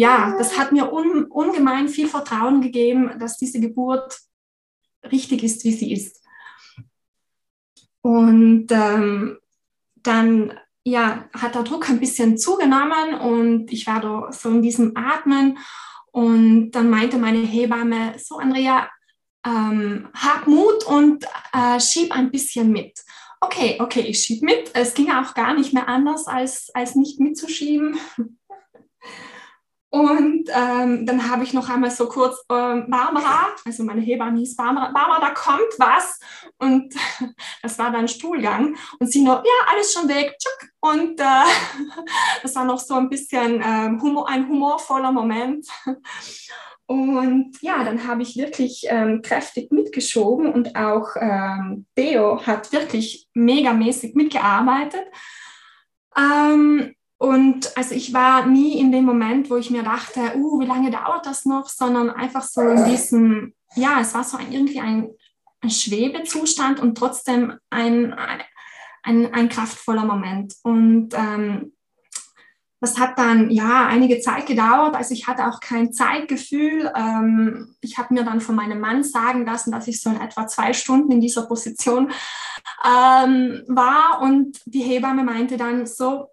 ja, 0.00 0.34
das 0.38 0.56
hat 0.56 0.72
mir 0.72 0.90
un, 0.92 1.24
ungemein 1.24 1.88
viel 1.88 2.08
Vertrauen 2.08 2.62
gegeben, 2.62 3.18
dass 3.18 3.36
diese 3.36 3.60
Geburt 3.60 4.18
richtig 5.12 5.42
ist, 5.42 5.62
wie 5.64 5.72
sie 5.72 5.92
ist. 5.92 6.24
Und 8.00 8.68
ähm, 8.70 9.38
dann 9.96 10.58
ja, 10.90 11.28
hat 11.32 11.54
der 11.54 11.62
Druck 11.62 11.88
ein 11.88 12.00
bisschen 12.00 12.36
zugenommen 12.36 13.14
und 13.20 13.72
ich 13.72 13.86
war 13.86 14.00
da 14.00 14.32
so 14.32 14.48
in 14.50 14.62
diesem 14.62 14.96
Atmen. 14.96 15.58
Und 16.12 16.72
dann 16.72 16.90
meinte 16.90 17.18
meine 17.18 17.38
Hebamme, 17.38 18.14
so 18.18 18.38
Andrea, 18.38 18.88
ähm, 19.46 20.08
hab 20.12 20.48
Mut 20.48 20.84
und 20.84 21.24
äh, 21.52 21.78
schieb 21.80 22.12
ein 22.12 22.30
bisschen 22.30 22.72
mit. 22.72 22.98
Okay, 23.40 23.78
okay, 23.80 24.00
ich 24.00 24.18
schieb 24.18 24.42
mit. 24.42 24.72
Es 24.74 24.92
ging 24.92 25.10
auch 25.12 25.32
gar 25.34 25.54
nicht 25.54 25.72
mehr 25.72 25.88
anders, 25.88 26.26
als, 26.26 26.70
als 26.74 26.96
nicht 26.96 27.20
mitzuschieben. 27.20 27.98
Und 29.92 30.48
ähm, 30.54 31.04
dann 31.04 31.28
habe 31.28 31.42
ich 31.42 31.52
noch 31.52 31.68
einmal 31.68 31.90
so 31.90 32.06
kurz, 32.06 32.38
äh, 32.48 32.80
Barbara, 32.86 33.48
also 33.64 33.82
meine 33.82 34.00
Hebamme 34.00 34.38
hieß 34.38 34.54
Barbara, 34.54 34.92
Barbara, 34.92 35.20
da 35.20 35.30
kommt 35.30 35.78
was. 35.78 36.20
Und 36.58 36.94
das 37.62 37.76
war 37.76 37.90
dann 37.90 38.06
Stuhlgang. 38.06 38.76
Und 39.00 39.10
sie 39.10 39.22
nur, 39.22 39.42
ja, 39.44 39.72
alles 39.72 39.92
schon 39.92 40.08
weg. 40.08 40.32
Und 40.78 41.18
äh, 41.18 41.24
das 42.42 42.54
war 42.54 42.64
noch 42.64 42.78
so 42.78 42.94
ein 42.94 43.08
bisschen 43.08 43.60
äh, 43.60 44.00
Humor, 44.00 44.28
ein 44.28 44.48
humorvoller 44.48 45.10
Moment. 45.10 45.66
Und 46.86 47.52
ja, 47.62 47.84
dann 47.84 48.04
habe 48.08 48.22
ich 48.22 48.36
wirklich 48.36 48.84
ähm, 48.88 49.22
kräftig 49.22 49.70
mitgeschoben 49.70 50.52
und 50.52 50.74
auch 50.74 51.10
ähm, 51.14 51.86
Deo 51.96 52.44
hat 52.44 52.72
wirklich 52.72 53.28
megamäßig 53.32 54.16
mitgearbeitet. 54.16 55.04
Ähm, 56.18 56.96
und 57.20 57.76
also 57.76 57.94
ich 57.94 58.14
war 58.14 58.46
nie 58.46 58.78
in 58.78 58.92
dem 58.92 59.04
Moment, 59.04 59.50
wo 59.50 59.56
ich 59.56 59.70
mir 59.70 59.82
dachte, 59.82 60.32
uh, 60.36 60.58
wie 60.58 60.64
lange 60.64 60.90
dauert 60.90 61.26
das 61.26 61.44
noch, 61.44 61.68
sondern 61.68 62.08
einfach 62.08 62.42
so 62.42 62.62
in 62.62 62.86
diesem, 62.86 63.52
ja, 63.74 64.00
es 64.00 64.14
war 64.14 64.24
so 64.24 64.38
ein, 64.38 64.50
irgendwie 64.50 64.80
ein, 64.80 65.10
ein 65.60 65.68
Schwebezustand 65.68 66.80
und 66.80 66.96
trotzdem 66.96 67.58
ein, 67.68 68.14
ein, 69.02 69.34
ein 69.34 69.50
kraftvoller 69.50 70.06
Moment. 70.06 70.54
Und 70.62 71.10
ähm, 71.12 71.74
das 72.80 72.98
hat 72.98 73.18
dann 73.18 73.50
ja 73.50 73.86
einige 73.86 74.20
Zeit 74.20 74.46
gedauert. 74.46 74.96
Also 74.96 75.12
ich 75.12 75.26
hatte 75.26 75.46
auch 75.46 75.60
kein 75.60 75.92
Zeitgefühl. 75.92 76.90
Ähm, 76.96 77.76
ich 77.82 77.98
habe 77.98 78.14
mir 78.14 78.24
dann 78.24 78.40
von 78.40 78.54
meinem 78.54 78.80
Mann 78.80 79.04
sagen 79.04 79.44
lassen, 79.44 79.72
dass 79.72 79.88
ich 79.88 80.00
so 80.00 80.08
in 80.08 80.22
etwa 80.22 80.46
zwei 80.46 80.72
Stunden 80.72 81.12
in 81.12 81.20
dieser 81.20 81.42
Position 81.42 82.10
ähm, 82.82 83.62
war. 83.68 84.22
Und 84.22 84.62
die 84.64 84.80
Hebamme 84.80 85.22
meinte 85.22 85.58
dann 85.58 85.84
so, 85.84 86.30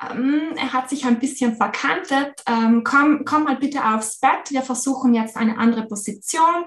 ähm, 0.00 0.52
er 0.56 0.72
hat 0.72 0.88
sich 0.88 1.04
ein 1.06 1.18
bisschen 1.18 1.56
verkantet. 1.56 2.42
Ähm, 2.46 2.82
komm, 2.84 3.24
komm 3.24 3.44
mal 3.44 3.56
bitte 3.56 3.84
aufs 3.84 4.18
Bett. 4.18 4.50
Wir 4.50 4.62
versuchen 4.62 5.14
jetzt 5.14 5.36
eine 5.36 5.58
andere 5.58 5.86
Position. 5.86 6.64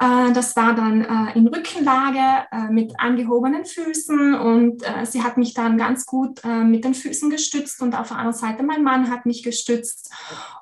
Äh, 0.00 0.32
das 0.32 0.56
war 0.56 0.74
dann 0.74 1.02
äh, 1.02 1.38
in 1.38 1.46
Rückenlage 1.46 2.46
äh, 2.50 2.70
mit 2.70 2.98
angehobenen 2.98 3.64
Füßen 3.64 4.34
und 4.34 4.82
äh, 4.82 5.06
sie 5.06 5.22
hat 5.22 5.36
mich 5.36 5.54
dann 5.54 5.78
ganz 5.78 6.06
gut 6.06 6.42
äh, 6.44 6.64
mit 6.64 6.84
den 6.84 6.94
Füßen 6.94 7.30
gestützt 7.30 7.80
und 7.80 7.94
auf 7.94 8.08
der 8.08 8.18
anderen 8.18 8.38
Seite 8.38 8.62
mein 8.62 8.82
Mann 8.82 9.10
hat 9.10 9.26
mich 9.26 9.42
gestützt 9.42 10.12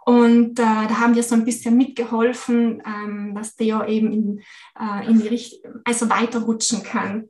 und 0.05 0.59
äh, 0.59 0.63
da 0.63 1.01
haben 1.01 1.15
wir 1.15 1.23
so 1.23 1.35
ein 1.35 1.45
bisschen 1.45 1.77
mitgeholfen, 1.77 2.83
ähm, 2.85 3.35
dass 3.35 3.57
Theo 3.57 3.85
eben 3.85 4.13
in, 4.13 4.43
in 5.07 5.21
die 5.21 5.29
Richtung, 5.29 5.73
also 5.85 6.11
weiterrutschen 6.11 6.83
kann. 6.83 7.29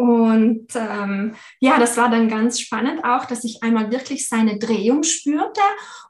Und 0.00 0.68
ähm, 0.76 1.34
ja, 1.58 1.78
das 1.78 1.98
war 1.98 2.08
dann 2.08 2.30
ganz 2.30 2.58
spannend 2.58 3.04
auch, 3.04 3.26
dass 3.26 3.44
ich 3.44 3.62
einmal 3.62 3.90
wirklich 3.90 4.26
seine 4.26 4.58
Drehung 4.58 5.02
spürte 5.02 5.60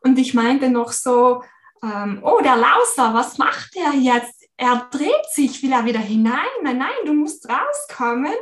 und 0.03 0.16
ich 0.16 0.32
meinte 0.32 0.70
noch 0.70 0.93
so, 0.93 1.43
ähm, 1.82 2.20
oh, 2.22 2.38
der 2.41 2.55
Lauser, 2.55 3.14
was 3.14 3.36
macht 3.38 3.74
er 3.74 3.99
jetzt? 3.99 4.47
Er 4.57 4.86
dreht 4.93 5.26
sich, 5.32 5.61
will 5.64 5.72
er 5.72 5.86
wieder 5.86 5.99
hinein? 5.99 6.38
Nein, 6.62 6.78
nein, 6.78 7.05
du 7.05 7.14
musst 7.14 7.49
rauskommen. 7.49 8.32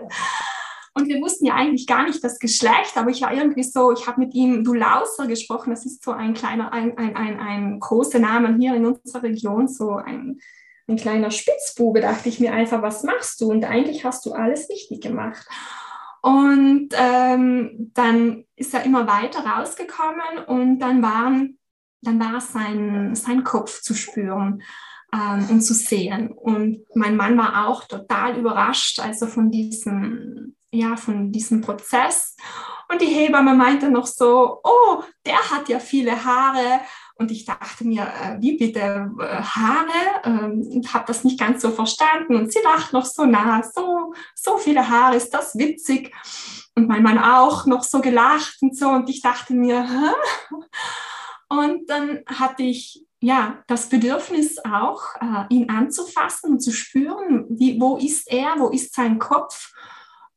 Und 0.93 1.09
wir 1.09 1.19
wussten 1.23 1.47
ja 1.47 1.55
eigentlich 1.55 1.87
gar 1.87 2.03
nicht 2.03 2.23
das 2.23 2.39
Geschlecht, 2.39 2.97
aber 2.97 3.09
ich 3.09 3.23
war 3.23 3.33
irgendwie 3.33 3.63
so, 3.63 3.91
ich 3.93 4.07
habe 4.07 4.21
mit 4.21 4.35
ihm 4.35 4.65
Du 4.65 4.75
Lauser 4.75 5.27
gesprochen, 5.27 5.71
das 5.71 5.87
ist 5.87 6.05
so 6.05 6.11
ein 6.11 6.35
kleiner, 6.35 6.75
ein, 6.75 6.99
ein, 6.99 7.17
ein, 7.17 7.41
ein 7.41 7.81
großer 7.81 8.19
Name 8.19 8.55
hier 8.59 8.75
in 8.75 8.85
unserer 8.85 9.23
Region, 9.23 9.67
so 9.67 9.93
ein 9.93 10.41
ein 10.89 10.97
kleiner 10.97 11.31
Spitzbube, 11.31 12.01
dachte 12.01 12.29
ich 12.29 12.41
mir 12.41 12.53
einfach, 12.53 12.83
was 12.83 13.03
machst 13.03 13.41
du? 13.41 13.51
Und 13.51 13.65
eigentlich 13.65 14.05
hast 14.05 14.25
du 14.27 14.33
alles 14.33 14.69
richtig 14.71 15.01
gemacht. 15.01 15.47
Und 16.23 16.89
ähm, 16.95 17.91
dann 17.95 18.45
ist 18.57 18.75
er 18.75 18.85
immer 18.85 19.07
weiter 19.07 19.41
rausgekommen 19.41 20.45
und 20.47 20.79
dann, 20.81 21.03
waren, 21.03 21.59
dann 22.03 22.19
war 22.19 22.41
sein, 22.41 23.15
sein 23.15 23.45
Kopf 23.45 23.83
zu 23.83 23.95
spüren 23.95 24.63
ähm, 25.13 25.47
und 25.51 25.61
zu 25.61 25.75
sehen. 25.75 26.33
Und 26.33 26.85
mein 26.95 27.17
Mann 27.17 27.39
war 27.39 27.69
auch 27.69 27.85
total 27.85 28.37
überrascht, 28.37 28.99
also 28.99 29.27
von 29.27 29.51
diesem, 29.51 30.57
ja, 30.73 30.97
von 30.97 31.31
diesem 31.31 31.61
Prozess. 31.61 32.37
Und 32.91 33.01
die 33.01 33.07
Hebamme 33.07 33.55
meinte 33.55 33.91
noch 33.91 34.07
so, 34.07 34.61
oh, 34.65 35.03
der 35.25 35.39
hat 35.51 35.69
ja 35.69 35.79
viele 35.79 36.25
Haare 36.25 36.81
und 37.19 37.33
ich 37.33 37.45
dachte 37.45 37.85
mir, 37.85 38.03
äh, 38.03 38.41
wie 38.41 38.57
bitte 38.57 39.11
äh, 39.19 39.43
Haare? 39.43 40.23
Ähm, 40.23 40.63
und 40.63 40.95
habe 40.95 41.05
das 41.09 41.25
nicht 41.25 41.39
ganz 41.39 41.63
so 41.63 41.71
verstanden. 41.71 42.37
Und 42.37 42.53
sie 42.53 42.61
lacht 42.63 42.93
noch 42.93 43.05
so 43.05 43.25
nah, 43.25 43.61
so, 43.63 44.15
so 44.37 44.57
viele 44.57 44.89
Haare, 44.89 45.17
ist 45.17 45.35
das 45.35 45.59
witzig? 45.59 46.15
Und 46.77 46.87
mein 46.87 47.03
Mann 47.03 47.19
auch 47.19 47.67
noch 47.67 47.83
so 47.83 48.01
gelacht 48.01 48.59
und 48.61 48.77
so. 48.77 48.89
Und 48.91 49.11
ich 49.11 49.21
dachte 49.21 49.53
mir, 49.55 49.83
Hä? 49.83 50.57
Und 51.49 51.91
dann 51.91 52.21
hatte 52.27 52.63
ich 52.63 53.05
ja 53.21 53.65
das 53.67 53.89
Bedürfnis 53.89 54.59
auch, 54.65 55.03
äh, 55.21 55.53
ihn 55.53 55.71
anzufassen 55.71 56.53
und 56.53 56.61
zu 56.61 56.71
spüren, 56.71 57.47
wie, 57.49 57.81
wo 57.81 57.97
ist 57.97 58.31
er, 58.31 58.55
wo 58.59 58.69
ist 58.69 58.95
sein 58.95 59.19
Kopf. 59.19 59.73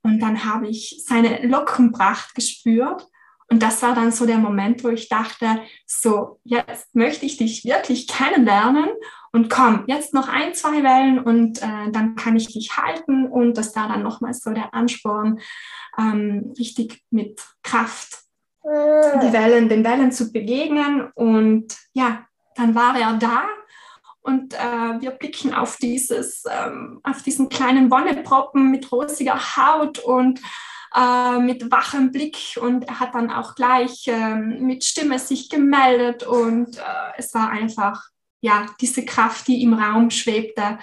Und 0.01 0.19
dann 0.19 0.45
habe 0.45 0.67
ich 0.67 1.03
seine 1.05 1.45
Lockenpracht 1.45 2.33
gespürt 2.33 3.07
und 3.51 3.61
das 3.61 3.81
war 3.81 3.93
dann 3.93 4.13
so 4.13 4.25
der 4.25 4.37
Moment, 4.37 4.81
wo 4.81 4.87
ich 4.87 5.09
dachte, 5.09 5.61
so, 5.85 6.39
jetzt 6.45 6.95
möchte 6.95 7.25
ich 7.25 7.35
dich 7.35 7.65
wirklich 7.65 8.07
kennenlernen 8.07 8.87
und 9.33 9.49
komm, 9.49 9.83
jetzt 9.87 10.13
noch 10.13 10.29
ein, 10.29 10.53
zwei 10.53 10.81
Wellen 10.83 11.19
und 11.19 11.61
äh, 11.61 11.91
dann 11.91 12.15
kann 12.15 12.37
ich 12.37 12.47
dich 12.47 12.77
halten. 12.77 13.27
Und 13.27 13.57
das 13.57 13.75
war 13.75 13.89
dann 13.89 14.03
nochmal 14.03 14.33
so 14.33 14.51
der 14.51 14.73
Ansporn, 14.73 15.41
ähm, 15.97 16.53
richtig 16.57 17.03
mit 17.11 17.41
Kraft 17.61 18.19
die 18.63 19.33
Wellen, 19.33 19.67
den 19.67 19.83
Wellen 19.83 20.13
zu 20.13 20.31
begegnen. 20.31 21.11
Und 21.15 21.75
ja, 21.91 22.25
dann 22.55 22.73
war 22.73 22.97
er 22.97 23.17
da. 23.17 23.43
Und 24.21 24.53
äh, 24.53 25.01
wir 25.01 25.11
blicken 25.11 25.53
auf 25.53 25.75
dieses, 25.75 26.45
ähm, 26.49 27.01
auf 27.03 27.21
diesen 27.23 27.49
kleinen 27.49 27.91
Wonneproppen 27.91 28.71
mit 28.71 28.91
rosiger 28.93 29.57
Haut 29.57 29.99
und 29.99 30.39
äh, 30.95 31.39
mit 31.39 31.71
wachem 31.71 32.11
Blick 32.11 32.59
und 32.61 32.87
er 32.87 32.99
hat 32.99 33.15
dann 33.15 33.31
auch 33.31 33.55
gleich 33.55 34.07
äh, 34.07 34.35
mit 34.35 34.83
Stimme 34.83 35.19
sich 35.19 35.49
gemeldet 35.49 36.23
und 36.23 36.77
äh, 36.77 36.81
es 37.17 37.33
war 37.33 37.49
einfach, 37.49 38.09
ja, 38.41 38.65
diese 38.79 39.05
Kraft, 39.05 39.47
die 39.47 39.63
im 39.63 39.73
Raum 39.73 40.09
schwebte, 40.09 40.79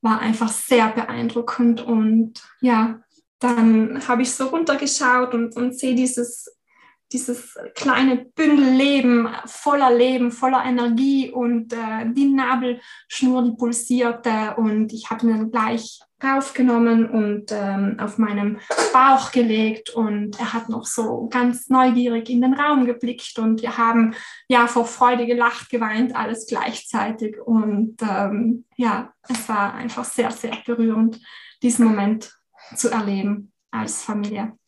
war 0.00 0.20
einfach 0.20 0.48
sehr 0.50 0.88
beeindruckend 0.88 1.80
und 1.80 2.42
ja, 2.60 3.00
dann 3.38 4.06
habe 4.08 4.22
ich 4.22 4.32
so 4.32 4.46
runtergeschaut 4.46 5.34
und, 5.34 5.56
und 5.56 5.78
sehe 5.78 5.94
dieses, 5.94 6.53
dieses 7.14 7.56
kleine 7.76 8.16
Bündel 8.16 8.74
Leben, 8.74 9.28
voller 9.46 9.94
Leben, 9.94 10.32
voller 10.32 10.64
Energie 10.64 11.30
und 11.30 11.72
äh, 11.72 12.12
die 12.12 12.26
Nabelschnur, 12.26 13.44
die 13.44 13.56
pulsierte. 13.56 14.54
Und 14.56 14.92
ich 14.92 15.08
habe 15.08 15.24
ihn 15.24 15.32
dann 15.32 15.50
gleich 15.50 16.00
raufgenommen 16.22 17.08
und 17.08 17.52
ähm, 17.52 17.96
auf 18.00 18.18
meinem 18.18 18.58
Bauch 18.92 19.30
gelegt. 19.30 19.90
Und 19.90 20.38
er 20.40 20.52
hat 20.52 20.68
noch 20.68 20.86
so 20.86 21.28
ganz 21.28 21.68
neugierig 21.68 22.28
in 22.28 22.42
den 22.42 22.54
Raum 22.54 22.84
geblickt. 22.84 23.38
Und 23.38 23.62
wir 23.62 23.78
haben 23.78 24.14
ja 24.48 24.66
vor 24.66 24.84
Freude 24.84 25.26
gelacht, 25.26 25.70
geweint, 25.70 26.16
alles 26.16 26.46
gleichzeitig. 26.48 27.36
Und 27.40 27.96
ähm, 28.02 28.64
ja, 28.76 29.12
es 29.28 29.48
war 29.48 29.74
einfach 29.74 30.04
sehr, 30.04 30.32
sehr 30.32 30.56
berührend, 30.66 31.20
diesen 31.62 31.86
Moment 31.86 32.34
zu 32.74 32.90
erleben 32.90 33.52
als 33.70 34.02
Familie. 34.02 34.58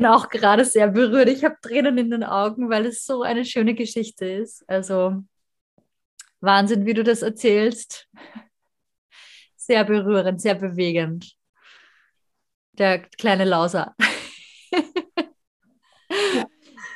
Bin 0.00 0.06
auch 0.06 0.30
gerade 0.30 0.64
sehr 0.64 0.88
berührt. 0.88 1.28
Ich 1.28 1.44
habe 1.44 1.56
Tränen 1.60 1.98
in 1.98 2.10
den 2.10 2.24
Augen, 2.24 2.70
weil 2.70 2.86
es 2.86 3.04
so 3.04 3.22
eine 3.22 3.44
schöne 3.44 3.74
Geschichte 3.74 4.24
ist. 4.24 4.64
Also 4.66 5.22
Wahnsinn, 6.40 6.86
wie 6.86 6.94
du 6.94 7.04
das 7.04 7.20
erzählst 7.20 8.08
sehr 9.70 9.84
berührend, 9.84 10.40
sehr 10.40 10.56
bewegend. 10.56 11.36
Der 12.72 12.98
kleine 12.98 13.44
Lauser. 13.44 13.94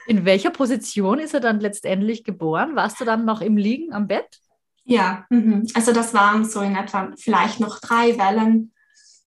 In 0.08 0.24
welcher 0.24 0.50
Position 0.50 1.20
ist 1.20 1.34
er 1.34 1.40
dann 1.40 1.60
letztendlich 1.60 2.24
geboren? 2.24 2.74
Warst 2.74 3.00
du 3.00 3.04
dann 3.04 3.24
noch 3.24 3.42
im 3.42 3.56
Liegen 3.56 3.92
am 3.92 4.08
Bett? 4.08 4.40
Ja, 4.82 5.24
mhm. 5.30 5.68
also 5.74 5.92
das 5.92 6.14
waren 6.14 6.44
so 6.44 6.62
in 6.62 6.74
etwa 6.74 7.12
vielleicht 7.16 7.60
noch 7.60 7.78
drei 7.80 8.18
Wellen 8.18 8.72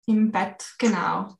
im 0.06 0.30
Bett, 0.32 0.74
genau. 0.78 1.36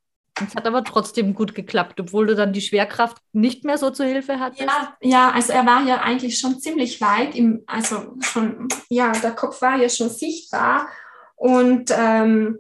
Es 0.47 0.55
hat 0.55 0.66
aber 0.66 0.84
trotzdem 0.84 1.34
gut 1.34 1.55
geklappt, 1.55 2.01
obwohl 2.01 2.26
du 2.26 2.34
dann 2.34 2.53
die 2.53 2.61
Schwerkraft 2.61 3.18
nicht 3.32 3.64
mehr 3.64 3.78
so 3.78 3.91
zur 3.91 4.07
Hilfe 4.07 4.41
hattest. 4.41 4.62
Ja, 4.62 4.97
ja, 5.01 5.30
also 5.30 5.53
er 5.53 5.66
war 5.66 5.82
ja 5.82 6.01
eigentlich 6.01 6.38
schon 6.38 6.61
ziemlich 6.61 7.01
weit, 7.01 7.34
im, 7.34 7.62
also 7.66 8.14
schon, 8.20 8.68
ja, 8.88 9.12
der 9.12 9.32
Kopf 9.32 9.61
war 9.62 9.76
ja 9.76 9.88
schon 9.88 10.11
sichtbar 10.11 10.88
und 11.36 11.91
ähm, 11.97 12.59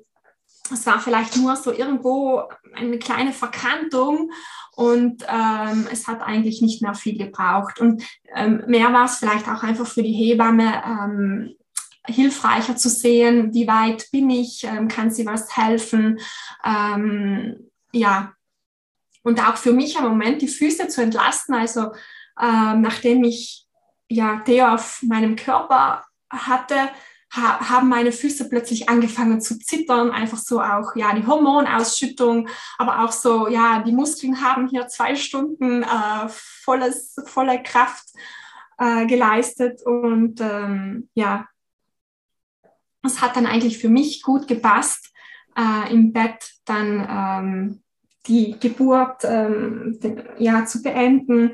es 0.72 0.86
war 0.86 1.00
vielleicht 1.00 1.36
nur 1.36 1.56
so 1.56 1.72
irgendwo 1.72 2.44
eine 2.74 2.98
kleine 2.98 3.32
Verkantung 3.32 4.30
und 4.76 5.24
ähm, 5.28 5.88
es 5.92 6.06
hat 6.06 6.22
eigentlich 6.22 6.62
nicht 6.62 6.80
mehr 6.80 6.94
viel 6.94 7.18
gebraucht. 7.18 7.80
Und 7.80 8.02
ähm, 8.34 8.62
mehr 8.66 8.92
war 8.92 9.04
es 9.04 9.16
vielleicht 9.16 9.48
auch 9.48 9.62
einfach 9.62 9.86
für 9.86 10.02
die 10.02 10.12
Hebamme 10.12 10.82
ähm, 10.86 11.54
hilfreicher 12.06 12.76
zu 12.76 12.88
sehen, 12.88 13.52
wie 13.52 13.66
weit 13.66 14.10
bin 14.10 14.30
ich, 14.30 14.64
ähm, 14.64 14.88
kann 14.88 15.10
sie 15.10 15.26
was 15.26 15.56
helfen. 15.56 16.18
Ja, 17.92 18.34
und 19.22 19.40
auch 19.40 19.56
für 19.56 19.72
mich 19.72 19.96
im 19.96 20.04
Moment 20.04 20.42
die 20.42 20.48
Füße 20.48 20.88
zu 20.88 21.02
entlasten. 21.02 21.54
Also 21.54 21.92
ähm, 22.40 22.80
nachdem 22.80 23.24
ich 23.24 23.66
ja 24.08 24.40
Theo 24.40 24.68
auf 24.68 25.02
meinem 25.02 25.36
Körper 25.36 26.04
hatte, 26.30 26.90
ha 27.32 27.68
haben 27.68 27.88
meine 27.88 28.12
Füße 28.12 28.48
plötzlich 28.48 28.88
angefangen 28.88 29.40
zu 29.40 29.58
zittern, 29.58 30.10
einfach 30.10 30.38
so 30.38 30.60
auch, 30.60 30.96
ja, 30.96 31.14
die 31.14 31.26
Hormonausschüttung, 31.26 32.48
aber 32.78 33.04
auch 33.04 33.12
so, 33.12 33.48
ja, 33.48 33.82
die 33.82 33.92
Muskeln 33.92 34.40
haben 34.42 34.68
hier 34.68 34.88
zwei 34.88 35.14
Stunden 35.14 35.82
äh, 35.82 36.28
volles, 36.28 37.16
volle 37.26 37.62
Kraft 37.62 38.08
äh, 38.78 39.06
geleistet. 39.06 39.82
Und 39.84 40.40
ähm, 40.40 41.08
ja, 41.14 41.46
es 43.02 43.20
hat 43.20 43.36
dann 43.36 43.46
eigentlich 43.46 43.78
für 43.78 43.88
mich 43.88 44.22
gut 44.22 44.48
gepasst, 44.48 45.09
äh, 45.56 45.92
im 45.92 46.12
Bett 46.12 46.52
dann 46.64 47.06
ähm, 47.08 47.82
die 48.26 48.56
Geburt 48.58 49.24
ähm, 49.24 49.98
ja, 50.38 50.64
zu 50.66 50.82
beenden. 50.82 51.52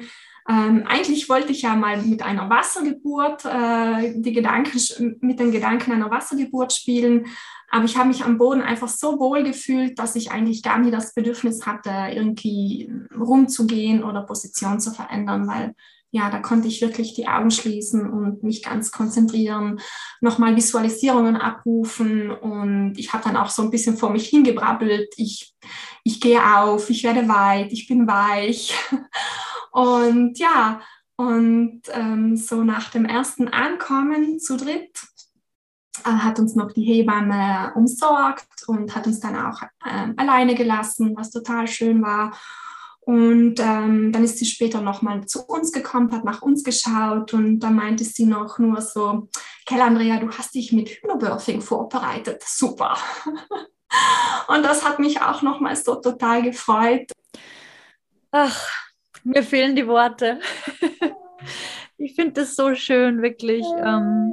Ähm, 0.49 0.84
eigentlich 0.86 1.28
wollte 1.28 1.53
ich 1.53 1.62
ja 1.62 1.74
mal 1.74 2.01
mit 2.03 2.22
einer 2.22 2.49
Wassergeburt, 2.49 3.44
äh, 3.44 4.20
die 4.20 4.32
Gedanken, 4.32 5.18
mit 5.20 5.40
den 5.40 5.51
Gedanken 5.51 5.92
einer 5.92 6.11
Wassergeburt 6.11 6.72
spielen, 6.72 7.26
aber 7.70 7.84
ich 7.84 7.97
habe 7.97 8.09
mich 8.09 8.24
am 8.24 8.38
Boden 8.38 8.62
einfach 8.62 8.88
so 8.88 9.18
wohl 9.18 9.42
gefühlt, 9.42 9.99
dass 9.99 10.14
ich 10.14 10.30
eigentlich 10.30 10.62
gar 10.62 10.78
nie 10.78 10.90
das 10.90 11.14
Bedürfnis 11.14 11.66
hatte, 11.66 11.90
irgendwie 12.12 12.90
rumzugehen 13.16 14.05
oder 14.05 14.22
Position 14.22 14.78
zu 14.78 14.92
verändern, 14.92 15.49
weil 15.49 15.74
ja, 16.11 16.30
da 16.30 16.38
konnte 16.38 16.68
ich 16.68 16.80
wirklich 16.80 17.14
die 17.14 17.28
Augen 17.28 17.50
schließen 17.50 18.09
und 18.09 18.42
mich 18.42 18.62
ganz 18.62 18.90
konzentrieren, 18.90 19.80
nochmal 20.20 20.57
Visualisierungen 20.57 21.36
abrufen 21.36 22.30
und 22.30 22.94
ich 22.96 23.12
habe 23.12 23.24
dann 23.24 23.36
auch 23.36 23.50
so 23.50 23.62
ein 23.62 23.70
bisschen 23.70 23.96
vor 23.96 24.11
mich 24.11 24.28
hingebrabbelt. 24.28 25.12
Ich, 25.16 25.54
ich 26.04 26.20
gehe 26.20 26.40
auf, 26.57 26.88
ich 26.90 27.04
werde 27.04 27.28
weit, 27.28 27.72
ich 27.72 27.86
bin 27.86 28.07
weich. 28.07 28.74
Und 29.72 30.38
ja, 30.38 30.80
und 31.16 31.82
ähm, 31.92 32.36
so 32.36 32.62
nach 32.62 32.90
dem 32.90 33.04
ersten 33.04 33.48
Ankommen 33.48 34.38
zu 34.38 34.57
dritt 34.57 34.98
äh, 36.04 36.11
hat 36.11 36.38
uns 36.38 36.54
noch 36.54 36.72
die 36.72 36.84
Hebamme 36.84 37.72
umsorgt 37.74 38.68
und 38.68 38.94
hat 38.94 39.07
uns 39.07 39.20
dann 39.20 39.36
auch 39.36 39.62
äh, 39.62 40.12
alleine 40.16 40.54
gelassen, 40.54 41.14
was 41.16 41.30
total 41.30 41.66
schön 41.68 42.02
war. 42.02 42.32
Und 43.07 43.61
ähm, 43.61 44.11
dann 44.11 44.24
ist 44.24 44.38
sie 44.38 44.46
später 44.46 44.80
nochmal 44.80 45.24
zu 45.26 45.44
uns 45.46 45.70
gekommen, 45.70 46.11
hat 46.11 46.24
nach 46.24 46.42
uns 46.42 46.64
geschaut 46.64 47.32
und 47.34 47.61
dann 47.61 47.76
meinte 47.76 48.02
sie 48.02 48.26
noch 48.26 48.59
nur 48.59 48.80
so, 48.80 49.28
Kell 49.64 49.80
Andrea, 49.80 50.18
du 50.18 50.28
hast 50.32 50.57
dich 50.57 50.72
mit 50.72 50.88
Hypnobirthing 50.88 51.61
vorbereitet. 51.61 52.42
Super. 52.44 52.98
und 54.48 54.64
das 54.64 54.84
hat 54.84 54.98
mich 54.98 55.22
auch 55.22 55.40
nochmal 55.42 55.76
so 55.76 55.94
total 55.94 56.42
gefreut. 56.42 57.12
Ach, 58.32 58.68
mir 59.22 59.44
fehlen 59.44 59.76
die 59.76 59.86
Worte. 59.86 60.40
ich 61.98 62.16
finde 62.16 62.32
das 62.32 62.57
so 62.57 62.74
schön, 62.74 63.22
wirklich. 63.22 63.64
Ähm, 63.84 64.32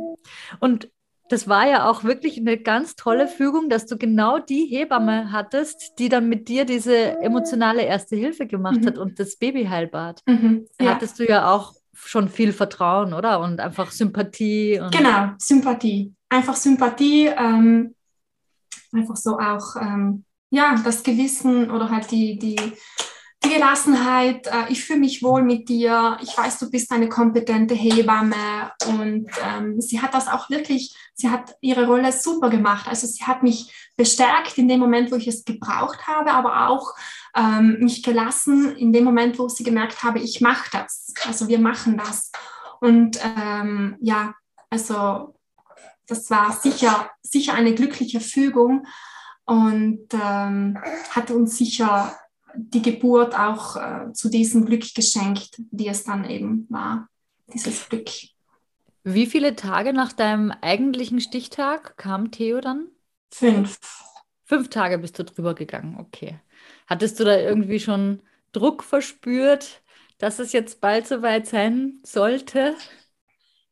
und 0.60 0.90
das 1.30 1.48
war 1.48 1.68
ja 1.68 1.90
auch 1.90 2.04
wirklich 2.04 2.38
eine 2.38 2.58
ganz 2.58 2.96
tolle 2.96 3.28
Fügung, 3.28 3.70
dass 3.70 3.86
du 3.86 3.98
genau 3.98 4.40
die 4.40 4.66
Hebamme 4.66 5.32
hattest, 5.32 5.94
die 6.00 6.10
dann 6.10 6.28
mit 6.30 6.48
dir 6.48 6.66
diese 6.66 7.20
emotionale 7.22 7.84
Erste 7.84 8.16
Hilfe 8.16 8.46
gemacht 8.46 8.82
mhm. 8.82 8.88
hat 8.88 8.98
und 8.98 9.20
das 9.20 9.38
Babyheilbad. 9.38 10.22
Mhm, 10.26 10.68
ja. 10.80 10.86
Da 10.86 10.96
hattest 10.96 11.20
du 11.20 11.28
ja 11.28 11.52
auch 11.52 11.74
schon 11.94 12.30
viel 12.30 12.52
Vertrauen, 12.52 13.14
oder? 13.14 13.40
Und 13.40 13.60
einfach 13.60 13.92
Sympathie. 13.92 14.80
Und 14.80 14.94
genau, 14.94 15.32
Sympathie. 15.38 16.14
Einfach 16.30 16.56
Sympathie, 16.56 17.28
ähm, 17.28 17.96
einfach 18.92 19.16
so 19.16 19.38
auch, 19.40 19.76
ähm, 19.80 20.26
ja, 20.50 20.76
das 20.84 21.04
Gewissen 21.04 21.72
oder 21.72 21.90
halt 21.90 22.12
die, 22.12 22.38
die 22.38 22.58
Gelassenheit, 23.50 24.48
äh, 24.48 24.70
ich 24.70 24.84
fühle 24.84 25.00
mich 25.00 25.22
wohl 25.22 25.44
mit 25.44 25.70
dir, 25.70 26.18
ich 26.22 26.38
weiß, 26.38 26.60
du 26.60 26.72
bist 26.72 26.92
eine 26.92 27.10
kompetente 27.10 27.76
Hebamme 27.76 28.72
und 28.88 29.28
ähm, 29.44 29.80
sie 29.82 30.02
hat 30.02 30.14
das 30.14 30.28
auch 30.28 30.50
wirklich, 30.50 30.96
sie 31.14 31.30
hat 31.30 31.56
ihre 31.62 31.86
Rolle 31.86 32.12
super 32.12 32.50
gemacht. 32.50 32.88
Also 32.88 33.06
sie 33.06 33.24
hat 33.24 33.44
mich 33.44 33.72
bestärkt 33.98 34.58
in 34.58 34.68
dem 34.68 34.80
Moment, 34.80 35.12
wo 35.12 35.16
ich 35.16 35.28
es 35.28 35.46
gebraucht 35.46 36.08
habe, 36.08 36.32
aber 36.32 36.70
auch 36.70 36.94
ähm, 37.36 37.78
mich 37.80 38.02
gelassen 38.02 38.76
in 38.76 38.94
dem 38.94 39.04
Moment, 39.04 39.38
wo 39.38 39.48
sie 39.50 39.64
gemerkt 39.64 40.04
habe, 40.04 40.20
ich 40.20 40.42
mache 40.42 40.70
das. 40.72 41.14
Also 41.26 41.48
wir 41.48 41.60
machen 41.60 41.98
das. 41.98 42.32
Und 42.80 43.20
ähm, 43.38 43.98
ja, 44.02 44.34
also 44.70 45.36
das 46.08 46.30
war 46.30 46.52
sicher, 46.52 47.10
sicher 47.22 47.54
eine 47.54 47.76
glückliche 47.76 48.20
Fügung 48.20 48.86
und 49.46 50.08
ähm, 50.14 50.78
hat 51.12 51.32
uns 51.32 51.58
sicher 51.58 52.18
die 52.56 52.82
Geburt 52.82 53.38
auch 53.38 53.76
äh, 53.76 54.14
zu 54.14 54.30
diesem 54.30 54.66
Glück 54.66 54.94
geschenkt, 54.94 55.62
die 55.72 55.88
es 55.88 56.04
dann 56.04 56.30
eben 56.30 56.68
war, 56.70 57.08
dieses 57.54 57.88
Glück. 57.90 58.10
Wie 59.04 59.26
viele 59.26 59.56
Tage 59.56 59.94
nach 59.94 60.14
deinem 60.14 60.52
eigentlichen 60.62 61.20
Stichtag 61.20 61.98
kam 61.98 62.32
Theo 62.32 62.62
dann? 62.62 62.88
Fünf. 63.32 63.80
Fünf 64.46 64.70
Tage 64.70 64.98
bist 65.00 65.20
du 65.20 65.24
drüber 65.24 65.56
gegangen, 65.56 65.98
okay. 66.00 66.40
Hattest 66.88 67.20
du 67.20 67.24
da 67.24 67.38
irgendwie 67.38 67.80
schon 67.80 68.22
Druck 68.52 68.84
verspürt, 68.84 69.82
dass 70.20 70.40
es 70.40 70.54
jetzt 70.54 70.80
bald 70.80 71.08
soweit 71.08 71.48
sein 71.48 72.00
sollte? 72.04 72.76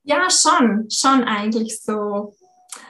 Ja, 0.03 0.29
schon, 0.29 0.89
schon 0.89 1.23
eigentlich 1.23 1.79
so 1.81 2.35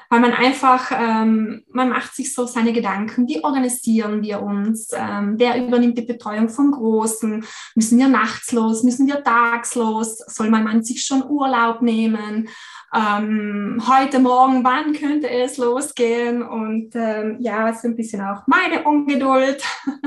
weil 0.09 0.19
man 0.19 0.33
einfach, 0.33 0.91
ähm, 0.93 1.63
man 1.71 1.89
macht 1.89 2.15
sich 2.15 2.33
so 2.33 2.45
seine 2.45 2.73
Gedanken, 2.73 3.27
wie 3.27 3.43
organisieren 3.43 4.21
wir 4.21 4.41
uns, 4.41 4.89
ähm, 4.93 5.35
wer 5.37 5.65
übernimmt 5.65 5.97
die 5.97 6.03
Betreuung 6.03 6.49
von 6.49 6.71
Großen, 6.71 7.45
müssen 7.75 7.97
wir 7.97 8.09
nachts 8.09 8.51
los, 8.51 8.83
müssen 8.83 9.07
wir 9.07 9.23
tags 9.23 9.75
los, 9.75 10.17
soll 10.27 10.49
mein 10.49 10.65
Mann 10.65 10.83
sich 10.83 11.05
schon 11.05 11.23
Urlaub 11.23 11.81
nehmen, 11.81 12.49
ähm, 12.93 13.81
heute 13.87 14.19
Morgen, 14.19 14.65
wann 14.65 14.91
könnte 14.93 15.29
es 15.29 15.57
losgehen 15.57 16.43
und 16.43 16.91
ähm, 16.93 17.37
ja, 17.39 17.69
es 17.69 17.77
ist 17.77 17.85
ein 17.85 17.95
bisschen 17.95 18.21
auch 18.21 18.45
meine 18.47 18.83
Ungeduld. 18.83 19.63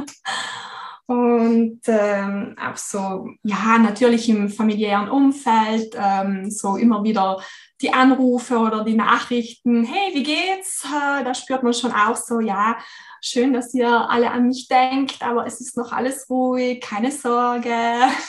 Und 1.07 1.81
ähm, 1.87 2.57
auch 2.59 2.77
so, 2.79 3.29
ja, 3.43 3.77
natürlich 3.79 4.29
im 4.31 4.49
familiären 4.49 5.11
Umfeld, 5.11 5.95
ähm, 5.99 6.51
so 6.51 6.77
immer 6.77 7.05
wieder 7.05 7.43
die 7.83 7.93
Anrufe 7.93 8.57
oder 8.57 8.85
die 8.85 8.95
Nachrichten, 8.95 9.85
hey, 9.85 10.15
wie 10.15 10.23
geht's? 10.23 10.83
Da 10.83 11.35
spürt 11.35 11.63
man 11.63 11.75
schon 11.75 11.93
auch 11.93 12.17
so, 12.17 12.41
ja, 12.41 12.79
schön, 13.21 13.53
dass 13.53 13.75
ihr 13.75 13.89
alle 13.89 14.31
an 14.31 14.49
mich 14.49 14.67
denkt, 14.69 15.23
aber 15.23 15.47
es 15.47 15.61
ist 15.61 15.77
noch 15.77 15.93
alles 15.93 16.29
ruhig, 16.31 16.81
keine 16.81 17.13
Sorge. 17.13 17.75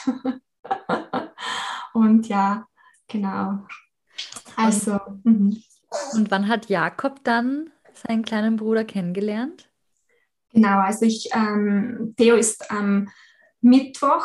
Und 1.94 2.28
ja, 2.28 2.66
genau. 3.08 3.60
Also. 4.54 4.98
Und, 5.24 5.24
mhm. 5.24 5.62
und 6.12 6.30
wann 6.30 6.46
hat 6.48 6.68
Jakob 6.68 7.24
dann 7.24 7.70
seinen 7.94 8.22
kleinen 8.22 8.56
Bruder 8.56 8.84
kennengelernt? 8.84 9.70
Genau, 10.56 10.78
also 10.78 11.04
ich, 11.04 11.28
ähm, 11.34 12.14
Theo 12.16 12.34
ist 12.34 12.70
am 12.70 13.08
Mittwoch 13.60 14.24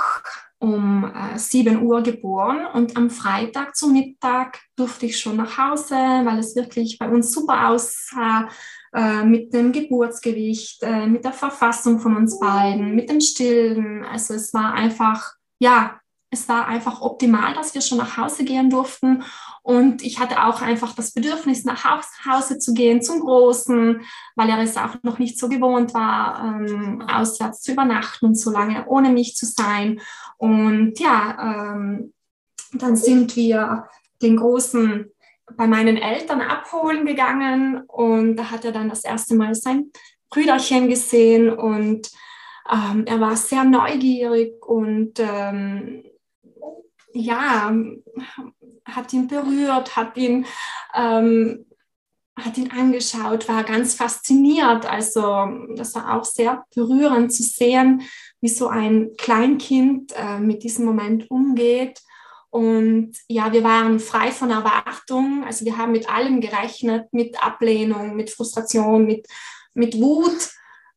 um 0.59 1.03
äh, 1.03 1.37
7 1.37 1.81
Uhr 1.81 2.01
geboren 2.03 2.65
und 2.73 2.95
am 2.95 3.09
Freitag 3.09 3.75
zum 3.75 3.91
Mittag 3.91 4.61
durfte 4.77 5.07
ich 5.07 5.19
schon 5.19 5.35
nach 5.35 5.57
Hause, 5.57 5.93
weil 5.93 6.39
es 6.39 6.55
wirklich 6.55 6.97
bei 6.97 7.09
uns 7.09 7.33
super 7.33 7.67
aussah 7.67 8.47
äh, 8.93 9.25
mit 9.25 9.53
dem 9.53 9.73
Geburtsgewicht, 9.73 10.81
äh, 10.83 11.05
mit 11.05 11.25
der 11.25 11.33
Verfassung 11.33 11.99
von 11.99 12.15
uns 12.15 12.39
beiden, 12.39 12.95
mit 12.95 13.09
dem 13.09 13.19
Stillen. 13.19 14.05
Also 14.05 14.33
es 14.35 14.53
war 14.53 14.73
einfach, 14.73 15.33
ja, 15.59 15.99
es 16.29 16.47
war 16.47 16.65
einfach 16.65 17.01
optimal, 17.01 17.53
dass 17.55 17.75
wir 17.75 17.81
schon 17.81 17.97
nach 17.97 18.15
Hause 18.15 18.45
gehen 18.45 18.69
durften. 18.69 19.23
Und 19.63 20.01
ich 20.03 20.19
hatte 20.19 20.43
auch 20.43 20.61
einfach 20.61 20.95
das 20.95 21.11
Bedürfnis, 21.13 21.65
nach 21.65 21.83
Hause 22.25 22.57
zu 22.57 22.73
gehen, 22.73 23.01
zum 23.01 23.19
Großen, 23.19 24.01
weil 24.35 24.49
er 24.49 24.59
es 24.59 24.75
auch 24.75 24.95
noch 25.03 25.19
nicht 25.19 25.37
so 25.37 25.49
gewohnt 25.49 25.93
war, 25.93 26.43
ähm, 26.43 27.01
auswärts 27.01 27.61
zu 27.61 27.73
übernachten 27.73 28.25
und 28.27 28.35
so 28.35 28.49
lange 28.51 28.85
ohne 28.87 29.09
mich 29.09 29.35
zu 29.35 29.45
sein. 29.45 30.01
Und 30.37 30.99
ja, 30.99 31.73
ähm, 31.75 32.13
dann 32.73 32.95
sind 32.95 33.35
wir 33.35 33.87
den 34.21 34.37
Großen 34.37 35.11
bei 35.57 35.67
meinen 35.67 35.97
Eltern 35.97 36.41
abholen 36.41 37.05
gegangen 37.05 37.83
und 37.87 38.37
da 38.37 38.51
hat 38.51 38.65
er 38.65 38.71
dann 38.71 38.89
das 38.89 39.03
erste 39.03 39.35
Mal 39.35 39.53
sein 39.53 39.91
Brüderchen 40.29 40.87
gesehen 40.87 41.49
und 41.49 42.09
ähm, 42.71 43.03
er 43.05 43.19
war 43.19 43.35
sehr 43.35 43.65
neugierig 43.65 44.65
und 44.65 45.19
ähm, 45.19 46.03
ja, 47.13 47.75
hat 48.85 49.13
ihn 49.13 49.27
berührt, 49.27 49.95
hat 49.95 50.17
ihn, 50.17 50.45
ähm, 50.93 51.65
hat 52.35 52.57
ihn 52.57 52.71
angeschaut, 52.71 53.47
war 53.47 53.63
ganz 53.63 53.95
fasziniert. 53.95 54.85
Also 54.85 55.47
das 55.75 55.95
war 55.95 56.15
auch 56.17 56.25
sehr 56.25 56.63
berührend 56.73 57.33
zu 57.33 57.43
sehen, 57.43 58.03
wie 58.41 58.49
so 58.49 58.67
ein 58.67 59.11
Kleinkind 59.17 60.13
äh, 60.15 60.39
mit 60.39 60.63
diesem 60.63 60.85
Moment 60.85 61.29
umgeht. 61.29 62.01
Und 62.49 63.13
ja, 63.29 63.53
wir 63.53 63.63
waren 63.63 63.99
frei 63.99 64.31
von 64.31 64.49
Erwartung. 64.49 65.45
Also 65.45 65.63
wir 65.63 65.77
haben 65.77 65.93
mit 65.93 66.09
allem 66.09 66.41
gerechnet, 66.41 67.11
mit 67.13 67.41
Ablehnung, 67.41 68.15
mit 68.15 68.29
Frustration, 68.29 69.05
mit, 69.05 69.25
mit 69.73 69.95
Wut. 69.95 70.49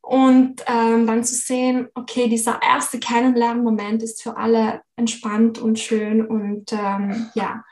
Und 0.05 0.63
ähm, 0.67 1.07
dann 1.07 1.23
zu 1.23 1.33
sehen, 1.33 1.87
okay, 1.95 2.29
dieser 2.29 2.61
erste 2.61 2.99
Kennenlernmoment 2.99 4.03
ist 4.03 4.21
für 4.21 4.37
alle 4.37 4.81
entspannt 4.95 5.57
und 5.57 5.79
schön. 5.79 6.23
Und 6.23 6.71
ähm, 6.73 7.31
ja, 7.33 7.63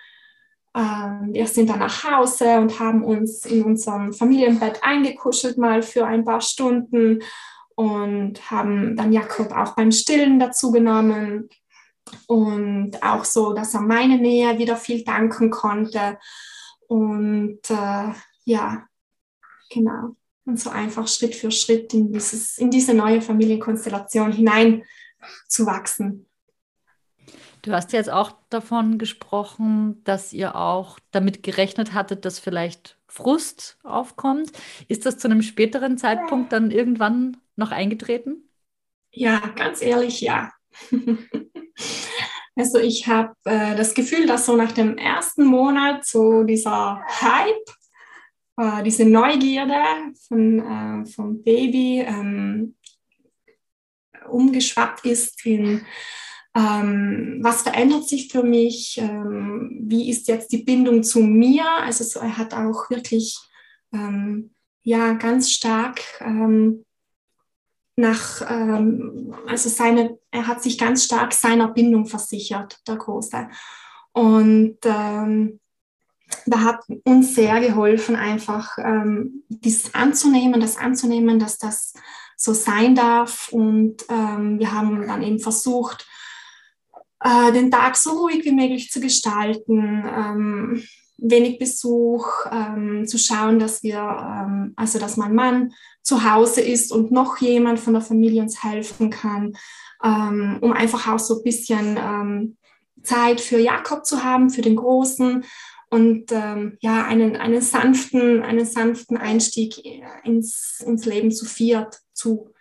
ähm, 0.76 1.30
wir 1.32 1.46
sind 1.46 1.70
dann 1.70 1.78
nach 1.78 2.04
Hause 2.04 2.58
und 2.58 2.80
haben 2.80 3.04
uns 3.04 3.46
in 3.46 3.64
unserem 3.64 4.14
Familienbett 4.14 4.84
eingekuschelt 4.84 5.60
mal 5.60 5.84
für 5.84 6.08
ein 6.08 6.26
paar 6.26 6.42
Stunden 6.42 7.22
und 7.76 8.50
haben 8.50 8.96
dann 8.96 9.14
Jakob 9.14 9.52
auch 9.52 9.76
beim 9.76 9.92
Stillen 9.92 10.40
dazu 10.40 10.72
genommen. 10.72 11.50
Und 12.26 13.04
auch 13.04 13.26
so, 13.26 13.54
dass 13.54 13.76
er 13.76 13.82
meine 13.82 14.18
Nähe 14.18 14.58
wieder 14.58 14.76
viel 14.76 15.04
danken 15.04 15.52
konnte. 15.52 16.18
Und 16.88 17.60
äh, 17.70 18.12
ja, 18.46 18.88
genau 19.70 20.16
und 20.46 20.60
so 20.60 20.70
einfach 20.70 21.08
Schritt 21.08 21.36
für 21.36 21.52
Schritt 21.52 21.94
in, 21.94 22.12
dieses, 22.12 22.58
in 22.58 22.70
diese 22.70 22.94
neue 22.94 23.22
Familienkonstellation 23.22 24.32
hinein 24.32 24.84
zu 25.48 25.66
wachsen. 25.66 26.26
Du 27.62 27.72
hast 27.72 27.94
jetzt 27.94 28.10
auch 28.10 28.34
davon 28.50 28.98
gesprochen, 28.98 30.04
dass 30.04 30.34
ihr 30.34 30.58
auch 30.58 31.00
damit 31.12 31.44
gerechnet 31.44 31.94
hattet, 31.94 32.26
dass 32.26 32.38
vielleicht 32.38 32.98
Frust 33.08 33.78
aufkommt. 33.84 34.52
Ist 34.90 35.06
das 35.06 35.18
zu 35.18 35.30
einem 35.30 35.42
späteren 35.42 35.98
Zeitpunkt 35.98 36.52
dann 36.52 36.72
irgendwann 36.72 37.38
noch 37.56 37.72
eingetreten? 37.72 38.50
Ja, 39.12 39.40
ganz 39.56 39.82
ehrlich, 39.82 40.20
ja. 40.20 40.52
also 42.56 42.80
ich 42.80 43.08
habe 43.08 43.34
äh, 43.46 43.76
das 43.76 43.94
Gefühl, 43.94 44.26
dass 44.26 44.46
so 44.46 44.58
nach 44.58 44.74
dem 44.74 44.98
ersten 44.98 45.46
Monat 45.46 46.06
so 46.06 46.44
dieser 46.44 47.02
Hype 47.22 47.70
äh, 48.58 48.84
diese 48.84 49.06
Neugierde 49.06 49.84
von, 50.28 50.60
äh, 50.60 51.06
vom 51.06 51.44
Baby 51.44 52.02
ähm, 52.02 52.76
umgeschwappt 54.30 55.06
ist 55.06 55.46
in, 55.46 55.86
ähm, 56.56 57.40
was 57.42 57.64
verändert 57.64 58.08
sich 58.08 58.32
für 58.32 58.44
mich, 58.44 58.98
ähm, 59.00 59.82
wie 59.84 60.10
ist 60.10 60.28
jetzt 60.28 60.52
die 60.52 60.64
Bindung 60.64 61.04
zu 61.04 61.20
mir. 61.20 61.66
Also 61.82 62.04
so, 62.04 62.20
er 62.20 62.38
hat 62.38 62.54
auch 62.54 62.90
wirklich 62.90 63.38
ähm, 63.92 64.54
ja 64.84 65.14
ganz 65.14 65.52
stark 65.52 66.02
ähm, 66.20 66.86
nach, 67.96 68.42
ähm, 68.50 69.36
also 69.48 69.70
seine, 69.70 70.18
er 70.32 70.48
hat 70.48 70.64
sich 70.64 70.78
ganz 70.78 71.06
stark 71.06 71.34
seiner 71.34 71.70
Bindung 71.70 72.06
versichert, 72.06 72.80
der 72.88 72.98
Große. 72.98 73.48
Und 74.14 74.78
ähm, 74.84 75.60
da 76.46 76.62
hat 76.62 76.82
uns 77.04 77.36
sehr 77.36 77.60
geholfen, 77.60 78.16
einfach 78.16 78.78
ähm, 78.78 79.44
dies 79.50 79.94
anzunehmen, 79.94 80.62
das 80.62 80.78
anzunehmen, 80.78 81.40
dass 81.40 81.58
das 81.58 81.94
so 82.38 82.54
sein 82.54 82.96
darf. 82.96 83.50
Und 83.52 83.98
ähm, 84.10 84.60
wir 84.60 84.72
haben 84.72 85.08
dann 85.08 85.24
eben 85.24 85.40
versucht, 85.40 86.08
äh, 87.22 87.52
den 87.52 87.72
Tag 87.72 87.96
so 87.96 88.12
ruhig 88.12 88.44
wie 88.46 88.52
möglich 88.52 88.92
zu 88.92 89.00
gestalten, 89.00 90.04
ähm, 90.06 90.84
wenig 91.18 91.58
Besuch, 91.58 92.28
ähm, 92.52 93.08
zu 93.08 93.18
schauen, 93.18 93.60
dass 93.60 93.82
wir, 93.82 94.00
ähm, 94.00 94.74
also 94.76 95.00
dass 95.00 95.16
mein 95.16 95.34
Mann 95.34 95.72
zu 96.02 96.30
Hause 96.30 96.62
ist 96.62 96.92
und 96.92 97.12
noch 97.12 97.38
jemand 97.38 97.80
von 97.80 97.94
der 97.94 98.02
Familie 98.02 98.42
uns 98.42 98.62
helfen 98.62 99.10
kann, 99.10 99.54
ähm, 100.04 100.58
um 100.60 100.74
einfach 100.74 101.08
auch 101.08 101.20
so 101.20 101.38
ein 101.38 101.44
bisschen 101.44 102.58
Zeit 103.04 103.42
für 103.42 103.60
Jakob 103.60 104.06
zu 104.06 104.24
haben, 104.24 104.50
für 104.50 104.62
den 104.62 104.76
Großen 104.76 105.46
und 105.94 106.32
ähm, 106.32 106.76
ja, 106.82 107.06
einen, 107.06 107.36
einen, 107.36 107.62
sanften, 107.62 108.42
einen 108.42 108.66
sanften 108.66 109.16
Einstieg 109.16 109.78
ins, 110.24 110.80
ins 110.84 111.06
Leben 111.06 111.32
zu 111.32 111.46
viert 111.46 112.00
zu 112.14 112.52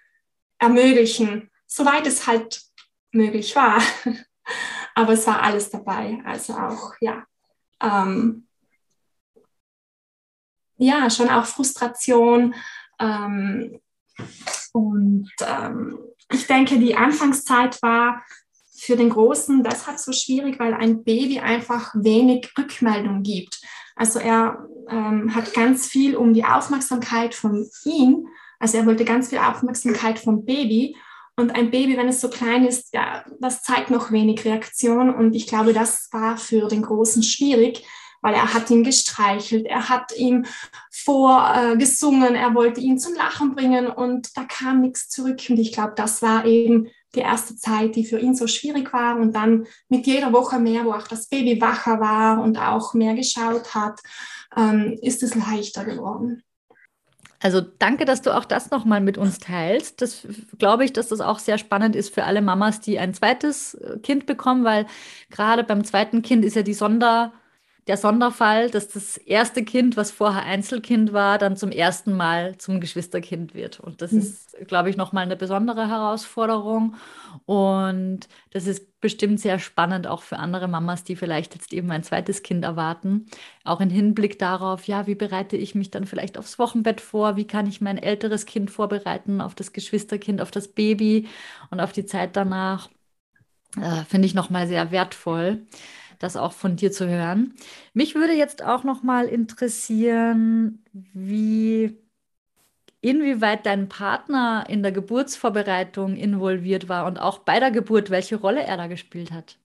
ermöglichen, 0.59 1.51
soweit 1.66 2.07
es 2.07 2.26
halt 2.26 2.61
möglich 3.11 3.57
war. 3.57 3.80
Aber 4.95 5.14
es 5.14 5.26
war 5.26 5.43
alles 5.43 5.70
dabei. 5.70 6.20
Also 6.26 6.53
auch, 6.53 6.93
ja, 7.01 7.24
ähm, 7.80 8.47
ja, 10.76 11.09
schon 11.09 11.30
auch 11.30 11.47
Frustration. 11.47 12.55
Ähm, 12.99 13.80
und 14.74 15.33
ähm, 15.41 15.99
ich 16.30 16.47
denke, 16.47 16.78
die 16.78 16.97
Anfangszeit 16.97 17.80
war 17.80 18.22
für 18.83 18.97
den 18.97 19.11
Großen 19.11 19.62
deshalb 19.62 19.99
so 20.01 20.11
schwierig, 20.11 20.59
weil 20.59 20.74
ein 20.74 21.05
Baby 21.05 21.39
einfach 21.39 21.95
wenig 21.95 22.53
Rückmeldung 22.59 23.22
gibt. 23.22 23.61
Also 23.95 24.18
er 24.18 24.66
ähm, 24.89 25.33
hat 25.37 25.55
ganz 25.55 25.87
viel 25.87 26.16
um 26.16 26.35
die 26.35 26.45
Aufmerksamkeit 26.45 27.33
von 27.37 27.70
ihm. 27.85 28.26
Also 28.59 28.78
er 28.78 28.87
wollte 28.87 29.05
ganz 29.05 29.28
viel 29.28 29.39
Aufmerksamkeit 29.39 30.18
vom 30.18 30.45
Baby. 30.45 30.97
Und 31.37 31.55
ein 31.55 31.70
Baby, 31.70 31.97
wenn 31.97 32.09
es 32.09 32.20
so 32.20 32.28
klein 32.28 32.66
ist, 32.66 32.93
ja, 32.93 33.24
das 33.39 33.62
zeigt 33.62 33.91
noch 33.91 34.11
wenig 34.11 34.45
Reaktion. 34.45 35.14
Und 35.14 35.37
ich 35.37 35.47
glaube, 35.47 35.72
das 35.72 36.09
war 36.11 36.37
für 36.37 36.66
den 36.66 36.83
Großen 36.83 37.22
schwierig, 37.22 37.87
weil 38.20 38.35
er 38.35 38.53
hat 38.53 38.68
ihn 38.68 38.83
gestreichelt, 38.83 39.66
er 39.66 39.91
hat 39.91 40.12
ihm 40.16 40.45
vorgesungen, 40.91 42.35
äh, 42.35 42.41
er 42.41 42.55
wollte 42.57 42.80
ihn 42.80 42.99
zum 42.99 43.14
Lachen 43.14 43.55
bringen 43.55 43.87
und 43.87 44.37
da 44.37 44.43
kam 44.43 44.80
nichts 44.80 45.09
zurück. 45.09 45.41
Und 45.49 45.59
ich 45.59 45.70
glaube, 45.70 45.93
das 45.95 46.20
war 46.20 46.45
eben 46.47 46.89
die 47.15 47.21
erste 47.21 47.57
Zeit, 47.57 47.97
die 47.97 48.05
für 48.05 48.19
ihn 48.19 48.35
so 48.35 48.47
schwierig 48.47 48.93
war. 48.93 49.19
Und 49.19 49.35
dann 49.35 49.67
mit 49.89 50.07
jeder 50.07 50.33
Woche 50.33 50.59
mehr, 50.59 50.85
wo 50.85 50.93
auch 50.93 51.07
das 51.07 51.29
Baby 51.29 51.61
wacher 51.61 52.01
war 52.01 52.43
und 52.43 52.59
auch 52.59 52.95
mehr 52.95 53.15
geschaut 53.15 53.75
hat, 53.75 54.01
ähm, 54.57 54.99
ist 55.03 55.23
es 55.23 55.35
leichter 55.35 55.85
geworden. 55.85 56.43
Also 57.43 57.61
danke, 57.61 58.05
dass 58.05 58.23
du 58.23 58.35
auch 58.35 58.45
das 58.45 58.71
nochmal 58.71 59.01
mit 59.01 59.19
uns 59.19 59.41
teilst. 59.41 60.01
Das 60.01 60.27
glaube 60.59 60.85
ich, 60.85 60.93
dass 60.93 61.09
das 61.09 61.21
auch 61.21 61.41
sehr 61.41 61.59
spannend 61.59 61.97
ist 61.97 62.15
für 62.15 62.23
alle 62.23 62.41
Mamas, 62.41 62.81
die 62.81 63.01
ein 63.01 63.15
zweites 63.15 63.75
äh, 63.75 63.99
Kind 63.99 64.27
bekommen, 64.27 64.65
weil 64.65 64.87
gerade 65.29 65.65
beim 65.65 65.83
zweiten 65.85 66.23
Kind 66.23 66.45
ist 66.45 66.55
ja 66.55 66.63
die 66.63 66.75
Sonder 66.75 67.33
der 67.89 67.97
Sonderfall, 67.97 68.70
dass 68.70 68.87
das 68.89 69.16
erste 69.16 69.64
Kind, 69.64 69.97
was 69.97 70.12
vorher 70.12 70.45
Einzelkind 70.45 71.12
war, 71.12 71.39
dann 71.39 71.57
zum 71.57 71.72
ersten 71.72 72.12
Mal 72.12 72.57
zum 72.59 72.80
Geschwisterkind 72.80 73.55
wird. 73.55 73.80
Und 73.80 74.03
das 74.03 74.12
mhm. 74.12 74.20
ist, 74.20 74.57
glaube 74.68 74.89
ich, 74.89 74.97
nochmal 74.97 75.24
eine 75.24 75.35
besondere 75.35 75.89
Herausforderung. 75.89 76.95
Und 77.45 78.28
das 78.53 78.68
ist 78.68 79.01
bestimmt 79.01 79.41
sehr 79.41 79.59
spannend 79.59 80.07
auch 80.07 80.22
für 80.22 80.39
andere 80.39 80.68
Mamas, 80.68 81.03
die 81.03 81.16
vielleicht 81.16 81.55
jetzt 81.55 81.72
eben 81.72 81.91
ein 81.91 82.05
zweites 82.05 82.45
Kind 82.45 82.64
erwarten. 82.64 83.26
Auch 83.64 83.80
im 83.80 83.91
Hinblick 83.91 84.39
darauf, 84.39 84.87
ja, 84.87 85.09
wie 85.09 85.16
bereite 85.16 85.57
ich 85.57 85.74
mich 85.74 85.91
dann 85.91 86.07
vielleicht 86.07 86.39
aufs 86.39 86.61
Wochenbett 86.61 87.01
vor? 87.01 87.35
Wie 87.37 87.49
kann 87.49 87.66
ich 87.66 87.80
mein 87.80 87.99
älteres 87.99 88.47
Kind 88.47 88.70
vorbereiten 88.70 89.41
auf 89.41 89.57
das 89.57 89.72
Geschwisterkind, 89.72 90.41
auf 90.41 90.53
das 90.53 90.68
Baby 90.68 91.26
und 91.70 91.80
auf 91.80 91.91
die 91.91 92.07
Zeit 92.07 92.37
danach? 92.37 92.91
Äh, 93.76 94.05
Finde 94.05 94.26
ich 94.26 94.35
nochmal 94.35 94.68
sehr 94.68 94.93
wertvoll 94.93 95.66
das 96.23 96.37
auch 96.37 96.53
von 96.53 96.77
dir 96.77 96.93
zu 96.93 97.09
hören. 97.09 97.55
Mich 97.95 98.14
würde 98.14 98.33
jetzt 98.33 98.62
auch 98.62 98.85
noch 98.85 99.03
mal 99.03 99.27
interessieren, 99.27 100.85
wie 100.93 101.99
inwieweit 103.01 103.66
dein 103.66 103.89
Partner 103.89 104.64
in 104.68 104.83
der 104.83 104.93
Geburtsvorbereitung 104.93 106.16
involviert 106.16 106.89
war 106.89 107.07
und 107.07 107.18
auch 107.18 107.39
bei 107.39 107.59
der 107.59 107.70
Geburt, 107.70 108.11
welche 108.11 108.37
Rolle 108.37 108.62
er 108.62 108.77
da 108.77 108.87
gespielt 108.87 109.33
hat. 109.33 109.59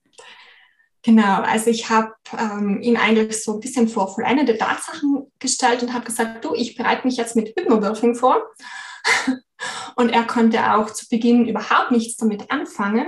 Genau, 1.02 1.42
also 1.42 1.70
ich 1.70 1.88
habe 1.88 2.12
ähm, 2.36 2.80
ihn 2.82 2.96
eigentlich 2.96 3.42
so 3.42 3.54
ein 3.54 3.60
bisschen 3.60 3.88
vor 3.88 4.12
vollendete 4.12 4.58
Tatsachen 4.58 5.30
gestellt 5.38 5.82
und 5.82 5.94
habe 5.94 6.04
gesagt, 6.04 6.44
du, 6.44 6.54
ich 6.54 6.76
bereite 6.76 7.06
mich 7.06 7.16
jetzt 7.16 7.36
mit 7.36 7.56
Hypnobirthing 7.56 8.16
vor. 8.16 8.42
und 9.96 10.10
er 10.10 10.24
konnte 10.24 10.74
auch 10.74 10.90
zu 10.90 11.08
Beginn 11.08 11.46
überhaupt 11.46 11.92
nichts 11.92 12.16
damit 12.16 12.50
anfangen. 12.50 13.06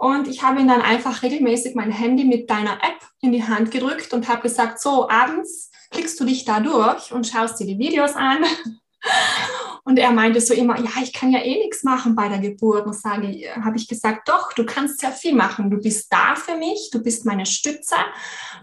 Und 0.00 0.28
ich 0.28 0.42
habe 0.42 0.62
ihm 0.62 0.68
dann 0.68 0.80
einfach 0.80 1.22
regelmäßig 1.22 1.74
mein 1.74 1.90
Handy 1.90 2.24
mit 2.24 2.48
deiner 2.48 2.82
App 2.82 3.06
in 3.20 3.32
die 3.32 3.44
Hand 3.44 3.70
gedrückt 3.70 4.14
und 4.14 4.28
habe 4.28 4.40
gesagt, 4.40 4.80
so, 4.80 5.10
abends 5.10 5.70
klickst 5.90 6.18
du 6.18 6.24
dich 6.24 6.46
da 6.46 6.60
durch 6.60 7.12
und 7.12 7.26
schaust 7.26 7.60
dir 7.60 7.66
die 7.66 7.78
Videos 7.78 8.16
an. 8.16 8.42
Und 9.84 9.98
er 9.98 10.12
meinte 10.12 10.40
so 10.40 10.54
immer, 10.54 10.78
ja, 10.78 10.90
ich 11.02 11.12
kann 11.12 11.32
ja 11.32 11.40
eh 11.40 11.58
nichts 11.58 11.82
machen 11.82 12.14
bei 12.14 12.28
der 12.28 12.38
Geburt. 12.38 12.86
Und 12.86 12.94
sage, 12.94 13.26
habe 13.62 13.76
ich 13.76 13.88
gesagt, 13.88 14.28
doch, 14.28 14.52
du 14.52 14.64
kannst 14.64 15.00
sehr 15.00 15.10
viel 15.10 15.34
machen. 15.34 15.70
Du 15.70 15.78
bist 15.78 16.12
da 16.12 16.36
für 16.36 16.56
mich, 16.56 16.90
du 16.92 17.02
bist 17.02 17.24
meine 17.24 17.46
Stütze. 17.46 17.96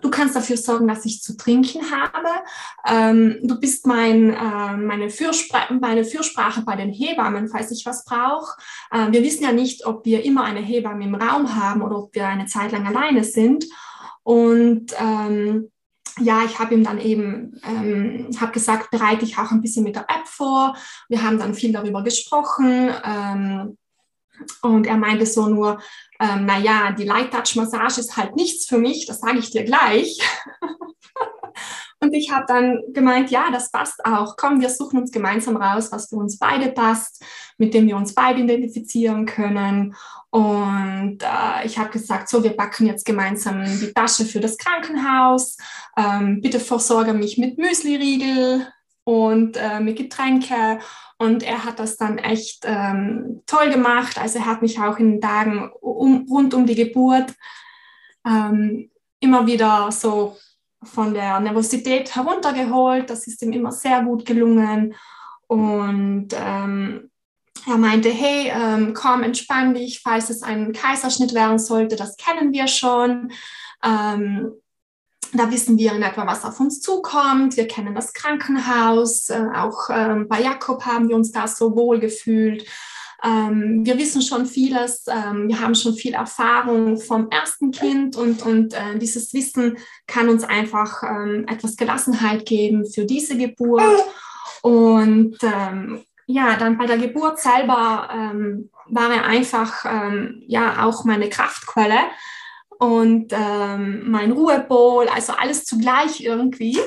Du 0.01 0.09
kannst 0.09 0.35
dafür 0.35 0.57
sorgen, 0.57 0.87
dass 0.87 1.05
ich 1.05 1.21
zu 1.21 1.35
trinken 1.35 1.81
habe. 1.91 2.29
Ähm, 2.87 3.39
du 3.43 3.59
bist 3.59 3.87
mein, 3.87 4.33
äh, 4.33 4.77
meine, 4.77 5.09
Fürspr 5.09 5.73
meine 5.81 6.05
Fürsprache 6.05 6.61
bei 6.61 6.75
den 6.75 6.93
Hebammen, 6.93 7.49
falls 7.49 7.71
ich 7.71 7.85
was 7.85 8.05
brauche. 8.05 8.55
Äh, 8.91 9.11
wir 9.11 9.23
wissen 9.23 9.43
ja 9.43 9.51
nicht, 9.51 9.85
ob 9.85 10.05
wir 10.05 10.23
immer 10.23 10.43
eine 10.43 10.61
Hebamme 10.61 11.03
im 11.03 11.15
Raum 11.15 11.55
haben 11.55 11.81
oder 11.81 11.97
ob 11.97 12.15
wir 12.15 12.27
eine 12.27 12.45
Zeit 12.45 12.71
lang 12.71 12.85
alleine 12.85 13.23
sind. 13.23 13.65
Und 14.23 14.93
ähm, 14.99 15.71
ja, 16.19 16.43
ich 16.45 16.59
habe 16.59 16.73
ihm 16.73 16.83
dann 16.83 16.99
eben, 16.99 17.59
ähm, 17.63 18.29
habe 18.39 18.51
gesagt, 18.51 18.91
bereite 18.91 19.25
ich 19.25 19.37
auch 19.37 19.51
ein 19.51 19.61
bisschen 19.61 19.83
mit 19.83 19.95
der 19.95 20.03
App 20.03 20.27
vor. 20.27 20.75
Wir 21.09 21.23
haben 21.23 21.39
dann 21.39 21.53
viel 21.53 21.71
darüber 21.71 22.03
gesprochen. 22.03 22.91
Ähm, 23.03 23.77
und 24.61 24.85
er 24.85 24.97
meinte 24.97 25.25
so 25.25 25.47
nur, 25.47 25.79
ähm, 26.19 26.45
naja, 26.45 26.91
die 26.91 27.05
Light 27.05 27.31
Touch 27.31 27.55
Massage 27.55 27.99
ist 27.99 28.17
halt 28.17 28.35
nichts 28.35 28.67
für 28.67 28.77
mich, 28.77 29.05
das 29.05 29.19
sage 29.19 29.39
ich 29.39 29.51
dir 29.51 29.63
gleich. 29.63 30.19
und 31.99 32.13
ich 32.13 32.31
habe 32.31 32.45
dann 32.47 32.81
gemeint, 32.93 33.31
ja, 33.31 33.49
das 33.51 33.71
passt 33.71 34.05
auch. 34.05 34.35
Komm, 34.37 34.61
wir 34.61 34.69
suchen 34.69 34.99
uns 34.99 35.11
gemeinsam 35.11 35.57
raus, 35.57 35.91
was 35.91 36.09
für 36.09 36.17
uns 36.17 36.37
beide 36.37 36.69
passt, 36.69 37.23
mit 37.57 37.73
dem 37.73 37.87
wir 37.87 37.97
uns 37.97 38.13
beide 38.13 38.41
identifizieren 38.41 39.25
können. 39.25 39.95
Und 40.29 41.19
äh, 41.23 41.65
ich 41.65 41.79
habe 41.79 41.89
gesagt, 41.89 42.29
so, 42.29 42.43
wir 42.43 42.55
backen 42.55 42.85
jetzt 42.85 43.05
gemeinsam 43.05 43.63
die 43.65 43.93
Tasche 43.93 44.25
für 44.25 44.39
das 44.39 44.57
Krankenhaus. 44.57 45.57
Ähm, 45.97 46.39
bitte 46.41 46.59
versorge 46.59 47.13
mich 47.13 47.39
mit 47.39 47.57
Müsli-Riegel 47.57 48.67
und 49.03 49.57
äh, 49.57 49.79
mit 49.79 49.97
Getränke. 49.97 50.79
Und 51.17 51.41
er 51.41 51.65
hat 51.65 51.79
das 51.79 51.97
dann 51.97 52.19
echt 52.19 52.63
ähm, 52.65 53.41
toll 53.47 53.71
gemacht. 53.71 54.19
Also 54.19 54.37
er 54.37 54.45
hat 54.45 54.61
mich 54.61 54.79
auch 54.79 54.99
in 54.99 55.13
den 55.13 55.21
Tagen 55.21 55.71
um, 55.81 56.27
rund 56.29 56.53
um 56.53 56.67
die 56.67 56.75
Geburt 56.75 57.33
ähm, 58.23 58.91
immer 59.19 59.47
wieder 59.47 59.91
so 59.91 60.37
von 60.83 61.13
der 61.13 61.39
Nervosität 61.39 62.15
heruntergeholt. 62.15 63.09
Das 63.09 63.27
ist 63.27 63.41
ihm 63.41 63.51
immer 63.51 63.71
sehr 63.71 64.03
gut 64.03 64.25
gelungen. 64.25 64.95
Und 65.47 66.29
ähm, 66.33 67.09
er 67.65 67.77
meinte, 67.77 68.09
hey, 68.09 68.51
ähm, 68.53 68.93
komm, 68.93 69.23
entspann 69.23 69.73
dich, 69.73 70.01
falls 70.01 70.29
es 70.29 70.43
ein 70.43 70.73
Kaiserschnitt 70.73 71.33
werden 71.33 71.59
sollte, 71.59 71.95
das 71.95 72.15
kennen 72.17 72.53
wir 72.53 72.67
schon. 72.67 73.31
Ähm, 73.83 74.53
da 75.33 75.51
wissen 75.51 75.77
wir 75.77 75.93
in 75.93 76.03
etwa, 76.03 76.25
was 76.25 76.45
auf 76.45 76.59
uns 76.59 76.79
zukommt. 76.79 77.57
Wir 77.57 77.67
kennen 77.67 77.93
das 77.93 78.13
Krankenhaus. 78.13 79.29
Äh, 79.29 79.47
auch 79.53 79.89
ähm, 79.89 80.27
bei 80.27 80.41
Jakob 80.41 80.85
haben 80.85 81.09
wir 81.09 81.15
uns 81.15 81.31
da 81.31 81.47
so 81.47 81.75
wohl 81.75 81.99
gefühlt. 81.99 82.65
Ähm, 83.23 83.85
wir 83.85 83.97
wissen 83.97 84.21
schon 84.21 84.45
vieles. 84.45 85.05
Ähm, 85.07 85.47
wir 85.47 85.59
haben 85.59 85.75
schon 85.75 85.95
viel 85.95 86.13
Erfahrung 86.13 86.99
vom 86.99 87.29
ersten 87.29 87.71
Kind 87.71 88.15
und, 88.15 88.45
und 88.45 88.73
äh, 88.73 88.97
dieses 88.99 89.33
Wissen 89.33 89.77
kann 90.05 90.29
uns 90.29 90.43
einfach 90.43 91.03
ähm, 91.03 91.45
etwas 91.47 91.77
Gelassenheit 91.77 92.45
geben 92.45 92.85
für 92.85 93.05
diese 93.05 93.37
Geburt. 93.37 93.83
Und 94.61 95.37
ähm, 95.41 96.03
ja, 96.25 96.57
dann 96.57 96.77
bei 96.77 96.85
der 96.85 96.97
Geburt 96.97 97.39
selber 97.39 98.09
ähm, 98.13 98.69
war 98.87 99.13
er 99.13 99.25
einfach 99.25 99.85
ähm, 99.85 100.43
ja 100.45 100.85
auch 100.85 101.05
meine 101.05 101.29
Kraftquelle 101.29 101.99
und 102.79 103.33
ähm, 103.33 104.03
mein 104.09 104.31
Ruhepol, 104.31 105.07
also 105.07 105.33
alles 105.33 105.65
zugleich 105.65 106.21
irgendwie. 106.21 106.77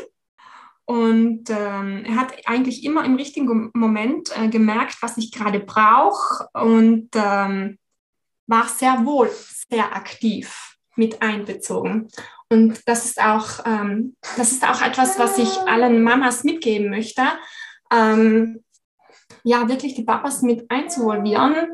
Und 0.90 1.48
ähm, 1.50 2.04
er 2.04 2.16
hat 2.16 2.34
eigentlich 2.46 2.82
immer 2.82 3.04
im 3.04 3.14
richtigen 3.14 3.70
Moment 3.74 4.36
äh, 4.36 4.48
gemerkt, 4.48 4.96
was 5.02 5.18
ich 5.18 5.30
gerade 5.30 5.60
brauche 5.60 6.48
und 6.52 7.10
ähm, 7.14 7.78
war 8.48 8.66
sehr 8.66 9.06
wohl 9.06 9.30
sehr 9.70 9.94
aktiv 9.94 10.76
mit 10.96 11.22
einbezogen. 11.22 12.08
Und 12.48 12.80
das 12.88 13.04
ist 13.04 13.22
auch, 13.22 13.64
ähm, 13.66 14.16
das 14.36 14.50
ist 14.50 14.68
auch 14.68 14.82
etwas, 14.82 15.16
was 15.16 15.38
ich 15.38 15.60
allen 15.60 16.02
Mamas 16.02 16.42
mitgeben 16.42 16.90
möchte. 16.90 17.22
Ähm, 17.92 18.64
ja, 19.44 19.68
wirklich 19.68 19.94
die 19.94 20.02
Papas 20.02 20.42
mit 20.42 20.68
einzuvolvieren, 20.72 21.68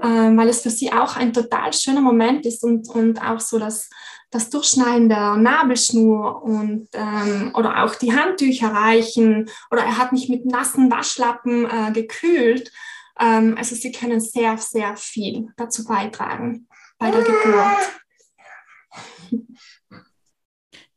äh, 0.00 0.36
weil 0.36 0.48
es 0.48 0.62
für 0.62 0.70
sie 0.70 0.92
auch 0.92 1.16
ein 1.16 1.32
total 1.32 1.72
schöner 1.72 2.00
Moment 2.00 2.46
ist 2.46 2.62
und, 2.62 2.88
und 2.88 3.20
auch 3.22 3.40
so 3.40 3.58
das, 3.58 3.88
das 4.30 4.50
Durchschneiden 4.50 5.08
der 5.08 5.36
Nabelschnur 5.36 6.42
und, 6.42 6.88
ähm, 6.92 7.52
oder 7.54 7.84
auch 7.84 7.94
die 7.94 8.14
Handtücher 8.14 8.68
reichen 8.68 9.48
oder 9.70 9.82
er 9.82 9.98
hat 9.98 10.12
mich 10.12 10.28
mit 10.28 10.44
nassen 10.44 10.90
Waschlappen 10.90 11.66
äh, 11.66 11.92
gekühlt. 11.92 12.70
Ähm, 13.18 13.54
also 13.56 13.74
sie 13.74 13.92
können 13.92 14.20
sehr, 14.20 14.58
sehr 14.58 14.96
viel 14.96 15.48
dazu 15.56 15.84
beitragen 15.84 16.68
bei 16.98 17.10
der 17.10 17.22
Geburt. 17.22 17.92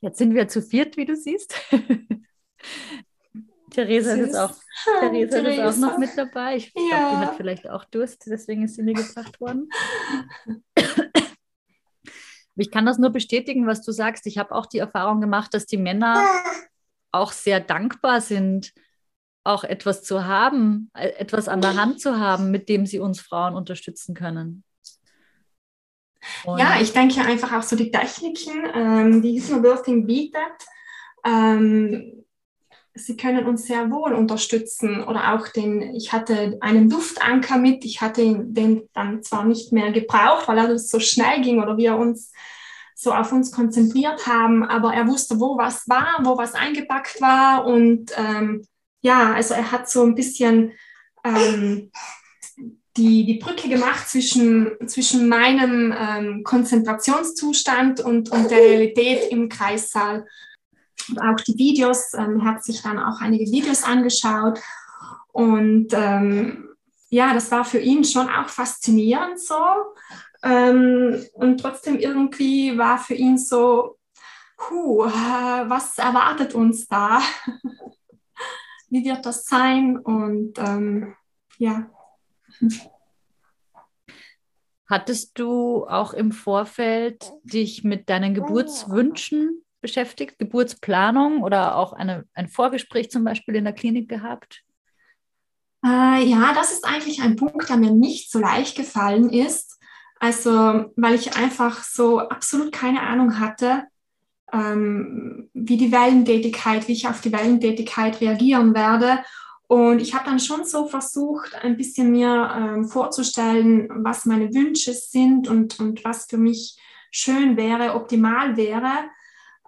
Jetzt 0.02 0.18
sind 0.18 0.34
wir 0.34 0.48
zu 0.48 0.62
viert, 0.62 0.96
wie 0.98 1.06
du 1.06 1.16
siehst. 1.16 1.56
Theresa 3.80 4.14
ist, 4.14 4.30
ist 4.30 4.36
auch, 4.36 4.54
Theresa, 5.00 5.42
Theresa 5.42 5.70
ist 5.70 5.76
auch 5.78 5.90
noch 5.90 5.98
mit 5.98 6.10
dabei. 6.18 6.58
Ich 6.58 6.74
ja. 6.76 6.82
glaube, 6.82 7.10
die 7.10 7.26
hat 7.28 7.36
vielleicht 7.38 7.70
auch 7.70 7.86
Durst, 7.86 8.24
deswegen 8.26 8.64
ist 8.64 8.76
sie 8.76 8.84
mir 8.84 8.94
gebracht 8.94 9.40
worden. 9.40 9.70
ich 12.56 12.72
kann 12.72 12.86
das 12.86 12.98
nur 12.98 13.12
bestätigen, 13.12 13.68
was 13.68 13.82
du 13.82 13.94
sagst. 13.94 14.28
Ich 14.28 14.38
habe 14.38 14.54
auch 14.54 14.66
die 14.66 14.80
Erfahrung 14.80 15.22
gemacht, 15.22 15.54
dass 15.54 15.66
die 15.66 15.78
Männer 15.78 16.26
auch 17.12 17.32
sehr 17.32 17.62
dankbar 17.62 18.20
sind, 18.20 18.74
auch 19.46 19.64
etwas 19.64 20.04
zu 20.04 20.26
haben, 20.26 20.92
äh, 20.94 21.10
etwas 21.12 21.48
an 21.48 21.62
der 21.62 21.76
Hand 21.76 22.02
zu 22.02 22.20
haben, 22.20 22.52
mit 22.52 22.68
dem 22.68 22.86
sie 22.86 23.00
uns 23.00 23.22
Frauen 23.22 23.56
unterstützen 23.56 24.14
können. 24.14 24.64
Und 26.44 26.60
ja, 26.60 26.82
ich 26.82 26.92
denke 26.92 27.22
einfach 27.22 27.54
auch 27.54 27.64
so 27.64 27.78
die 27.78 27.92
Techniken, 27.92 28.66
ähm, 28.76 29.22
die 29.22 29.40
Hypnobirthing 29.40 30.06
bietet. 30.06 30.66
Ähm, 31.26 32.26
sie 33.00 33.18
können 33.18 33.46
uns 33.46 33.66
sehr 33.66 33.90
wohl 33.90 34.14
unterstützen. 34.14 35.04
Oder 35.04 35.34
auch 35.34 35.48
den, 35.48 35.96
ich 35.96 36.12
hatte 36.12 36.58
einen 36.62 36.90
Duftanker 36.90 37.58
mit, 37.58 37.86
ich 37.86 38.02
hatte 38.02 38.22
den 38.46 38.90
dann 38.94 39.24
zwar 39.24 39.46
nicht 39.46 39.72
mehr 39.72 39.92
gebraucht, 39.92 40.48
weil 40.48 40.58
er 40.58 40.80
so 40.80 41.00
schnell 41.00 41.42
ging 41.42 41.62
oder 41.62 41.78
wir 41.78 41.96
uns 41.96 42.32
so 42.96 43.14
auf 43.14 43.32
uns 43.32 43.52
konzentriert 43.54 44.28
haben, 44.28 44.62
aber 44.62 44.94
er 44.94 45.08
wusste, 45.08 45.40
wo 45.40 45.58
was 45.58 45.88
war, 45.88 46.20
wo 46.24 46.38
was 46.38 46.54
eingepackt 46.54 47.22
war. 47.22 47.66
Und 47.66 48.12
ähm, 48.18 48.66
ja, 49.02 49.34
also 49.34 49.54
er 49.54 49.72
hat 49.72 49.90
so 49.90 50.04
ein 50.04 50.16
bisschen 50.16 50.74
ähm, 51.24 51.92
die, 52.98 53.26
die 53.26 53.40
Brücke 53.40 53.70
gemacht 53.70 54.10
zwischen, 54.10 54.72
zwischen 54.88 55.30
meinem 55.30 55.96
ähm, 55.98 56.44
Konzentrationszustand 56.44 58.02
und, 58.02 58.30
und 58.32 58.52
der 58.52 58.60
Realität 58.60 59.32
im 59.32 59.48
Kreissaal 59.48 60.26
auch 61.18 61.40
die 61.42 61.58
Videos, 61.58 62.14
ähm, 62.14 62.44
hat 62.44 62.64
sich 62.64 62.82
dann 62.82 63.00
auch 63.00 63.22
einige 63.22 63.52
Videos 63.52 63.84
angeschaut 63.84 64.60
und 65.32 65.88
ähm, 65.94 66.70
ja, 67.10 67.34
das 67.34 67.52
war 67.52 67.66
für 67.66 67.80
ihn 67.80 68.04
schon 68.04 68.30
auch 68.30 68.50
faszinierend 68.50 69.40
so 69.40 69.56
ähm, 70.44 71.26
und 71.34 71.60
trotzdem 71.60 71.98
irgendwie 71.98 72.78
war 72.78 72.98
für 72.98 73.16
ihn 73.16 73.38
so, 73.38 73.98
puh, 74.58 75.00
was 75.04 75.98
erwartet 75.98 76.54
uns 76.54 76.88
da? 76.88 77.22
Wie 78.90 79.04
wird 79.04 79.26
das 79.26 79.46
sein? 79.46 79.98
Und 79.98 80.58
ähm, 80.58 81.16
ja. 81.58 81.90
Hattest 84.90 85.38
du 85.38 85.86
auch 85.86 86.14
im 86.14 86.32
Vorfeld 86.32 87.32
dich 87.44 87.84
mit 87.84 88.10
deinen 88.10 88.34
Geburtswünschen 88.34 89.64
beschäftigt, 89.82 90.40
Geburtsplanung 90.40 91.44
oder 91.44 91.76
auch 91.76 91.94
eine, 91.94 92.26
ein 92.34 92.48
Vorgespräch 92.48 93.10
zum 93.10 93.24
Beispiel 93.24 93.56
in 93.56 93.64
der 93.64 93.74
Klinik 93.74 94.10
gehabt? 94.10 94.64
Äh, 95.84 96.26
ja, 96.26 96.54
das 96.54 96.72
ist 96.72 96.86
eigentlich 96.86 97.22
ein 97.22 97.36
Punkt, 97.36 97.70
der 97.70 97.78
mir 97.78 97.92
nicht 97.92 98.32
so 98.32 98.40
leicht 98.40 98.76
gefallen 98.76 99.30
ist. 99.30 99.80
Also, 100.20 100.92
weil 100.98 101.16
ich 101.16 101.38
einfach 101.38 101.84
so 101.84 102.20
absolut 102.20 102.74
keine 102.74 103.02
Ahnung 103.02 103.40
hatte, 103.40 103.84
ähm, 104.52 105.50
wie 105.54 105.78
die 105.78 105.92
Wellentätigkeit, 105.92 106.88
wie 106.88 106.94
ich 106.94 107.08
auf 107.08 107.22
die 107.22 107.32
Wellentätigkeit 107.32 108.20
reagieren 108.20 108.74
werde. 108.74 109.24
Und 109.68 110.02
ich 110.02 110.14
habe 110.14 110.26
dann 110.26 110.40
schon 110.40 110.66
so 110.66 110.88
versucht, 110.88 111.56
ein 111.64 111.78
bisschen 111.78 112.12
mir 112.12 112.52
ähm, 112.54 112.86
vorzustellen, 112.86 113.88
was 114.04 114.26
meine 114.26 114.54
Wünsche 114.54 114.94
sind 114.94 115.48
und, 115.48 115.80
und 115.80 116.04
was 116.04 116.26
für 116.26 116.38
mich 116.38 116.78
schön 117.12 117.56
wäre, 117.56 117.94
optimal 117.94 118.58
wäre. 118.58 119.10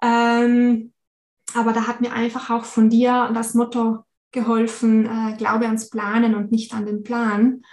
Ähm, 0.01 0.93
aber 1.53 1.73
da 1.73 1.87
hat 1.87 2.01
mir 2.01 2.13
einfach 2.13 2.49
auch 2.49 2.65
von 2.65 2.89
dir 2.89 3.31
das 3.33 3.53
Motto 3.53 4.03
geholfen, 4.31 5.05
äh, 5.05 5.37
glaube 5.37 5.65
ans 5.65 5.89
Planen 5.89 6.35
und 6.35 6.51
nicht 6.51 6.73
an 6.73 6.85
den 6.85 7.03
Plan. 7.03 7.63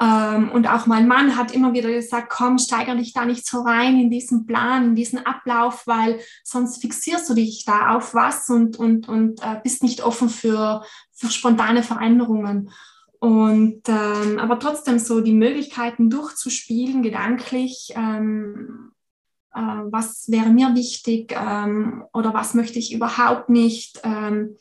Ähm, 0.00 0.50
und 0.52 0.68
auch 0.68 0.86
mein 0.86 1.08
Mann 1.08 1.36
hat 1.36 1.52
immer 1.52 1.72
wieder 1.72 1.90
gesagt, 1.90 2.30
komm, 2.30 2.58
steigere 2.58 2.96
dich 2.96 3.12
da 3.12 3.24
nicht 3.24 3.44
so 3.44 3.62
rein 3.62 3.98
in 3.98 4.10
diesen 4.10 4.46
Plan, 4.46 4.84
in 4.84 4.94
diesen 4.94 5.26
Ablauf, 5.26 5.86
weil 5.86 6.20
sonst 6.44 6.80
fixierst 6.80 7.28
du 7.28 7.34
dich 7.34 7.64
da 7.64 7.96
auf 7.96 8.14
was 8.14 8.48
und, 8.48 8.78
und, 8.78 9.08
und 9.08 9.42
äh, 9.42 9.60
bist 9.62 9.82
nicht 9.82 10.02
offen 10.02 10.28
für, 10.28 10.84
für 11.12 11.30
spontane 11.30 11.82
Veränderungen. 11.82 12.70
Und 13.18 13.82
ähm, 13.88 14.38
aber 14.38 14.60
trotzdem 14.60 15.00
so 15.00 15.20
die 15.20 15.34
Möglichkeiten 15.34 16.08
durchzuspielen, 16.08 17.02
gedanklich, 17.02 17.92
ähm, 17.96 18.92
äh, 19.58 19.90
was 19.90 20.30
wäre 20.30 20.50
mir 20.50 20.74
wichtig 20.74 21.34
ähm, 21.36 22.04
oder 22.12 22.32
was 22.32 22.54
möchte 22.54 22.78
ich 22.78 22.92
überhaupt 22.92 23.48
nicht. 23.48 24.00
Ähm, 24.04 24.56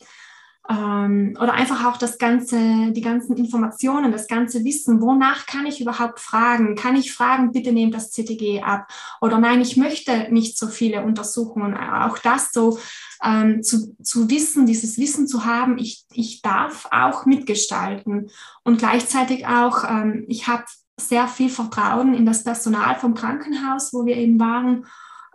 ähm, 0.69 1.37
oder 1.41 1.53
einfach 1.53 1.85
auch 1.85 1.97
das 1.97 2.17
ganze, 2.17 2.91
die 2.91 3.01
ganzen 3.01 3.37
Informationen, 3.37 4.11
das 4.11 4.27
ganze 4.27 4.65
Wissen, 4.65 5.01
wonach 5.01 5.45
kann 5.45 5.65
ich 5.65 5.79
überhaupt 5.79 6.19
fragen? 6.19 6.75
Kann 6.75 6.97
ich 6.97 7.13
fragen, 7.13 7.51
bitte 7.51 7.71
nehmt 7.71 7.93
das 7.93 8.11
CTG 8.11 8.61
ab? 8.61 8.87
Oder 9.21 9.39
nein, 9.39 9.61
ich 9.61 9.77
möchte 9.77 10.27
nicht 10.29 10.57
so 10.57 10.67
viele 10.67 11.03
Untersuchungen. 11.03 11.77
Auch 11.77 12.17
das 12.17 12.51
so 12.51 12.79
ähm, 13.23 13.63
zu, 13.63 13.95
zu 14.03 14.29
wissen, 14.29 14.65
dieses 14.65 14.97
Wissen 14.97 15.27
zu 15.27 15.45
haben, 15.45 15.77
ich, 15.77 16.05
ich 16.11 16.41
darf 16.41 16.87
auch 16.91 17.25
mitgestalten. 17.25 18.29
Und 18.63 18.79
gleichzeitig 18.79 19.47
auch, 19.47 19.85
ähm, 19.89 20.25
ich 20.27 20.47
habe 20.47 20.65
sehr 20.99 21.27
viel 21.27 21.49
Vertrauen 21.49 22.13
in 22.13 22.25
das 22.25 22.43
Personal 22.43 22.95
vom 22.95 23.13
Krankenhaus, 23.13 23.93
wo 23.93 24.05
wir 24.05 24.17
eben 24.17 24.39
waren. 24.39 24.85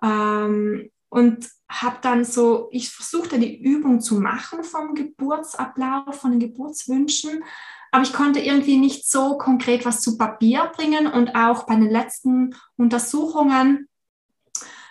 Ähm, 0.03 0.91
und 1.09 1.49
habe 1.69 1.99
dann 2.01 2.25
so, 2.25 2.69
ich 2.73 2.91
versuchte 2.91 3.39
die 3.39 3.63
Übung 3.63 4.01
zu 4.01 4.17
machen 4.17 4.65
vom 4.65 4.95
Geburtsablauf, 4.95 6.21
von 6.21 6.31
den 6.33 6.41
Geburtswünschen, 6.41 7.45
aber 7.91 8.03
ich 8.03 8.15
konnte 8.15 8.41
irgendwie 8.41 8.79
nicht 8.79 9.09
so 9.09 9.37
konkret 9.37 9.85
was 9.85 10.01
zu 10.01 10.17
Papier 10.17 10.73
bringen 10.75 11.07
und 11.07 11.35
auch 11.35 11.67
bei 11.67 11.77
den 11.77 11.91
letzten 11.91 12.57
Untersuchungen, 12.79 13.89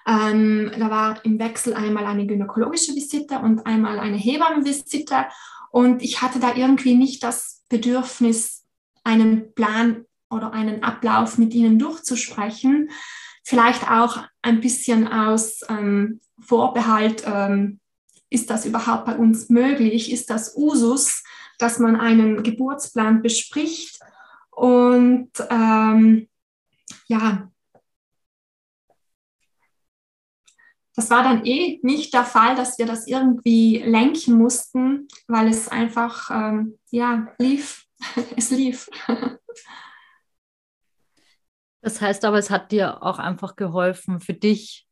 ähm, 0.06 0.72
da 0.78 0.90
war 0.90 1.26
im 1.26 1.40
Wechsel 1.40 1.74
einmal 1.74 2.06
eine 2.06 2.26
gynäkologische 2.28 2.96
Visite 2.96 3.40
und 3.40 3.66
einmal 3.66 4.00
eine 4.00 4.18
Hebammenvisite 4.18 5.26
und 5.72 6.04
ich 6.04 6.22
hatte 6.22 6.40
da 6.40 6.56
irgendwie 6.56 6.96
nicht 6.96 7.24
das 7.24 7.64
Bedürfnis, 7.70 8.66
einen 9.04 9.54
Plan 9.56 10.06
oder 10.32 10.54
einen 10.54 10.84
Ablauf 10.84 11.38
mit 11.38 11.54
ihnen 11.54 11.78
durchzusprechen. 11.78 12.90
Vielleicht 13.44 13.90
auch 13.90 14.24
ein 14.42 14.62
bisschen 14.62 15.08
aus 15.08 15.62
ähm, 15.70 16.22
Vorbehalt, 16.40 17.24
ähm, 17.26 17.80
ist 18.32 18.50
das 18.50 18.66
überhaupt 18.66 19.06
bei 19.06 19.18
uns 19.18 19.50
möglich? 19.50 20.12
Ist 20.12 20.30
das 20.30 20.56
Usus, 20.56 21.24
dass 21.60 21.80
man 21.80 21.98
einen 21.98 22.44
Geburtsplan 22.44 23.22
bespricht? 23.22 24.00
Und 24.52 25.32
ähm, 25.50 26.30
ja, 27.08 27.52
das 30.96 31.10
war 31.10 31.24
dann 31.24 31.46
eh 31.46 31.80
nicht 31.84 32.14
der 32.14 32.24
Fall, 32.24 32.56
dass 32.56 32.78
wir 32.78 32.86
das 32.86 33.08
irgendwie 33.08 33.84
lenken 33.86 34.38
mussten, 34.38 35.08
weil 35.28 35.48
es 35.48 35.68
einfach, 35.68 36.30
ähm, 36.32 36.80
ja, 36.90 37.28
lief. 37.38 37.86
es 38.38 38.50
lief. 38.52 38.90
Das 41.82 42.02
heißt 42.02 42.26
aber, 42.26 42.38
es 42.38 42.50
hat 42.50 42.72
dir 42.72 43.04
auch 43.04 43.20
einfach 43.20 43.56
geholfen, 43.56 44.20
für 44.20 44.34
dich 44.34 44.88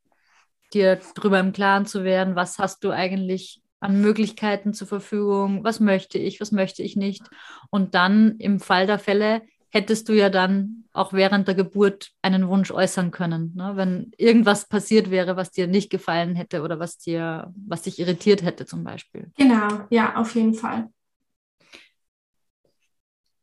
dir 0.73 0.99
darüber 1.15 1.39
im 1.39 1.53
Klaren 1.53 1.85
zu 1.85 2.03
werden, 2.03 2.35
was 2.35 2.59
hast 2.59 2.83
du 2.83 2.91
eigentlich 2.91 3.61
an 3.79 4.01
Möglichkeiten 4.01 4.73
zur 4.73 4.87
Verfügung, 4.87 5.63
was 5.63 5.79
möchte 5.79 6.17
ich, 6.17 6.41
was 6.41 6.51
möchte 6.51 6.83
ich 6.83 6.95
nicht. 6.95 7.23
Und 7.69 7.95
dann 7.95 8.35
im 8.37 8.59
Fall 8.59 8.87
der 8.87 8.99
Fälle 8.99 9.41
hättest 9.69 10.09
du 10.09 10.13
ja 10.13 10.29
dann 10.29 10.85
auch 10.93 11.13
während 11.13 11.47
der 11.47 11.55
Geburt 11.55 12.11
einen 12.21 12.47
Wunsch 12.47 12.71
äußern 12.71 13.11
können, 13.11 13.53
ne? 13.55 13.73
wenn 13.75 14.11
irgendwas 14.17 14.67
passiert 14.67 15.11
wäre, 15.11 15.37
was 15.37 15.51
dir 15.51 15.67
nicht 15.67 15.89
gefallen 15.89 16.35
hätte 16.35 16.61
oder 16.61 16.79
was 16.79 16.97
dir, 16.97 17.53
was 17.55 17.83
dich 17.83 17.99
irritiert 17.99 18.41
hätte 18.41 18.65
zum 18.65 18.83
Beispiel. 18.83 19.31
Genau, 19.37 19.67
ja, 19.89 20.15
auf 20.15 20.33
jeden 20.35 20.55
Fall. 20.55 20.89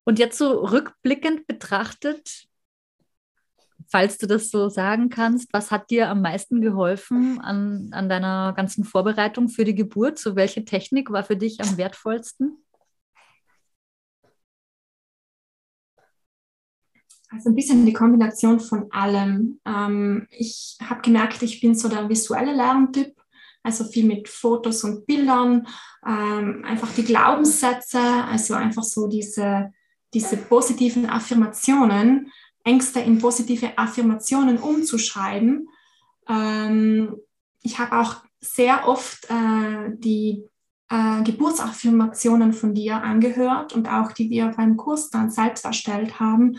Und 0.05 0.18
jetzt 0.18 0.38
so 0.38 0.64
rückblickend 0.64 1.47
betrachtet, 1.47 2.45
falls 3.89 4.18
du 4.18 4.26
das 4.26 4.51
so 4.51 4.68
sagen 4.68 5.09
kannst, 5.09 5.53
was 5.53 5.70
hat 5.70 5.91
dir 5.91 6.09
am 6.09 6.22
meisten 6.22 6.61
geholfen 6.61 7.41
an, 7.41 7.91
an 7.93 8.09
deiner 8.09 8.53
ganzen 8.55 8.84
Vorbereitung 8.84 9.49
für 9.49 9.64
die 9.64 9.74
Geburt? 9.74 10.18
So 10.18 10.37
welche 10.37 10.64
Technik 10.64 11.11
war 11.11 11.24
für 11.24 11.37
dich 11.37 11.61
am 11.61 11.76
wertvollsten? 11.76 12.59
Also 17.28 17.51
ein 17.51 17.57
bisschen 17.57 17.84
die 17.84 17.93
Kombination 17.93 18.61
von 18.61 18.91
allem. 18.93 19.61
Ähm, 19.66 20.26
ich 20.30 20.78
habe 20.82 21.03
gemerkt, 21.03 21.43
ich 21.43 21.61
bin 21.61 21.74
so 21.74 21.89
der 21.89 22.09
visuelle 22.09 22.55
Lerntyp, 22.55 23.14
also 23.62 23.84
viel 23.84 24.05
mit 24.07 24.28
Fotos 24.28 24.84
und 24.84 25.07
Bildern, 25.07 25.66
ähm, 26.07 26.64
einfach 26.64 26.93
die 26.95 27.05
Glaubenssätze, 27.05 28.01
also 28.01 28.55
einfach 28.55 28.84
so 28.84 29.09
diese, 29.09 29.72
diese 30.14 30.37
positiven 30.37 31.07
Affirmationen 31.11 32.30
Ängste 32.67 33.01
in 33.01 33.19
positive 33.19 33.79
Affirmationen 33.79 34.59
umzuschreiben. 34.59 35.69
Ähm, 36.29 37.17
ich 37.62 37.79
habe 37.79 37.99
auch 38.01 38.17
sehr 38.41 38.87
oft 38.89 39.31
äh, 39.31 39.91
die 39.97 40.45
äh, 40.91 41.23
Geburtsaffirmationen 41.23 42.53
von 42.53 42.75
dir 42.75 43.03
angehört 43.03 43.73
und 43.73 43.89
auch 43.89 44.12
die 44.12 44.31
wir 44.31 44.49
beim 44.49 44.77
Kurs 44.77 45.11
dann 45.11 45.31
selbst 45.31 45.64
erstellt 45.64 46.19
haben. 46.19 46.59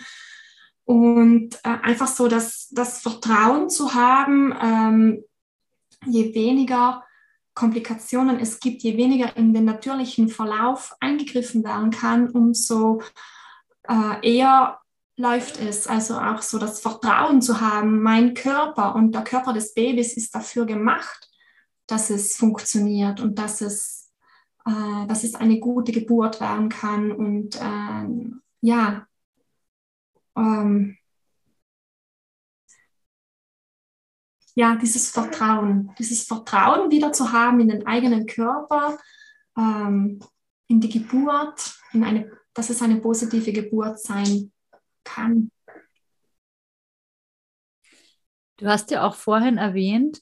Und 0.86 1.56
äh, 1.64 1.78
einfach 1.82 2.08
so 2.08 2.30
das, 2.30 2.70
das 2.72 3.02
Vertrauen 3.02 3.70
zu 3.70 3.94
haben, 3.94 4.54
ähm, 4.62 5.24
je 6.06 6.34
weniger 6.34 7.04
Komplikationen 7.54 8.40
es 8.40 8.62
gibt, 8.62 8.84
je 8.84 8.96
weniger 8.96 9.36
in 9.36 9.54
den 9.54 9.66
natürlichen 9.66 10.30
Verlauf 10.30 10.96
eingegriffen 11.02 11.66
werden 11.66 11.92
kann, 11.92 12.30
umso 12.30 13.02
äh, 13.90 14.38
eher 14.38 14.80
läuft 15.18 15.60
es. 15.60 15.88
Also 15.88 16.18
auch 16.20 16.42
so 16.42 16.60
das 16.60 16.80
Vertrauen 16.80 17.42
zu 17.42 17.60
haben, 17.60 18.02
mein 18.02 18.34
Körper 18.34 18.96
und 18.96 19.14
der 19.14 19.24
Körper 19.24 19.52
des 19.52 19.74
Babys 19.74 20.16
ist 20.16 20.34
dafür 20.34 20.66
gemacht, 20.66 21.30
dass 21.88 22.10
es 22.10 22.38
funktioniert 22.38 23.20
und 23.20 23.38
dass 23.40 23.62
es, 23.62 24.12
äh, 24.66 25.08
dass 25.08 25.24
es 25.24 25.36
eine 25.36 25.60
gute 25.60 25.92
Geburt 25.92 26.40
werden 26.40 26.70
kann. 26.70 27.12
Und 27.12 27.56
äh, 27.56 28.32
ja, 28.62 29.08
ähm, 30.36 30.98
ja, 34.54 34.76
dieses 34.76 35.12
Vertrauen, 35.12 35.92
dieses 36.00 36.24
Vertrauen 36.24 36.92
wieder 36.92 37.12
zu 37.12 37.32
haben 37.32 37.60
in 37.60 37.70
den 37.70 37.88
eigenen 37.88 38.26
Körper, 38.26 38.98
ähm, 39.58 40.20
in 40.68 40.82
die 40.82 40.90
Geburt, 40.90 41.80
in 41.94 42.04
eine, 42.04 42.32
dass 42.54 42.70
es 42.70 42.82
eine 42.82 42.98
positive 42.98 43.52
Geburt 43.52 44.00
sein 44.00 44.52
kann. 45.08 45.52
Du 48.58 48.68
hast 48.68 48.92
ja 48.92 49.06
auch 49.06 49.16
vorhin 49.16 49.58
erwähnt, 49.58 50.22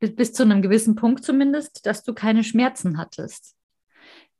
bis, 0.00 0.32
zu 0.32 0.42
einem 0.42 0.62
gewissen 0.62 0.94
Punkt 0.94 1.24
zumindest, 1.24 1.84
dass 1.86 2.02
du 2.04 2.14
keine 2.14 2.44
Schmerzen 2.44 2.98
hattest. 2.98 3.54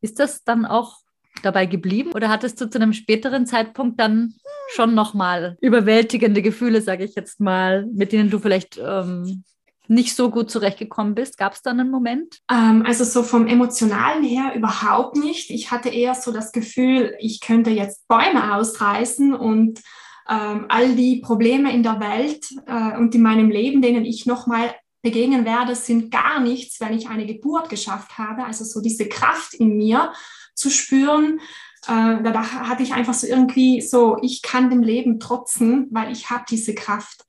Ist 0.01 0.19
das 0.19 0.45
dann 0.45 0.65
auch 0.65 0.99
dabei 1.43 1.67
geblieben 1.67 2.13
oder 2.13 2.29
hattest 2.29 2.61
du 2.61 2.71
zu 2.71 2.79
einem 2.81 2.93
späteren 2.93 3.47
Zeitpunkt 3.47 4.01
dann 4.01 4.35
schon 4.75 4.95
nochmal 4.95 5.57
überwältigende 5.61 6.43
Gefühle, 6.43 6.81
sage 6.83 7.05
ich 7.05 7.15
jetzt 7.15 7.41
mal, 7.41 7.87
mit 7.87 8.13
denen 8.13 8.31
du 8.31 8.39
vielleicht 8.39 8.79
ähm, 8.79 9.45
nicht 9.89 10.15
so 10.15 10.31
gut 10.31 10.51
zurechtgekommen 10.51 11.15
bist? 11.15 11.39
Gab 11.39 11.55
es 11.55 11.63
da 11.63 11.71
einen 11.71 11.91
Moment? 11.91 12.41
Ähm, 12.51 12.85
also 12.87 13.05
so 13.05 13.23
vom 13.23 13.47
emotionalen 13.47 14.23
her 14.23 14.53
überhaupt 14.55 15.17
nicht. 15.17 15.51
Ich 15.51 15.71
hatte 15.71 15.89
eher 15.89 16.15
so 16.15 16.31
das 16.33 16.53
Gefühl, 16.53 17.17
ich 17.19 17.41
könnte 17.41 17.71
jetzt 17.71 18.07
Bäume 18.07 18.55
ausreißen 18.55 19.35
und 19.35 19.81
ähm, 20.29 20.67
all 20.69 20.95
die 20.95 21.21
Probleme 21.21 21.73
in 21.73 21.83
der 21.83 22.01
Welt 22.01 22.47
äh, 22.67 22.99
und 22.99 23.15
in 23.15 23.23
meinem 23.23 23.51
Leben, 23.51 23.81
denen 23.81 24.05
ich 24.05 24.27
nochmal 24.27 24.75
begegnen 25.03 25.45
werde, 25.45 25.75
sind 25.75 26.11
gar 26.11 26.41
nichts, 26.41 26.81
wenn 26.81 26.97
ich 26.97 27.09
eine 27.09 27.25
Geburt 27.25 27.71
geschafft 27.71 28.19
habe. 28.19 28.45
Also 28.45 28.65
so 28.65 28.83
diese 28.83 29.09
Kraft 29.09 29.55
in 29.55 29.77
mir 29.77 30.13
zu 30.55 30.71
spüren, 30.71 31.41
äh, 31.87 32.23
da 32.23 32.69
hatte 32.69 32.83
ich 32.83 32.93
einfach 32.93 33.15
so 33.15 33.27
irgendwie 33.27 33.81
so, 33.81 34.19
ich 34.23 34.43
kann 34.43 34.69
dem 34.69 34.83
Leben 34.83 35.19
trotzen, 35.19 35.87
weil 35.91 36.13
ich 36.13 36.29
habe 36.31 36.45
diese 36.49 36.75
Kraft. 36.75 37.25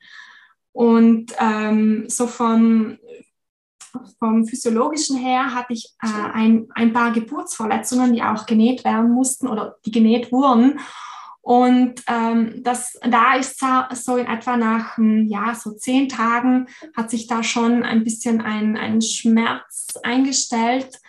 Und 0.71 1.33
ähm, 1.39 2.05
so 2.07 2.27
von, 2.27 2.99
vom 4.19 4.45
physiologischen 4.45 5.17
her 5.17 5.53
hatte 5.53 5.73
ich 5.73 5.93
äh, 6.01 6.31
ein, 6.33 6.67
ein 6.75 6.93
paar 6.93 7.11
Geburtsverletzungen, 7.11 8.13
die 8.13 8.23
auch 8.23 8.45
genäht 8.45 8.83
werden 8.83 9.11
mussten 9.11 9.47
oder 9.47 9.75
die 9.85 9.91
genäht 9.91 10.31
wurden. 10.31 10.79
Und 11.41 12.03
ähm, 12.07 12.61
das, 12.63 12.99
da 13.01 13.35
ist 13.35 13.59
so 13.93 14.17
in 14.17 14.27
etwa 14.27 14.57
nach 14.57 14.97
hm, 14.97 15.25
ja, 15.27 15.55
so 15.55 15.71
zehn 15.71 16.07
Tagen 16.07 16.67
hat 16.95 17.09
sich 17.09 17.27
da 17.27 17.41
schon 17.41 17.83
ein 17.83 18.03
bisschen 18.03 18.41
ein, 18.41 18.77
ein 18.77 19.01
Schmerz 19.01 19.87
eingestellt, 20.03 20.99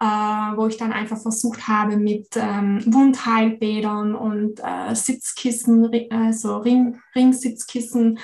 äh, 0.00 0.04
wo 0.04 0.68
ich 0.68 0.76
dann 0.76 0.92
einfach 0.92 1.20
versucht 1.20 1.66
habe 1.66 1.96
mit 1.96 2.28
ähm, 2.36 2.80
Wundheilbädern 2.86 4.14
und 4.14 4.60
äh, 4.62 4.94
Sitzkissen, 4.94 5.92
äh, 5.92 6.32
so 6.32 6.58
Ring, 6.58 7.00
Ringsitzkissen, 7.16 8.20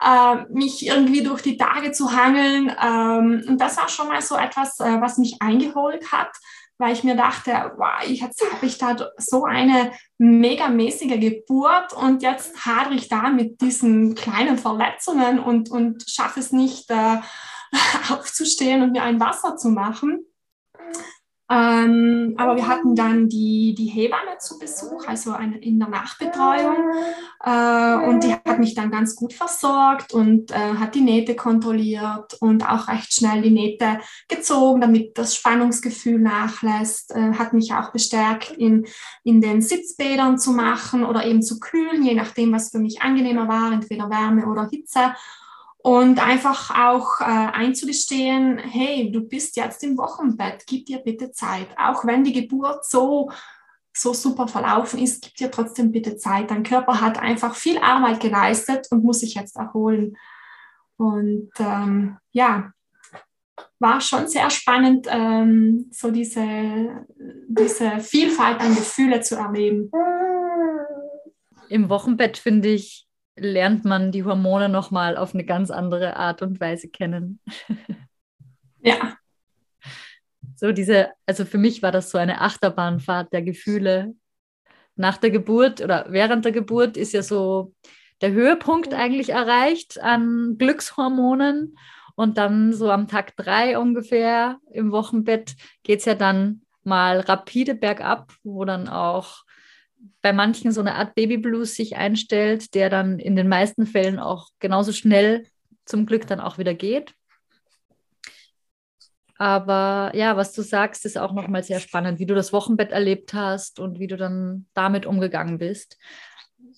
äh, 0.00 0.44
mich 0.50 0.86
irgendwie 0.86 1.22
durch 1.22 1.42
die 1.42 1.56
Tage 1.56 1.92
zu 1.92 2.12
hangeln. 2.12 2.74
Ähm, 2.82 3.44
und 3.48 3.60
das 3.60 3.76
war 3.76 3.88
schon 3.88 4.08
mal 4.08 4.22
so 4.22 4.36
etwas, 4.36 4.78
äh, 4.80 5.00
was 5.00 5.18
mich 5.18 5.36
eingeholt 5.40 6.12
hat, 6.12 6.30
weil 6.78 6.92
ich 6.92 7.02
mir 7.02 7.16
dachte, 7.16 7.72
wow, 7.76 8.02
jetzt 8.06 8.42
habe 8.52 8.66
ich 8.66 8.78
da 8.78 8.96
so 9.16 9.44
eine 9.44 9.92
megamäßige 10.18 11.18
Geburt 11.18 11.92
und 11.92 12.22
jetzt 12.22 12.64
hadere 12.64 12.94
ich 12.94 13.08
da 13.08 13.30
mit 13.30 13.60
diesen 13.60 14.14
kleinen 14.14 14.58
Verletzungen 14.58 15.40
und, 15.40 15.70
und 15.70 16.08
schaffe 16.08 16.40
es 16.40 16.52
nicht, 16.52 16.90
äh, 16.90 17.18
aufzustehen 18.10 18.82
und 18.82 18.92
mir 18.92 19.02
ein 19.02 19.20
Wasser 19.20 19.56
zu 19.56 19.68
machen. 19.70 20.24
Ähm, 21.50 22.34
aber 22.36 22.56
wir 22.56 22.68
hatten 22.68 22.94
dann 22.94 23.28
die, 23.28 23.74
die 23.74 23.86
Hebamme 23.86 24.36
zu 24.38 24.58
Besuch, 24.58 25.06
also 25.06 25.32
eine, 25.32 25.58
in 25.58 25.78
der 25.78 25.88
Nachbetreuung. 25.88 26.76
Äh, 27.42 28.06
und 28.06 28.22
die 28.22 28.32
hat 28.32 28.58
mich 28.58 28.74
dann 28.74 28.90
ganz 28.90 29.16
gut 29.16 29.32
versorgt 29.32 30.12
und 30.12 30.50
äh, 30.50 30.74
hat 30.74 30.94
die 30.94 31.00
Nähte 31.00 31.34
kontrolliert 31.36 32.34
und 32.40 32.68
auch 32.68 32.88
recht 32.88 33.14
schnell 33.14 33.40
die 33.40 33.50
Nähte 33.50 33.98
gezogen, 34.28 34.82
damit 34.82 35.16
das 35.16 35.34
Spannungsgefühl 35.34 36.18
nachlässt. 36.18 37.14
Äh, 37.14 37.32
hat 37.32 37.54
mich 37.54 37.72
auch 37.72 37.92
bestärkt, 37.92 38.50
in, 38.50 38.86
in 39.24 39.40
den 39.40 39.62
Sitzbädern 39.62 40.38
zu 40.38 40.52
machen 40.52 41.02
oder 41.02 41.24
eben 41.24 41.42
zu 41.42 41.60
kühlen, 41.60 42.02
je 42.02 42.14
nachdem, 42.14 42.52
was 42.52 42.70
für 42.70 42.78
mich 42.78 43.00
angenehmer 43.00 43.48
war, 43.48 43.72
entweder 43.72 44.10
Wärme 44.10 44.46
oder 44.46 44.68
Hitze 44.70 45.14
und 45.78 46.18
einfach 46.18 46.76
auch 46.76 47.20
äh, 47.20 47.24
einzugestehen, 47.24 48.58
hey, 48.58 49.10
du 49.12 49.20
bist 49.20 49.56
jetzt 49.56 49.82
im 49.84 49.96
Wochenbett, 49.96 50.64
gib 50.66 50.86
dir 50.86 50.98
bitte 50.98 51.30
Zeit. 51.30 51.68
Auch 51.78 52.04
wenn 52.04 52.24
die 52.24 52.32
Geburt 52.32 52.84
so, 52.84 53.30
so 53.94 54.12
super 54.12 54.48
verlaufen 54.48 55.00
ist, 55.00 55.22
gib 55.22 55.34
dir 55.34 55.50
trotzdem 55.50 55.92
bitte 55.92 56.16
Zeit. 56.16 56.50
Dein 56.50 56.64
Körper 56.64 57.00
hat 57.00 57.18
einfach 57.18 57.54
viel 57.54 57.78
Arbeit 57.78 58.20
geleistet 58.20 58.88
und 58.90 59.04
muss 59.04 59.20
sich 59.20 59.34
jetzt 59.34 59.56
erholen. 59.56 60.16
Und 60.96 61.50
ähm, 61.60 62.18
ja, 62.32 62.72
war 63.78 64.00
schon 64.00 64.26
sehr 64.26 64.50
spannend, 64.50 65.06
ähm, 65.08 65.86
so 65.92 66.10
diese, 66.10 67.06
diese 67.46 68.00
Vielfalt 68.00 68.60
an 68.60 68.74
Gefühle 68.74 69.20
zu 69.20 69.36
erleben. 69.36 69.90
Im 71.68 71.88
Wochenbett 71.88 72.38
finde 72.38 72.68
ich 72.68 73.07
lernt 73.38 73.84
man 73.84 74.12
die 74.12 74.24
Hormone 74.24 74.68
nochmal 74.68 75.16
auf 75.16 75.34
eine 75.34 75.44
ganz 75.44 75.70
andere 75.70 76.16
Art 76.16 76.42
und 76.42 76.60
Weise 76.60 76.88
kennen. 76.88 77.40
Ja. 78.80 79.16
So 80.54 80.70
diese, 80.70 81.10
also 81.26 81.44
für 81.44 81.58
mich 81.58 81.82
war 81.82 81.92
das 81.92 82.10
so 82.10 82.18
eine 82.18 82.40
Achterbahnfahrt 82.40 83.32
der 83.32 83.42
Gefühle. 83.42 84.14
Nach 84.94 85.16
der 85.16 85.30
Geburt 85.30 85.80
oder 85.80 86.06
während 86.10 86.44
der 86.44 86.52
Geburt 86.52 86.96
ist 86.96 87.12
ja 87.12 87.22
so 87.22 87.74
der 88.20 88.32
Höhepunkt 88.32 88.94
eigentlich 88.94 89.30
erreicht 89.30 90.00
an 90.00 90.56
Glückshormonen. 90.58 91.76
Und 92.16 92.36
dann 92.36 92.72
so 92.72 92.90
am 92.90 93.06
Tag 93.06 93.36
drei 93.36 93.78
ungefähr 93.78 94.58
im 94.72 94.90
Wochenbett 94.90 95.54
geht 95.84 96.00
es 96.00 96.04
ja 96.04 96.14
dann 96.16 96.62
mal 96.82 97.20
rapide 97.20 97.76
bergab, 97.76 98.32
wo 98.42 98.64
dann 98.64 98.88
auch 98.88 99.44
bei 100.22 100.32
manchen 100.32 100.72
so 100.72 100.80
eine 100.80 100.94
Art 100.94 101.14
Babyblues 101.14 101.74
sich 101.74 101.96
einstellt, 101.96 102.74
der 102.74 102.90
dann 102.90 103.18
in 103.18 103.36
den 103.36 103.48
meisten 103.48 103.86
Fällen 103.86 104.18
auch 104.18 104.48
genauso 104.58 104.92
schnell 104.92 105.46
zum 105.84 106.06
Glück 106.06 106.26
dann 106.26 106.40
auch 106.40 106.58
wieder 106.58 106.74
geht. 106.74 107.14
Aber 109.38 110.10
ja, 110.14 110.36
was 110.36 110.52
du 110.52 110.62
sagst, 110.62 111.06
ist 111.06 111.16
auch 111.16 111.32
nochmal 111.32 111.62
sehr 111.62 111.78
spannend, 111.78 112.18
wie 112.18 112.26
du 112.26 112.34
das 112.34 112.52
Wochenbett 112.52 112.90
erlebt 112.90 113.34
hast 113.34 113.78
und 113.78 114.00
wie 114.00 114.08
du 114.08 114.16
dann 114.16 114.66
damit 114.74 115.06
umgegangen 115.06 115.58
bist. 115.58 115.96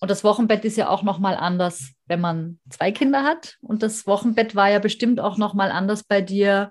Und 0.00 0.10
das 0.10 0.24
Wochenbett 0.24 0.64
ist 0.64 0.76
ja 0.76 0.88
auch 0.88 1.02
nochmal 1.02 1.36
anders, 1.36 1.92
wenn 2.06 2.20
man 2.20 2.60
zwei 2.68 2.92
Kinder 2.92 3.22
hat. 3.22 3.56
Und 3.62 3.82
das 3.82 4.06
Wochenbett 4.06 4.54
war 4.54 4.68
ja 4.70 4.78
bestimmt 4.78 5.20
auch 5.20 5.38
nochmal 5.38 5.70
anders 5.70 6.04
bei 6.04 6.20
dir 6.20 6.70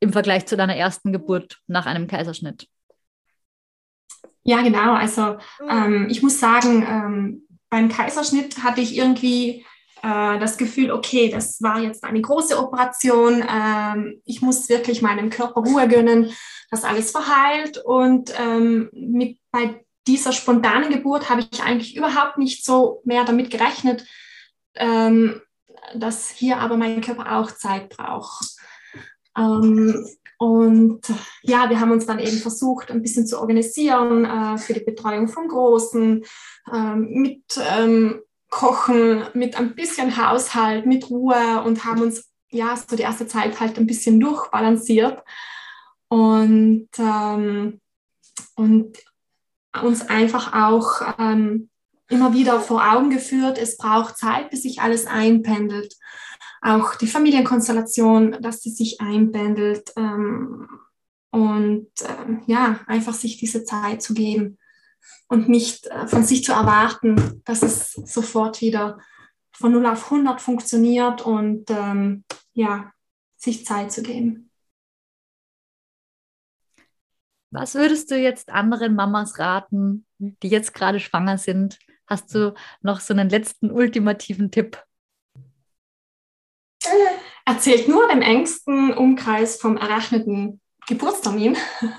im 0.00 0.12
Vergleich 0.12 0.46
zu 0.46 0.56
deiner 0.56 0.76
ersten 0.76 1.12
Geburt 1.12 1.58
nach 1.68 1.86
einem 1.86 2.08
Kaiserschnitt. 2.08 2.68
Ja, 4.44 4.62
genau. 4.62 4.94
Also 4.94 5.38
ähm, 5.68 6.06
ich 6.10 6.22
muss 6.22 6.40
sagen, 6.40 6.86
ähm, 6.88 7.48
beim 7.70 7.88
Kaiserschnitt 7.88 8.62
hatte 8.62 8.80
ich 8.80 8.96
irgendwie 8.96 9.64
äh, 10.02 10.38
das 10.38 10.56
Gefühl, 10.56 10.90
okay, 10.90 11.28
das 11.28 11.60
war 11.60 11.80
jetzt 11.80 12.04
eine 12.04 12.20
große 12.20 12.58
Operation. 12.58 13.44
Ähm, 13.48 14.20
ich 14.24 14.40
muss 14.42 14.68
wirklich 14.68 15.02
meinem 15.02 15.30
Körper 15.30 15.60
Ruhe 15.60 15.88
gönnen, 15.88 16.32
dass 16.70 16.84
alles 16.84 17.10
verheilt. 17.10 17.78
Und 17.84 18.32
ähm, 18.40 18.88
mit, 18.92 19.38
bei 19.50 19.84
dieser 20.06 20.32
spontanen 20.32 20.90
Geburt 20.90 21.28
habe 21.28 21.46
ich 21.50 21.62
eigentlich 21.62 21.96
überhaupt 21.96 22.38
nicht 22.38 22.64
so 22.64 23.02
mehr 23.04 23.24
damit 23.24 23.50
gerechnet, 23.50 24.06
ähm, 24.74 25.40
dass 25.94 26.30
hier 26.30 26.58
aber 26.58 26.76
mein 26.76 27.00
Körper 27.00 27.36
auch 27.36 27.50
Zeit 27.50 27.90
braucht. 27.90 28.56
Und 30.38 31.00
ja, 31.42 31.68
wir 31.68 31.80
haben 31.80 31.90
uns 31.90 32.06
dann 32.06 32.20
eben 32.20 32.38
versucht, 32.38 32.90
ein 32.90 33.02
bisschen 33.02 33.26
zu 33.26 33.40
organisieren 33.40 34.24
äh, 34.24 34.56
für 34.56 34.72
die 34.72 34.84
Betreuung 34.84 35.26
von 35.26 35.48
Großen, 35.48 36.24
ähm, 36.72 37.08
mit 37.10 37.42
ähm, 37.58 38.20
Kochen, 38.48 39.24
mit 39.34 39.56
ein 39.56 39.74
bisschen 39.74 40.16
Haushalt, 40.16 40.86
mit 40.86 41.10
Ruhe 41.10 41.62
und 41.64 41.84
haben 41.84 42.02
uns 42.02 42.30
ja 42.50 42.76
so 42.76 42.96
die 42.96 43.02
erste 43.02 43.26
Zeit 43.26 43.58
halt 43.58 43.78
ein 43.78 43.86
bisschen 43.86 44.20
durchbalanciert. 44.20 45.22
Und, 46.06 46.88
ähm, 46.98 47.80
und 48.54 48.96
uns 49.82 50.08
einfach 50.08 50.54
auch 50.54 51.16
ähm, 51.18 51.68
immer 52.08 52.32
wieder 52.32 52.60
vor 52.60 52.82
Augen 52.92 53.10
geführt, 53.10 53.58
es 53.58 53.76
braucht 53.76 54.16
Zeit, 54.16 54.50
bis 54.50 54.62
sich 54.62 54.80
alles 54.80 55.06
einpendelt 55.06 55.94
auch 56.60 56.94
die 56.96 57.06
Familienkonstellation, 57.06 58.36
dass 58.40 58.62
sie 58.62 58.70
sich 58.70 59.00
einbändelt 59.00 59.92
ähm, 59.96 60.68
und 61.30 61.90
ähm, 62.06 62.42
ja, 62.46 62.80
einfach 62.86 63.14
sich 63.14 63.36
diese 63.36 63.64
Zeit 63.64 64.02
zu 64.02 64.14
geben 64.14 64.58
und 65.28 65.48
nicht 65.48 65.86
äh, 65.86 66.06
von 66.06 66.24
sich 66.24 66.44
zu 66.44 66.52
erwarten, 66.52 67.42
dass 67.44 67.62
es 67.62 67.92
sofort 67.92 68.60
wieder 68.60 68.98
von 69.52 69.72
0 69.72 69.86
auf 69.86 70.04
100 70.04 70.40
funktioniert 70.40 71.22
und 71.22 71.70
ähm, 71.70 72.24
ja, 72.52 72.92
sich 73.36 73.64
Zeit 73.64 73.92
zu 73.92 74.02
geben. 74.02 74.50
Was 77.50 77.74
würdest 77.74 78.10
du 78.10 78.18
jetzt 78.18 78.50
anderen 78.50 78.94
Mamas 78.94 79.38
raten, 79.38 80.06
die 80.18 80.48
jetzt 80.48 80.74
gerade 80.74 81.00
schwanger 81.00 81.38
sind? 81.38 81.78
Hast 82.06 82.34
du 82.34 82.54
noch 82.82 83.00
so 83.00 83.14
einen 83.14 83.30
letzten 83.30 83.70
ultimativen 83.70 84.50
Tipp? 84.50 84.82
Erzählt 87.44 87.88
nur 87.88 88.08
dem 88.08 88.22
engsten 88.22 88.92
Umkreis 88.92 89.60
vom 89.60 89.76
errechneten 89.76 90.60
Geburtstermin 90.86 91.56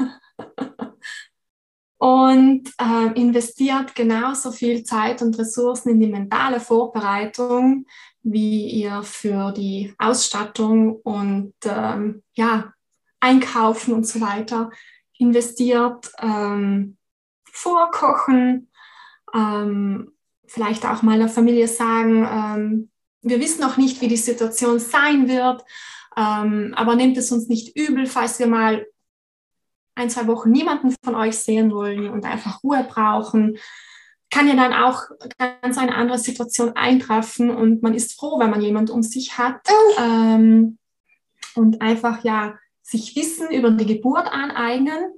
und 1.97 2.71
äh, 2.79 3.19
investiert 3.19 3.95
genauso 3.95 4.51
viel 4.51 4.83
Zeit 4.83 5.21
und 5.21 5.37
Ressourcen 5.37 5.89
in 5.89 5.99
die 5.99 6.07
mentale 6.07 6.59
Vorbereitung, 6.59 7.85
wie 8.21 8.69
ihr 8.69 9.03
für 9.03 9.51
die 9.51 9.93
Ausstattung 9.97 10.95
und 10.97 11.53
ähm, 11.65 12.23
ja, 12.33 12.73
Einkaufen 13.19 13.93
und 13.93 14.07
so 14.07 14.21
weiter 14.21 14.71
investiert. 15.17 16.11
Ähm, 16.19 16.97
vorkochen, 17.51 18.69
ähm, 19.33 20.13
vielleicht 20.47 20.85
auch 20.85 21.01
mal 21.01 21.19
der 21.19 21.29
Familie 21.29 21.67
sagen, 21.67 22.27
ähm, 22.29 22.89
wir 23.21 23.39
wissen 23.39 23.61
noch 23.61 23.77
nicht, 23.77 24.01
wie 24.01 24.07
die 24.07 24.17
Situation 24.17 24.79
sein 24.79 25.27
wird, 25.27 25.63
ähm, 26.15 26.73
aber 26.75 26.95
nehmt 26.95 27.17
es 27.17 27.31
uns 27.31 27.47
nicht 27.47 27.75
übel, 27.75 28.05
falls 28.05 28.39
wir 28.39 28.47
mal 28.47 28.85
ein, 29.95 30.09
zwei 30.09 30.27
Wochen 30.27 30.51
niemanden 30.51 30.95
von 31.03 31.15
euch 31.15 31.37
sehen 31.37 31.71
wollen 31.71 32.09
und 32.09 32.25
einfach 32.25 32.63
Ruhe 32.63 32.85
brauchen. 32.89 33.57
Kann 34.31 34.47
ja 34.47 34.55
dann 34.55 34.73
auch 34.73 35.03
ganz 35.61 35.77
eine 35.77 35.95
andere 35.95 36.19
Situation 36.19 36.75
eintreffen 36.75 37.49
und 37.49 37.81
man 37.81 37.93
ist 37.93 38.17
froh, 38.17 38.39
wenn 38.39 38.51
man 38.51 38.61
jemanden 38.61 38.91
um 38.91 39.03
sich 39.03 39.37
hat 39.37 39.61
ähm, 39.99 40.77
und 41.55 41.81
einfach 41.81 42.23
ja 42.23 42.57
sich 42.81 43.15
Wissen 43.15 43.51
über 43.51 43.71
die 43.71 43.85
Geburt 43.85 44.27
aneignen 44.31 45.13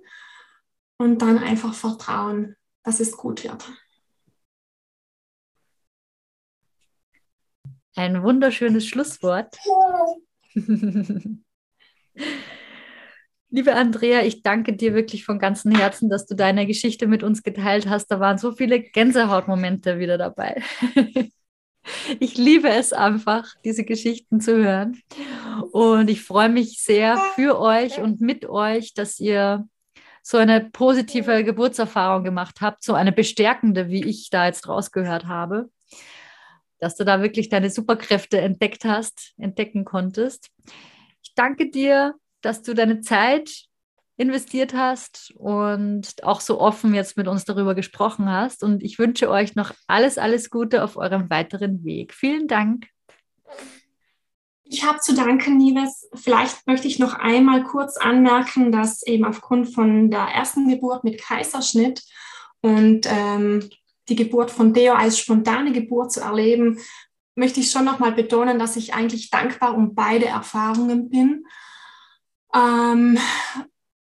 und 0.97 1.21
dann 1.21 1.37
einfach 1.37 1.73
vertrauen, 1.73 2.55
dass 2.83 2.99
es 2.99 3.15
gut 3.15 3.43
wird. 3.43 3.69
Ein 7.95 8.23
wunderschönes 8.23 8.87
Schlusswort. 8.87 9.57
Liebe 13.53 13.75
Andrea, 13.75 14.23
ich 14.23 14.43
danke 14.43 14.73
dir 14.77 14.93
wirklich 14.93 15.25
von 15.25 15.37
ganzem 15.37 15.75
Herzen, 15.75 16.09
dass 16.09 16.25
du 16.25 16.35
deine 16.35 16.65
Geschichte 16.65 17.05
mit 17.07 17.21
uns 17.21 17.43
geteilt 17.43 17.89
hast. 17.89 18.07
Da 18.07 18.21
waren 18.21 18.37
so 18.37 18.53
viele 18.53 18.79
Gänsehautmomente 18.79 19.99
wieder 19.99 20.17
dabei. 20.17 20.61
Ich 22.19 22.37
liebe 22.37 22.69
es 22.69 22.93
einfach, 22.93 23.55
diese 23.65 23.83
Geschichten 23.83 24.39
zu 24.39 24.55
hören. 24.55 25.01
Und 25.71 26.11
ich 26.11 26.21
freue 26.21 26.47
mich 26.47 26.79
sehr 26.83 27.17
für 27.33 27.59
euch 27.59 27.99
und 27.99 28.21
mit 28.21 28.45
euch, 28.47 28.93
dass 28.93 29.19
ihr 29.19 29.67
so 30.21 30.37
eine 30.37 30.69
positive 30.69 31.43
Geburtserfahrung 31.43 32.23
gemacht 32.23 32.61
habt, 32.61 32.83
so 32.83 32.93
eine 32.93 33.11
bestärkende, 33.11 33.89
wie 33.89 34.05
ich 34.05 34.29
da 34.29 34.45
jetzt 34.45 34.67
rausgehört 34.67 35.25
habe 35.25 35.71
dass 36.81 36.95
du 36.95 37.05
da 37.05 37.21
wirklich 37.21 37.47
deine 37.47 37.69
Superkräfte 37.69 38.41
entdeckt 38.41 38.83
hast, 38.83 39.33
entdecken 39.37 39.85
konntest. 39.85 40.49
Ich 41.23 41.33
danke 41.35 41.69
dir, 41.69 42.15
dass 42.41 42.63
du 42.63 42.73
deine 42.73 43.01
Zeit 43.01 43.67
investiert 44.17 44.73
hast 44.73 45.31
und 45.37 46.23
auch 46.23 46.41
so 46.41 46.59
offen 46.59 46.93
jetzt 46.93 47.17
mit 47.17 47.27
uns 47.27 47.45
darüber 47.45 47.75
gesprochen 47.75 48.29
hast. 48.29 48.63
Und 48.63 48.83
ich 48.83 48.99
wünsche 48.99 49.29
euch 49.29 49.55
noch 49.55 49.73
alles, 49.87 50.17
alles 50.17 50.49
Gute 50.49 50.83
auf 50.83 50.97
eurem 50.97 51.29
weiteren 51.29 51.83
Weg. 51.85 52.13
Vielen 52.13 52.47
Dank. 52.47 52.87
Ich 54.63 54.83
habe 54.83 54.99
zu 54.99 55.13
danken, 55.13 55.57
Nives. 55.57 56.09
Vielleicht 56.15 56.65
möchte 56.65 56.87
ich 56.87 56.97
noch 56.97 57.13
einmal 57.13 57.63
kurz 57.63 57.97
anmerken, 57.97 58.71
dass 58.71 59.05
eben 59.05 59.25
aufgrund 59.25 59.73
von 59.73 60.09
der 60.09 60.21
ersten 60.21 60.67
Geburt 60.67 61.03
mit 61.03 61.21
Kaiserschnitt 61.21 62.01
und 62.61 63.05
ähm, 63.07 63.69
die 64.09 64.15
Geburt 64.15 64.51
von 64.51 64.73
Deo 64.73 64.93
als 64.93 65.19
spontane 65.19 65.71
Geburt 65.71 66.11
zu 66.11 66.21
erleben, 66.21 66.79
möchte 67.35 67.59
ich 67.59 67.71
schon 67.71 67.85
nochmal 67.85 68.11
betonen, 68.11 68.59
dass 68.59 68.75
ich 68.75 68.93
eigentlich 68.93 69.29
dankbar 69.29 69.75
um 69.75 69.95
beide 69.95 70.25
Erfahrungen 70.25 71.09
bin 71.09 71.45
ähm, 72.53 73.17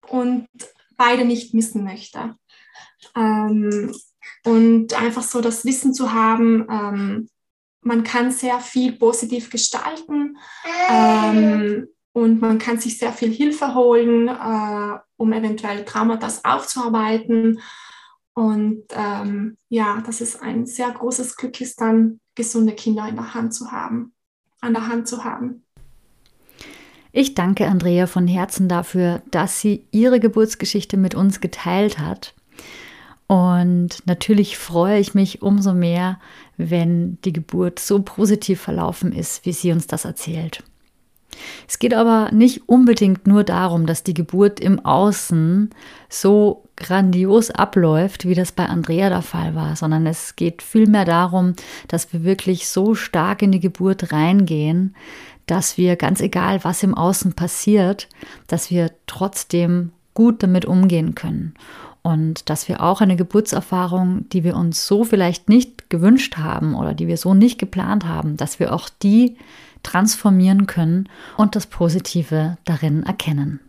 und 0.09 0.47
beide 0.97 1.25
nicht 1.25 1.53
missen 1.53 1.83
möchte. 1.83 2.35
Ähm, 3.15 3.93
und 4.43 4.93
einfach 4.99 5.23
so 5.23 5.41
das 5.41 5.65
Wissen 5.65 5.93
zu 5.93 6.13
haben, 6.13 6.67
ähm, 6.69 7.29
man 7.81 8.03
kann 8.03 8.31
sehr 8.31 8.59
viel 8.59 8.93
positiv 8.93 9.49
gestalten 9.49 10.37
ähm, 10.89 11.87
und 12.13 12.41
man 12.41 12.59
kann 12.59 12.79
sich 12.79 12.97
sehr 12.97 13.13
viel 13.13 13.31
Hilfe 13.31 13.73
holen, 13.73 14.27
äh, 14.27 14.99
um 15.17 15.33
eventuell 15.33 15.83
Traumata 15.85 16.27
aufzuarbeiten 16.43 17.59
und 18.33 18.83
ähm, 18.95 19.57
ja, 19.69 20.01
dass 20.05 20.21
es 20.21 20.39
ein 20.39 20.65
sehr 20.65 20.89
großes 20.91 21.35
Glück 21.35 21.59
ist, 21.59 21.81
dann 21.81 22.19
gesunde 22.35 22.73
Kinder 22.73 23.07
in 23.07 23.15
der 23.15 23.33
Hand 23.33 23.53
zu 23.53 23.71
haben, 23.71 24.13
an 24.61 24.73
der 24.73 24.87
Hand 24.87 25.07
zu 25.07 25.23
haben. 25.23 25.63
Ich 27.11 27.33
danke 27.33 27.67
Andrea 27.67 28.07
von 28.07 28.27
Herzen 28.27 28.69
dafür, 28.69 29.21
dass 29.31 29.59
sie 29.59 29.85
ihre 29.91 30.21
Geburtsgeschichte 30.21 30.95
mit 30.95 31.13
uns 31.13 31.41
geteilt 31.41 31.99
hat. 31.99 32.33
Und 33.27 34.05
natürlich 34.05 34.57
freue 34.57 34.99
ich 34.99 35.13
mich 35.13 35.41
umso 35.41 35.73
mehr, 35.73 36.19
wenn 36.57 37.17
die 37.21 37.33
Geburt 37.33 37.79
so 37.79 38.01
positiv 38.01 38.61
verlaufen 38.61 39.11
ist, 39.11 39.45
wie 39.45 39.53
sie 39.53 39.71
uns 39.71 39.87
das 39.87 40.05
erzählt. 40.05 40.63
Es 41.67 41.79
geht 41.79 41.93
aber 41.93 42.29
nicht 42.31 42.67
unbedingt 42.67 43.27
nur 43.27 43.43
darum, 43.43 43.85
dass 43.85 44.03
die 44.03 44.13
Geburt 44.13 44.59
im 44.59 44.85
Außen 44.85 45.69
so 46.09 46.63
grandios 46.75 47.51
abläuft, 47.51 48.27
wie 48.27 48.33
das 48.33 48.51
bei 48.51 48.65
Andrea 48.65 49.09
der 49.09 49.21
Fall 49.21 49.55
war, 49.55 49.75
sondern 49.75 50.05
es 50.07 50.35
geht 50.35 50.61
vielmehr 50.61 51.05
darum, 51.05 51.53
dass 51.87 52.11
wir 52.11 52.23
wirklich 52.23 52.67
so 52.67 52.95
stark 52.95 53.41
in 53.41 53.51
die 53.51 53.59
Geburt 53.59 54.11
reingehen, 54.11 54.95
dass 55.45 55.77
wir 55.77 55.95
ganz 55.95 56.21
egal, 56.21 56.63
was 56.63 56.83
im 56.83 56.95
Außen 56.95 57.33
passiert, 57.33 58.07
dass 58.47 58.71
wir 58.71 58.91
trotzdem 59.05 59.91
gut 60.13 60.43
damit 60.43 60.65
umgehen 60.65 61.15
können. 61.15 61.53
Und 62.03 62.49
dass 62.49 62.67
wir 62.67 62.81
auch 62.81 63.01
eine 63.01 63.15
Geburtserfahrung, 63.15 64.27
die 64.29 64.43
wir 64.43 64.55
uns 64.55 64.87
so 64.87 65.03
vielleicht 65.03 65.49
nicht 65.49 65.89
gewünscht 65.89 66.37
haben 66.37 66.75
oder 66.75 66.93
die 66.93 67.07
wir 67.07 67.17
so 67.17 67.33
nicht 67.33 67.59
geplant 67.59 68.05
haben, 68.05 68.37
dass 68.37 68.59
wir 68.59 68.73
auch 68.73 68.89
die 68.89 69.37
transformieren 69.83 70.67
können 70.67 71.09
und 71.37 71.55
das 71.55 71.67
Positive 71.67 72.57
darin 72.65 73.03
erkennen. 73.03 73.59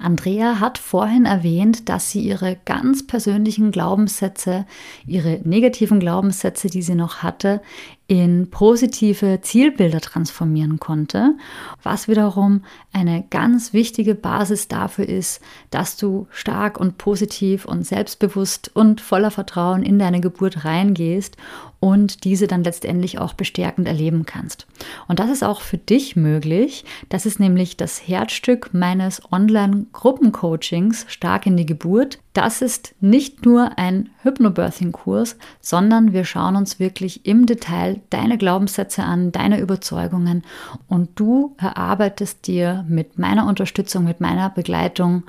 Andrea 0.00 0.60
hat 0.60 0.78
vorhin 0.78 1.26
erwähnt, 1.26 1.88
dass 1.88 2.10
sie 2.10 2.20
ihre 2.20 2.56
ganz 2.64 3.06
persönlichen 3.06 3.70
Glaubenssätze, 3.70 4.66
ihre 5.06 5.40
negativen 5.44 6.00
Glaubenssätze, 6.00 6.68
die 6.68 6.82
sie 6.82 6.94
noch 6.94 7.22
hatte, 7.22 7.60
in 8.06 8.50
positive 8.50 9.40
Zielbilder 9.40 10.00
transformieren 10.00 10.80
konnte, 10.80 11.36
was 11.82 12.08
wiederum 12.08 12.64
eine 12.92 13.24
ganz 13.30 13.72
wichtige 13.72 14.16
Basis 14.16 14.66
dafür 14.66 15.08
ist, 15.08 15.40
dass 15.70 15.96
du 15.96 16.26
stark 16.30 16.80
und 16.80 16.98
positiv 16.98 17.66
und 17.66 17.86
selbstbewusst 17.86 18.74
und 18.74 19.00
voller 19.00 19.30
Vertrauen 19.30 19.82
in 19.84 19.98
deine 19.98 20.20
Geburt 20.20 20.64
reingehst 20.64 21.36
und 21.80 22.24
diese 22.24 22.46
dann 22.46 22.62
letztendlich 22.62 23.18
auch 23.18 23.32
bestärkend 23.32 23.88
erleben 23.88 24.26
kannst. 24.26 24.66
Und 25.08 25.18
das 25.18 25.30
ist 25.30 25.42
auch 25.42 25.62
für 25.62 25.78
dich 25.78 26.14
möglich. 26.14 26.84
Das 27.08 27.24
ist 27.24 27.40
nämlich 27.40 27.78
das 27.78 28.06
Herzstück 28.06 28.74
meines 28.74 29.22
Online-Gruppencoachings 29.32 31.06
Stark 31.08 31.46
in 31.46 31.56
die 31.56 31.64
Geburt. 31.64 32.18
Das 32.34 32.60
ist 32.60 32.94
nicht 33.00 33.46
nur 33.46 33.78
ein 33.78 34.10
Hypnobirthing-Kurs, 34.22 35.36
sondern 35.62 36.12
wir 36.12 36.24
schauen 36.24 36.54
uns 36.54 36.78
wirklich 36.78 37.24
im 37.24 37.46
Detail 37.46 38.00
deine 38.10 38.36
Glaubenssätze 38.36 39.02
an, 39.02 39.32
deine 39.32 39.58
Überzeugungen 39.58 40.44
und 40.86 41.18
du 41.18 41.56
erarbeitest 41.56 42.46
dir 42.46 42.84
mit 42.88 43.18
meiner 43.18 43.46
Unterstützung, 43.46 44.04
mit 44.04 44.20
meiner 44.20 44.50
Begleitung 44.50 45.24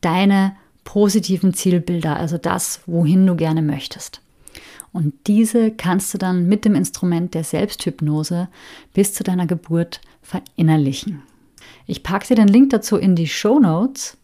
deine 0.00 0.54
positiven 0.84 1.52
Zielbilder, 1.52 2.16
also 2.16 2.38
das, 2.38 2.80
wohin 2.86 3.26
du 3.26 3.34
gerne 3.34 3.62
möchtest. 3.62 4.22
Und 4.92 5.14
diese 5.26 5.70
kannst 5.70 6.12
du 6.14 6.18
dann 6.18 6.48
mit 6.48 6.64
dem 6.64 6.74
Instrument 6.74 7.34
der 7.34 7.44
Selbsthypnose 7.44 8.48
bis 8.94 9.14
zu 9.14 9.22
deiner 9.22 9.46
Geburt 9.46 10.00
verinnerlichen. 10.22 11.22
Ich 11.86 12.02
packe 12.02 12.28
dir 12.28 12.36
den 12.36 12.48
Link 12.48 12.70
dazu 12.70 12.96
in 12.96 13.14
die 13.14 13.28
Show 13.28 13.58
Notes. 13.58 14.16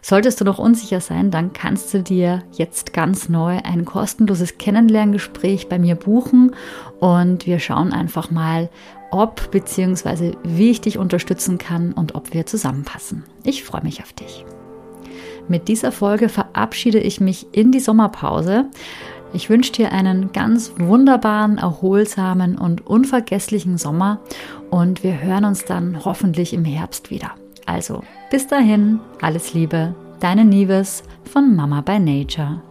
Solltest 0.00 0.40
du 0.40 0.44
noch 0.44 0.58
unsicher 0.58 1.00
sein, 1.00 1.30
dann 1.30 1.52
kannst 1.52 1.92
du 1.92 2.02
dir 2.02 2.42
jetzt 2.52 2.92
ganz 2.92 3.28
neu 3.28 3.58
ein 3.62 3.84
kostenloses 3.84 4.56
Kennenlerngespräch 4.56 5.68
bei 5.68 5.78
mir 5.78 5.96
buchen 5.96 6.54
und 6.98 7.46
wir 7.46 7.58
schauen 7.58 7.92
einfach 7.92 8.30
mal, 8.30 8.70
ob 9.10 9.50
bzw. 9.50 10.32
wie 10.42 10.70
ich 10.70 10.80
dich 10.80 10.98
unterstützen 10.98 11.58
kann 11.58 11.92
und 11.92 12.14
ob 12.14 12.32
wir 12.32 12.46
zusammenpassen. 12.46 13.24
Ich 13.44 13.64
freue 13.64 13.82
mich 13.82 14.02
auf 14.02 14.12
dich. 14.12 14.44
Mit 15.48 15.68
dieser 15.68 15.92
Folge 15.92 16.28
verabschiede 16.28 16.98
ich 16.98 17.20
mich 17.20 17.46
in 17.52 17.70
die 17.70 17.80
Sommerpause. 17.80 18.66
Ich 19.36 19.50
wünsche 19.50 19.70
dir 19.70 19.92
einen 19.92 20.32
ganz 20.32 20.72
wunderbaren, 20.78 21.58
erholsamen 21.58 22.56
und 22.56 22.86
unvergesslichen 22.86 23.76
Sommer 23.76 24.18
und 24.70 25.04
wir 25.04 25.20
hören 25.20 25.44
uns 25.44 25.66
dann 25.66 26.06
hoffentlich 26.06 26.54
im 26.54 26.64
Herbst 26.64 27.10
wieder. 27.10 27.32
Also 27.66 28.02
bis 28.30 28.46
dahin, 28.46 28.98
alles 29.20 29.52
Liebe, 29.52 29.94
deine 30.20 30.46
Nieves 30.46 31.02
von 31.30 31.54
Mama 31.54 31.82
by 31.82 31.98
Nature. 31.98 32.62